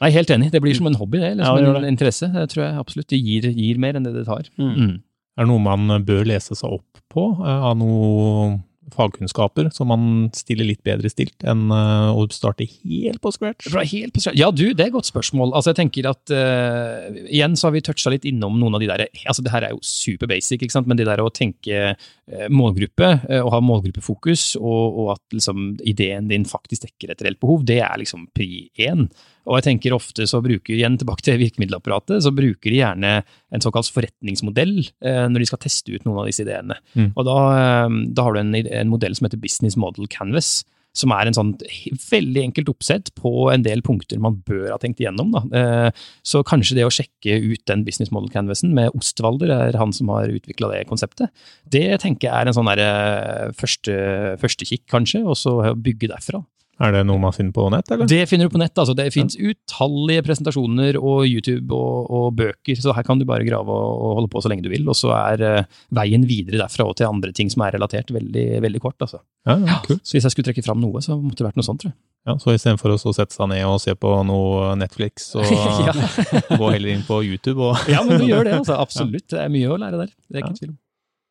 Nei, 0.00 0.10
helt 0.16 0.32
enig. 0.32 0.48
Det 0.50 0.62
blir 0.64 0.74
som 0.74 0.88
en 0.88 0.96
hobby, 0.96 1.20
det. 1.20 1.34
Eller 1.34 1.44
som 1.44 1.60
ja, 1.60 1.68
det 1.76 1.84
en 1.84 1.92
interesse. 1.92 2.30
Det 2.32 2.46
tror 2.54 2.64
jeg 2.64 2.80
absolutt. 2.80 3.10
Det 3.12 3.20
gir, 3.20 3.46
gir 3.52 3.80
mer 3.84 3.98
enn 3.98 4.08
det 4.08 4.14
det 4.16 4.24
tar. 4.26 4.48
Mm. 4.56 4.72
Mm. 4.72 4.94
Er 5.36 5.46
det 5.46 5.50
noe 5.52 5.62
man 5.62 6.04
bør 6.08 6.24
lese 6.26 6.56
seg 6.56 6.80
opp 6.80 7.04
på 7.12 7.26
eh, 7.44 7.68
av 7.70 7.76
noe 7.78 8.56
fagkunnskaper, 8.94 9.70
så 9.74 9.86
man 9.88 10.28
stiller 10.36 10.68
litt 10.68 10.82
bedre 10.86 11.10
stilt 11.12 11.44
enn 11.48 11.68
uh, 11.72 12.10
å 12.14 12.26
starte 12.34 12.66
helt 12.68 13.20
på 13.22 13.32
scratch? 13.34 13.70
Helt 13.70 14.14
på 14.14 14.22
scratch. 14.22 14.38
Ja, 14.38 14.50
du, 14.54 14.70
det 14.74 14.84
er 14.84 14.90
et 14.90 14.96
godt 14.96 15.10
spørsmål. 15.10 15.54
Altså, 15.54 15.72
jeg 15.72 15.80
tenker 15.82 16.10
at 16.10 16.34
uh, 16.34 17.08
Igjen 17.26 17.56
så 17.58 17.68
har 17.68 17.76
vi 17.76 17.84
toucha 17.86 18.12
litt 18.12 18.26
innom 18.28 18.58
noen 18.60 18.76
av 18.76 18.82
de 18.82 18.90
der 18.90 19.06
altså 19.24 19.44
Det 19.44 19.52
her 19.52 19.66
er 19.66 19.74
jo 19.74 19.82
super 19.86 20.30
basic, 20.30 20.62
ikke 20.62 20.76
sant? 20.76 20.90
men 20.90 21.00
det 21.00 21.08
der 21.08 21.22
å 21.22 21.32
tenke 21.34 21.94
uh, 21.94 22.46
målgruppe, 22.52 23.10
og 23.40 23.50
ha 23.54 23.58
målgruppefokus, 23.64 24.54
og, 24.60 25.00
og 25.02 25.12
at 25.16 25.34
liksom, 25.34 25.74
ideen 25.88 26.30
din 26.30 26.46
faktisk 26.48 26.86
dekker 26.86 27.12
et 27.14 27.26
reelt 27.26 27.40
behov, 27.42 27.64
det 27.66 27.80
er 27.82 28.00
liksom 28.00 28.28
pri 28.36 28.68
én. 28.80 29.08
Og 29.50 29.58
jeg 29.58 29.66
tenker 29.66 29.96
ofte 29.96 30.26
så 30.30 30.38
bruker, 30.44 30.76
igjen 30.76 30.96
tilbake 31.00 31.26
til 31.26 31.40
virkemiddelapparatet, 31.42 32.22
så 32.22 32.30
bruker 32.34 32.70
de 32.70 32.78
gjerne 32.78 33.14
en 33.50 33.64
såkalt 33.64 33.90
forretningsmodell 33.90 34.76
eh, 34.78 35.24
når 35.26 35.42
de 35.42 35.48
skal 35.50 35.62
teste 35.66 35.90
ut 35.90 36.06
noen 36.06 36.22
av 36.22 36.28
disse 36.30 36.44
ideene. 36.46 36.78
Mm. 36.94 37.10
Og 37.16 37.24
da, 37.26 37.38
eh, 37.58 37.96
da, 38.14 38.26
har 38.26 38.36
du 38.36 38.44
en, 38.44 38.54
en, 38.60 38.92
modell 38.92 39.16
som 39.18 39.26
heter 39.26 39.42
Business 39.42 39.78
Model 39.80 40.06
Canvas. 40.12 40.60
Som 40.90 41.12
er 41.14 41.28
en 41.28 41.36
sånn 41.36 41.52
veldig 41.54 42.40
enkelt 42.48 42.70
oppsett 42.72 43.12
på 43.14 43.44
en 43.52 43.62
del 43.62 43.78
punkter 43.86 44.18
man 44.18 44.40
bør 44.42 44.72
ha 44.72 44.78
tenkt 44.82 44.98
igjennom. 44.98 45.30
Da. 45.34 45.42
Eh, 45.54 46.06
så 46.26 46.42
kanskje 46.46 46.80
det 46.80 46.86
å 46.86 46.90
sjekke 46.94 47.36
ut 47.44 47.62
den 47.70 47.84
business 47.86 48.10
model 48.14 48.30
canvasen 48.32 48.74
med 48.74 48.90
Ostvalder, 48.98 49.52
er 49.54 49.78
han 49.78 49.94
som 49.94 50.10
har 50.10 50.30
utvikla 50.34 50.72
det 50.72 50.88
konseptet, 50.90 51.30
det 51.70 52.00
tenker 52.02 52.26
jeg 52.26 52.34
er 52.34 52.50
en 52.50 52.58
sånn 52.58 52.70
førstekikk 52.70 53.60
første, 53.62 54.00
første 54.42 54.80
kanskje, 54.90 55.22
og 55.22 55.38
så 55.38 55.54
bygge 55.78 56.10
derfra. 56.10 56.42
Er 56.80 56.94
det 56.94 57.00
noe 57.04 57.20
man 57.20 57.34
finner 57.36 57.52
på 57.52 57.66
nett, 57.72 57.90
eller? 57.92 58.08
Det 58.08 58.22
finner 58.30 58.48
du 58.48 58.54
på 58.54 58.60
nett. 58.60 58.72
altså. 58.72 58.94
Det 58.96 59.10
fins 59.12 59.36
utallige 59.36 60.24
presentasjoner 60.24 60.96
og 60.96 61.26
YouTube 61.28 61.76
og, 61.76 62.06
og, 62.08 62.28
bøker, 62.38 62.78
så 62.80 62.94
her 62.96 63.04
kan 63.04 63.20
du 63.20 63.26
bare 63.28 63.44
grave 63.44 63.68
og, 63.68 63.90
og, 63.98 64.14
holde 64.20 64.30
på 64.32 64.40
så 64.40 64.52
lenge 64.52 64.64
du 64.64 64.70
vil. 64.72 64.86
Og 64.88 64.96
så 64.96 65.12
er 65.18 65.44
uh, 65.44 65.80
veien 65.96 66.24
videre 66.28 66.62
derfra 66.62 66.88
og 66.88 66.96
til 66.96 67.10
andre 67.10 67.34
ting 67.36 67.52
som 67.52 67.66
er 67.66 67.76
relatert, 67.76 68.12
veldig, 68.16 68.46
veldig 68.64 68.80
kort. 68.80 68.96
altså. 69.04 69.20
Ja, 69.48 69.58
ja, 69.60 69.80
cool. 69.84 70.00
Så 70.00 70.16
hvis 70.16 70.24
jeg 70.24 70.36
skulle 70.36 70.48
trekke 70.48 70.64
fram 70.64 70.80
noe, 70.80 71.04
så 71.04 71.18
måtte 71.20 71.42
det 71.42 71.50
vært 71.50 71.60
noe 71.60 71.68
sånt, 71.68 71.84
tror 71.84 71.92
jeg. 71.92 71.98
Ja, 72.28 72.36
Så 72.40 72.52
istedenfor 72.52 72.92
å 72.92 73.12
sette 73.16 73.32
seg 73.32 73.48
ned 73.48 73.64
og 73.64 73.78
se 73.80 73.94
på 73.96 74.12
noe 74.28 74.74
Netflix, 74.80 75.30
så 75.34 75.44
gå 76.60 76.72
heller 76.72 76.92
inn 76.92 77.04
på 77.04 77.20
YouTube 77.24 77.60
og 77.70 77.90
Ja, 77.92 78.04
men 78.04 78.20
du 78.20 78.28
gjør 78.28 78.48
det, 78.48 78.56
altså. 78.62 78.80
Absolutt. 78.86 79.28
Det 79.32 79.40
er 79.44 79.52
mye 79.52 79.68
å 79.68 79.76
lære 79.80 80.06
der. 80.06 80.16
Det 80.28 80.40
er 80.40 80.46
ikke 80.46 80.62
tvil 80.62 80.72
om. 80.72 80.78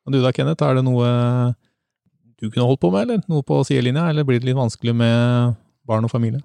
Og 0.06 0.14
du 0.14 0.22
da, 0.22 0.32
Kenneth, 0.34 0.64
er 0.66 0.78
det 0.78 0.86
noe 0.86 1.10
du 2.40 2.48
kunne 2.48 2.66
holdt 2.66 2.80
på 2.82 2.90
med, 2.92 3.04
eller 3.04 3.26
noe 3.30 3.44
på 3.46 3.60
sidelinja, 3.68 4.08
eller 4.10 4.26
blir 4.26 4.40
det 4.40 4.48
litt 4.48 4.58
vanskelig 4.58 4.96
med 4.96 5.58
barn 5.88 6.06
og 6.06 6.12
familie? 6.12 6.42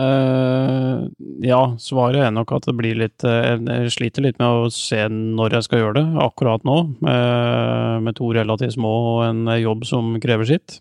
Uh, 0.00 1.10
ja, 1.44 1.58
svaret 1.82 2.22
er 2.22 2.30
nok 2.32 2.54
at 2.56 2.68
det 2.68 2.76
blir 2.78 2.96
litt 2.96 3.24
uh, 3.26 3.58
Jeg 3.58 3.90
sliter 3.92 4.24
litt 4.24 4.38
med 4.40 4.46
å 4.62 4.70
se 4.72 5.02
når 5.10 5.58
jeg 5.58 5.66
skal 5.66 5.82
gjøre 5.82 5.96
det, 5.98 6.04
akkurat 6.24 6.64
nå. 6.64 6.76
Uh, 7.02 7.98
med 8.00 8.16
to 8.16 8.30
relativt 8.36 8.78
små 8.78 8.92
og 9.10 9.24
en 9.26 9.50
jobb 9.60 9.84
som 9.88 10.14
krever 10.22 10.48
sitt. 10.48 10.80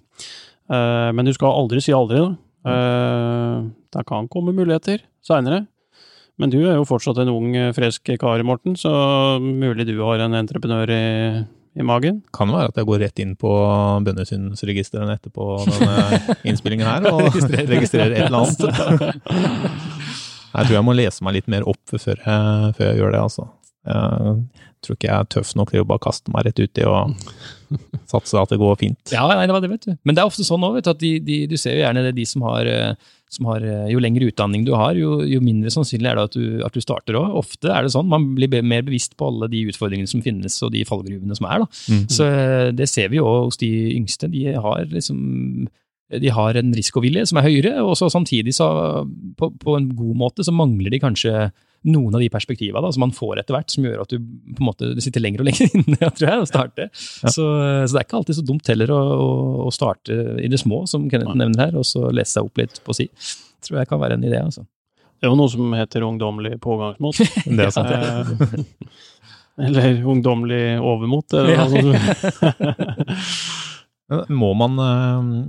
men 0.70 1.26
du 1.26 1.34
skal 1.34 1.56
aldri 1.58 1.82
si 1.82 1.92
aldri, 1.98 2.20
da. 2.22 2.76
det 3.90 4.04
kan 4.06 4.28
komme 4.30 4.54
muligheter 4.54 5.02
seinere. 5.26 5.64
Men 6.38 6.52
du 6.54 6.60
er 6.62 6.78
jo 6.78 6.86
fortsatt 6.86 7.18
en 7.24 7.32
ung, 7.34 7.56
frisk 7.74 8.12
kar, 8.22 8.44
Morten, 8.46 8.78
så 8.78 8.92
mulig 9.42 9.88
du 9.90 9.98
har 9.98 10.22
en 10.22 10.38
entreprenør 10.38 10.94
i, 10.94 11.08
i 11.80 11.86
magen? 11.88 12.22
Kan 12.36 12.52
være 12.54 12.72
at 12.72 12.80
jeg 12.80 12.88
går 12.90 13.04
rett 13.06 13.22
inn 13.24 13.36
på 13.40 13.52
Bønnesynsregistrene 14.06 15.16
etterpå 15.18 15.48
denne 15.68 16.20
innspillingen 16.50 16.88
her 16.88 17.08
og 17.12 17.30
registrerer 17.30 18.16
et 18.16 18.28
eller 18.28 18.44
annet. 18.44 18.60
Jeg 20.50 20.66
tror 20.66 20.76
jeg 20.76 20.86
må 20.88 20.96
lese 20.98 21.26
meg 21.26 21.38
litt 21.40 21.50
mer 21.52 21.68
opp 21.70 21.96
før 21.96 22.18
jeg, 22.18 22.74
før 22.78 22.90
jeg 22.90 23.00
gjør 23.02 23.16
det, 23.16 23.24
altså. 23.30 23.48
Jeg 23.90 24.86
tror 24.86 24.96
ikke 24.96 25.10
jeg 25.10 25.16
er 25.16 25.30
tøff 25.36 25.54
nok 25.60 25.72
til 25.74 25.84
å 25.84 25.88
bare 25.88 26.04
kaste 26.04 26.34
meg 26.34 26.48
rett 26.48 26.60
uti 26.60 26.86
og 26.88 27.16
satse 28.10 28.40
at 28.40 28.52
det 28.52 28.60
går 28.62 28.78
fint. 28.80 29.14
Ja, 29.14 29.26
nei, 29.30 29.46
det 29.48 29.56
var 29.56 29.64
det, 29.64 29.72
vet 29.72 29.88
du. 29.88 29.94
Men 30.08 30.18
det 30.18 30.24
er 30.24 30.32
ofte 30.32 30.46
sånn 30.48 30.66
òg, 30.66 30.80
at 30.82 31.02
de, 31.02 31.16
de, 31.24 31.42
du 31.52 31.56
ser 31.60 31.78
jo 31.78 31.84
gjerne 31.84 32.04
det 32.08 32.16
de 32.18 32.26
som 32.28 32.44
har, 32.48 32.70
som 33.30 33.46
har 33.50 33.64
Jo 33.92 34.00
lengre 34.02 34.30
utdanning 34.32 34.64
du 34.66 34.72
har, 34.74 34.98
jo, 34.98 35.20
jo 35.28 35.40
mindre 35.44 35.70
sannsynlig 35.74 36.10
er 36.10 36.18
det 36.18 36.28
at 36.30 36.38
du, 36.38 36.46
at 36.66 36.74
du 36.74 36.82
starter 36.82 37.18
òg. 37.20 37.36
Ofte 37.44 37.70
er 37.70 37.86
det 37.86 37.94
sånn. 37.94 38.10
Man 38.10 38.32
blir 38.38 38.50
mer 38.66 38.82
bevisst 38.88 39.14
på 39.20 39.30
alle 39.30 39.50
de 39.52 39.66
utfordringene 39.70 40.10
som 40.10 40.24
finnes, 40.26 40.56
og 40.66 40.74
de 40.74 40.82
fallgruvene 40.90 41.38
som 41.38 41.46
er. 41.50 41.66
Mm. 41.92 42.08
Så 42.10 42.30
det 42.74 42.90
ser 42.90 43.12
vi 43.14 43.20
jo 43.20 43.28
hos 43.46 43.60
de 43.62 43.70
yngste. 44.00 44.32
De 44.34 44.48
har 44.58 44.90
liksom 44.90 45.70
de 46.10 46.30
har 46.34 46.58
en 46.58 46.72
risikovilje 46.74 47.28
som 47.30 47.40
er 47.40 47.46
høyere, 47.46 47.74
og 47.86 47.96
så 48.00 48.10
samtidig 48.10 48.56
så 48.58 48.70
på, 49.38 49.52
på, 49.62 49.76
en 49.78 49.92
god 49.94 50.16
måte 50.18 50.46
så 50.46 50.54
mangler 50.56 50.94
de 50.94 51.02
kanskje 51.02 51.50
noen 51.88 52.16
av 52.16 52.20
de 52.20 52.28
perspektiva 52.32 52.82
som 52.92 53.04
man 53.06 53.14
får 53.16 53.40
etter 53.40 53.56
hvert, 53.56 53.70
som 53.72 53.86
gjør 53.86 54.02
at 54.04 54.12
du 54.12 54.18
på 54.18 54.60
en 54.60 54.68
måte 54.68 54.90
sitter 55.04 55.24
lenger 55.24 55.44
og 55.44 55.48
lenger 55.48 55.70
inne 55.78 56.00
tror 56.02 56.26
jeg, 56.26 56.42
å 56.42 56.50
starte. 56.50 56.90
Ja. 56.90 57.30
Så, 57.30 57.46
så, 57.46 57.94
det 57.94 58.02
er 58.02 58.08
ikke 58.08 58.20
alltid 58.20 58.40
så 58.40 58.48
dumt 58.50 58.72
heller 58.74 58.92
å, 58.96 59.04
å 59.68 59.70
starte 59.76 60.18
i 60.42 60.50
det 60.52 60.60
små, 60.60 60.84
som 60.90 61.08
Kenneth 61.12 61.38
nevner 61.40 61.68
her, 61.68 61.80
og 61.80 61.88
så 61.88 62.10
lese 62.10 62.36
seg 62.36 62.50
opp 62.50 62.60
litt 62.60 62.82
på 62.84 62.98
si. 62.98 63.08
Tror 63.66 63.82
jeg 63.82 63.92
kan 63.92 64.02
være 64.02 64.18
en 64.18 64.28
idé. 64.28 64.42
altså. 64.42 64.66
Det 65.20 65.28
er 65.28 65.34
jo 65.34 65.40
noe 65.40 65.52
som 65.52 65.74
heter 65.76 66.08
ungdommelig 66.08 66.60
pågangsmot. 66.64 67.22
det 67.60 67.70
er 67.70 67.74
sant, 67.76 67.92
ja. 67.92 68.24
Eller 69.70 70.06
ungdommelig 70.08 70.80
overmot, 70.80 71.34
eller 71.36 71.58
noe 71.60 72.00
sånt. 72.00 73.66
Må 74.10 74.54
man 74.58 74.80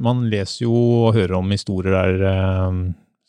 Man 0.04 0.26
leser 0.28 0.66
jo 0.66 0.74
og 1.06 1.14
hører 1.16 1.38
om 1.38 1.54
historier 1.54 1.94
der 1.94 2.72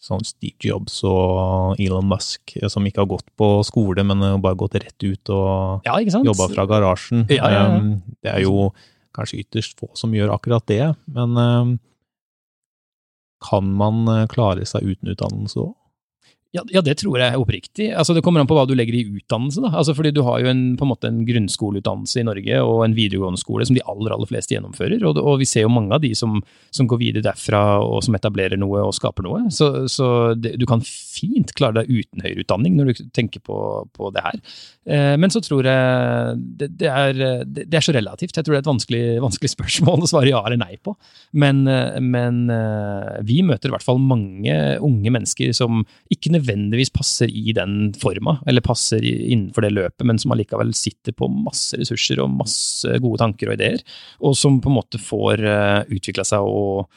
sånn 0.01 0.23
Steve 0.25 0.57
Jobs 0.65 0.95
og 1.05 1.77
Elon 1.79 2.07
Musk, 2.09 2.55
som 2.73 2.87
ikke 2.89 3.03
har 3.03 3.09
gått 3.11 3.27
på 3.37 3.49
skole, 3.67 4.01
men 4.01 4.41
bare 4.41 4.57
gått 4.57 4.79
rett 4.81 5.05
ut 5.05 5.31
og 5.31 5.85
ja, 5.85 5.99
jobba 6.01 6.47
fra 6.49 6.65
garasjen. 6.65 7.27
Ja, 7.29 7.51
ja, 7.53 7.61
ja. 7.69 8.15
det 8.25 8.31
er 8.33 8.41
jo 8.41 8.71
kanskje 9.13 9.43
ytterst 9.43 9.77
få 9.77 9.91
som 9.99 10.15
gjør 10.15 10.33
akkurat 10.33 10.65
det, 10.71 10.81
men 11.13 11.77
kan 13.45 13.69
man 13.77 14.09
klare 14.33 14.65
seg 14.69 14.89
uten 14.89 15.13
utdannelse 15.13 15.61
òg? 15.67 15.75
Ja, 16.51 16.65
ja, 16.67 16.81
det 16.83 16.97
tror 16.99 17.15
jeg 17.15 17.39
oppriktig. 17.39 17.85
Altså, 17.95 18.11
det 18.11 18.21
kommer 18.25 18.41
an 18.43 18.47
på 18.49 18.57
hva 18.57 18.65
du 18.67 18.73
legger 18.75 18.97
i 18.97 19.05
utdannelse. 19.07 19.61
Da. 19.63 19.69
Altså, 19.71 19.93
fordi 19.95 20.11
Du 20.11 20.19
har 20.27 20.41
jo 20.43 20.49
en, 20.51 20.75
på 20.75 20.83
en, 20.83 20.89
måte 20.89 21.07
en 21.07 21.21
grunnskoleutdannelse 21.23 22.19
i 22.19 22.25
Norge 22.27 22.57
og 22.59 22.81
en 22.83 22.95
videregående 22.97 23.39
skole 23.39 23.63
som 23.67 23.77
de 23.77 23.83
aller 23.87 24.11
aller 24.11 24.27
fleste 24.27 24.57
gjennomfører. 24.57 25.05
Og, 25.07 25.21
og 25.21 25.39
vi 25.39 25.47
ser 25.47 25.63
jo 25.63 25.71
mange 25.71 25.95
av 25.95 26.03
de 26.03 26.11
som, 26.17 26.41
som, 26.75 26.89
går 26.91 26.99
videre 26.99 27.23
derfra 27.29 27.79
og 27.85 28.03
som 28.03 28.17
etablerer 28.19 28.59
noe 28.59 28.83
og 28.83 28.91
skaper 28.97 29.23
noe. 29.23 29.45
Så, 29.55 29.87
så 29.87 30.09
det, 30.35 30.57
du 30.59 30.67
kan 30.67 30.83
fint 30.83 31.53
klare 31.55 31.79
deg 31.85 32.03
uten 32.03 32.25
høyere 32.25 32.43
utdanning 32.43 32.75
når 32.75 32.91
du 32.91 33.01
tenker 33.15 33.39
på, 33.47 33.61
på 33.95 34.11
det 34.11 34.25
her. 34.27 34.43
Eh, 34.91 35.15
men 35.23 35.31
så 35.31 35.39
tror 35.45 35.63
jeg 35.71 36.35
det, 36.59 36.71
det, 36.83 36.91
er, 36.91 37.23
det, 37.47 37.69
er, 37.71 37.87
så 37.87 37.95
relativt. 37.95 38.35
Jeg 38.35 38.43
tror 38.43 38.57
det 38.57 38.59
er 38.59 38.65
et 38.65 38.73
vanskelig, 38.73 39.03
vanskelig 39.23 39.53
spørsmål 39.55 40.03
å 40.03 40.11
svare 40.11 40.33
ja 40.33 40.43
eller 40.43 40.59
nei 40.65 40.75
på. 40.83 40.97
Men, 41.31 41.63
eh, 41.71 41.95
men 42.03 42.43
eh, 42.51 43.23
vi 43.23 43.39
møter 43.47 43.71
i 43.71 43.77
hvert 43.77 43.87
fall 43.87 44.03
mange 44.03 44.59
unge 44.83 45.15
mennesker 45.15 45.55
som 45.55 45.85
ikke 46.11 46.27
nødvendigvis 46.27 46.40
nødvendigvis 46.41 46.91
passer 46.93 47.31
i 47.31 47.53
den 47.55 47.93
forma, 48.01 48.39
eller 48.47 48.63
passer 48.65 49.03
innenfor 49.05 49.65
det 49.65 49.73
løpet, 49.75 50.05
men 50.07 50.19
som 50.21 50.33
allikevel 50.33 50.73
sitter 50.77 51.15
på 51.15 51.29
masse 51.31 51.77
ressurser 51.79 52.21
og 52.23 52.33
masse 52.41 52.99
gode 53.03 53.21
tanker 53.21 53.51
og 53.51 53.57
ideer, 53.57 53.81
og 54.21 54.35
som 54.37 54.59
på 54.61 54.71
en 54.71 54.79
måte 54.79 55.01
får 55.01 55.45
eh, 55.45 55.95
utvikla 55.97 56.25
seg 56.27 56.45
og, 56.45 56.87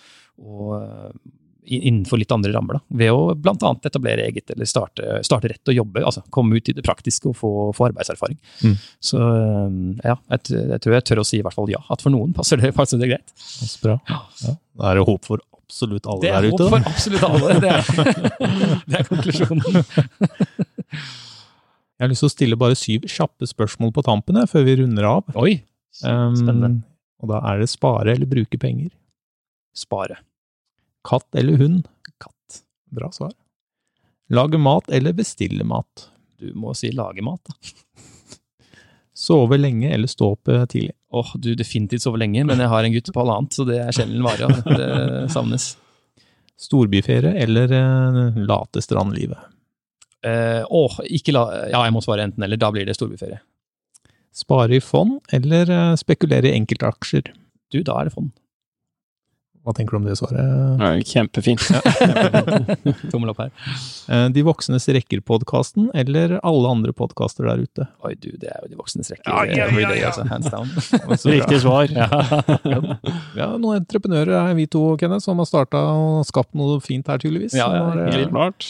og 0.42 0.76
uh, 0.80 1.10
innenfor 1.64 2.20
litt 2.20 2.32
andre 2.34 2.52
rammer, 2.54 2.78
da, 2.78 2.96
ved 3.00 3.12
å 3.14 3.34
bl.a. 3.38 3.70
etablere 3.88 4.26
eget 4.28 4.52
eller 4.54 4.68
starte, 4.68 5.20
starte, 5.26 5.50
rett 5.52 5.72
og 5.72 5.78
jobbe. 5.78 6.04
altså 6.04 6.24
Komme 6.34 6.58
ut 6.58 6.68
i 6.68 6.74
det 6.76 6.84
praktiske 6.84 7.30
og 7.30 7.36
få, 7.38 7.52
få 7.76 7.88
arbeidserfaring. 7.88 8.38
Mm. 8.64 8.76
Så 9.00 9.20
ja, 9.20 10.16
jeg, 10.34 10.44
jeg, 10.52 10.80
tror 10.84 10.96
jeg 10.98 11.06
tør 11.08 11.22
å 11.22 11.26
si 11.28 11.40
i 11.40 11.44
hvert 11.46 11.56
fall 11.56 11.72
ja, 11.72 11.80
at 11.90 12.04
for 12.04 12.14
noen 12.14 12.34
passer 12.36 12.60
det, 12.60 12.74
passer 12.78 13.00
det 13.00 13.10
greit. 13.12 13.34
Det 13.34 13.68
er 13.70 13.82
bra. 13.84 13.98
Ja. 14.10 14.54
Da 14.74 14.90
er 14.90 15.00
det 15.00 15.06
håp 15.08 15.28
for 15.28 15.44
absolutt 15.64 16.08
alle 16.10 16.22
der 16.24 16.48
ute. 16.48 16.56
Det 16.58 16.64
er 16.64 16.70
håp 16.70 16.74
for 16.74 16.80
absolutt 16.92 17.24
alle. 17.28 17.48
Det 17.62 17.70
er, 17.74 17.82
det 18.90 19.00
er 19.00 19.08
konklusjonen. 19.12 19.62
Jeg 21.94 22.02
har 22.02 22.10
lyst 22.10 22.24
til 22.24 22.28
å 22.28 22.34
stille 22.34 22.58
bare 22.58 22.76
syv 22.76 23.04
kjappe 23.06 23.46
spørsmål 23.46 23.92
på 23.94 24.02
tampen 24.04 24.40
før 24.50 24.64
vi 24.66 24.74
runder 24.80 25.06
av. 25.06 25.28
Oi, 25.38 25.60
spennende. 25.94 26.72
Um, 26.74 26.80
og 27.22 27.30
da 27.30 27.38
er 27.52 27.62
det 27.62 27.70
spare 27.70 28.16
eller 28.16 28.28
bruke 28.28 28.58
penger? 28.60 28.90
Spare. 29.78 30.18
Katt 31.04 31.34
eller 31.34 31.56
hund? 31.60 31.88
Katt. 32.20 32.62
Bra 32.90 33.12
svar. 33.12 33.32
Lage 34.32 34.58
mat 34.58 34.88
eller 34.88 35.12
bestille 35.12 35.64
mat? 35.64 36.08
Du 36.40 36.54
må 36.56 36.74
si 36.74 36.90
lage 36.92 37.22
mat, 37.22 37.40
da. 37.44 37.54
Sove 39.14 39.58
lenge 39.60 39.92
eller 39.94 40.10
stå 40.10 40.32
opp 40.34 40.50
eh, 40.50 40.64
tidlig? 40.66 40.94
Åh, 41.14 41.20
oh, 41.20 41.38
du 41.38 41.52
definitivt 41.54 42.02
sove 42.02 42.18
lenge, 42.18 42.42
men 42.48 42.58
jeg 42.58 42.70
har 42.72 42.84
en 42.84 42.94
gutt 42.96 43.12
på 43.14 43.22
halvannet, 43.22 43.54
så 43.54 43.66
det 43.68 43.78
er 43.84 43.94
sjelden 43.94 44.24
vare. 44.26 44.48
Det 44.66 44.88
savnes. 45.30 45.68
Storbyferie 46.58 47.34
eller 47.44 47.70
uh, 47.70 48.38
late 48.48 48.82
strandlivet? 48.82 49.38
Eh, 50.26 50.64
åh, 50.66 50.98
uh, 50.98 51.06
ikke 51.06 51.34
la... 51.36 51.44
Ja, 51.70 51.84
jeg 51.86 51.94
må 51.94 52.02
svare 52.02 52.26
enten 52.26 52.42
eller. 52.46 52.58
Da 52.58 52.72
blir 52.74 52.88
det 52.88 52.96
storbyferie. 52.98 53.38
Spare 54.34 54.80
i 54.80 54.82
fond 54.82 55.20
eller 55.34 55.70
spekulere 56.00 56.50
i 56.50 56.56
enkeltaksjer? 56.58 57.30
Du, 57.70 57.82
da 57.86 58.00
er 58.00 58.08
det 58.08 58.16
fond. 58.16 58.32
Hva 59.64 59.72
tenker 59.72 59.96
du 59.96 60.02
om 60.02 60.04
det 60.04 60.14
svaret? 60.18 60.40
Ja, 60.76 60.88
kjempefint. 61.08 61.62
Tommel 63.12 63.30
opp 63.32 63.38
her. 63.40 63.52
Eh, 64.12 64.26
de 64.34 64.42
voksnes 64.44 64.84
rekker-podkasten 64.92 65.86
eller 65.96 66.36
alle 66.44 66.72
andre 66.76 66.92
podkaster 66.92 67.48
der 67.48 67.62
ute? 67.64 67.86
Oi, 68.04 68.12
du, 68.20 68.34
det 68.40 68.50
er 68.52 68.58
jo 68.60 68.74
De 68.74 68.76
voksnes 68.82 69.08
rekker. 69.14 69.24
Ja, 69.24 69.64
ja, 69.64 69.70
ja, 69.72 69.94
ja. 69.96 70.10
Altså, 70.10 70.26
hands 70.28 70.52
down. 70.52 70.68
Riktig 71.38 71.62
svar. 71.64 71.88
ja. 71.88 72.10
ja, 73.40 73.48
noen 73.56 73.80
entreprenører 73.80 74.36
er 74.42 74.52
vi 74.60 74.68
to, 74.68 74.84
Kenneth, 75.00 75.24
som 75.24 75.40
har 75.40 75.48
starta 75.48 75.80
og 75.94 76.28
skapt 76.28 76.52
noe 76.60 76.76
fint 76.84 77.08
her, 77.08 77.24
tydeligvis. 77.24 77.56
Ja, 77.56 77.70
ja, 77.72 77.88
helt 78.12 78.36
klart. 78.36 78.68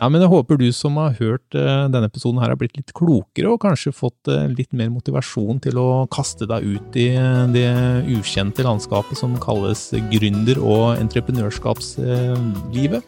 Ja, 0.00 0.08
men 0.08 0.22
jeg 0.24 0.30
håper 0.32 0.56
du 0.56 0.64
som 0.72 0.94
har 0.96 1.12
hørt 1.18 1.44
uh, 1.52 1.84
denne 1.92 2.08
episoden 2.08 2.40
her 2.40 2.48
har 2.48 2.56
blitt 2.56 2.72
litt 2.78 2.88
klokere, 2.96 3.50
og 3.52 3.60
kanskje 3.60 3.92
fått 3.92 4.24
uh, 4.32 4.48
litt 4.48 4.72
mer 4.72 4.88
motivasjon 4.88 5.60
til 5.60 5.76
å 5.76 6.08
kaste 6.08 6.48
deg 6.48 6.64
ut 6.64 6.96
i 6.96 7.20
uh, 7.20 7.44
det 7.52 7.68
ukjente 8.08 8.64
landskapet 8.64 9.12
som 9.20 9.36
kalles 9.44 9.92
gründer- 10.08 10.56
og 10.64 10.96
entreprenørskapslivet. 10.96 13.04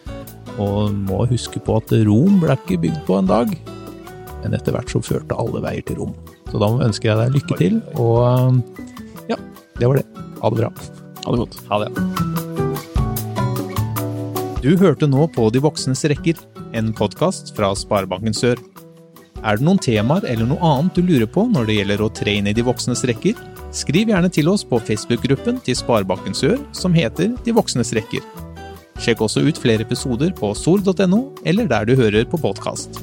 og 0.61 0.92
må 1.09 1.24
huske 1.31 1.61
på 1.64 1.76
at 1.81 1.88
Rom 2.05 2.44
ble 2.44 2.52
ikke 2.61 2.76
bygd 2.85 3.00
på 3.09 3.16
en 3.16 3.24
dag, 3.31 3.48
men 4.44 4.52
etter 4.52 4.76
hvert 4.76 4.92
så 4.92 5.00
førte 5.00 5.33
alle 5.33 5.64
veier 5.64 5.81
til 5.88 5.96
Rom. 6.02 6.12
Så 6.52 6.61
da 6.61 6.68
ønsker 6.76 7.09
jeg 7.09 7.16
deg 7.22 7.33
lykke 7.38 7.57
til, 7.57 7.81
og 7.96 8.61
ja, 9.33 9.40
det 9.81 9.88
var 9.88 9.96
det. 9.96 10.05
Ha 10.44 10.52
det 10.52 10.61
bra. 10.61 10.68
Ha 11.24 11.28
det 11.33 11.40
godt. 11.40 11.57
Ha 11.72 11.81
det. 11.87 11.90
Du 14.62 14.76
hørte 14.76 15.09
nå 15.09 15.24
på 15.33 15.48
De 15.50 15.59
voksnes 15.64 16.05
rekker 16.12 16.37
en 16.72 16.92
podkast 16.96 17.52
fra 17.56 17.72
Sparebanken 17.76 18.35
Sør. 18.37 18.61
Er 19.42 19.58
det 19.58 19.66
noen 19.66 19.80
temaer 19.82 20.26
eller 20.28 20.46
noe 20.46 20.62
annet 20.62 20.96
du 20.96 21.02
lurer 21.02 21.28
på 21.30 21.46
når 21.50 21.68
det 21.68 21.78
gjelder 21.78 22.04
å 22.04 22.12
tre 22.14 22.37
inn 22.38 22.50
i 22.50 22.54
de 22.56 22.64
voksnes 22.66 23.04
rekker? 23.11 23.38
Skriv 23.74 24.12
gjerne 24.12 24.30
til 24.32 24.50
oss 24.52 24.64
på 24.68 24.80
Facebook-gruppen 24.85 25.61
til 25.66 25.78
Sparebanken 25.78 26.37
Sør 26.37 26.58
som 26.76 26.94
heter 26.94 27.35
De 27.44 27.56
voksnes 27.56 27.94
rekker. 27.96 28.24
Sjekk 29.02 29.24
også 29.26 29.42
ut 29.48 29.58
flere 29.58 29.87
episoder 29.87 30.35
på 30.37 30.52
sol.no 30.54 31.22
eller 31.48 31.70
der 31.70 31.88
du 31.88 31.96
hører 31.98 32.28
på 32.28 32.40
podkast. 32.40 33.00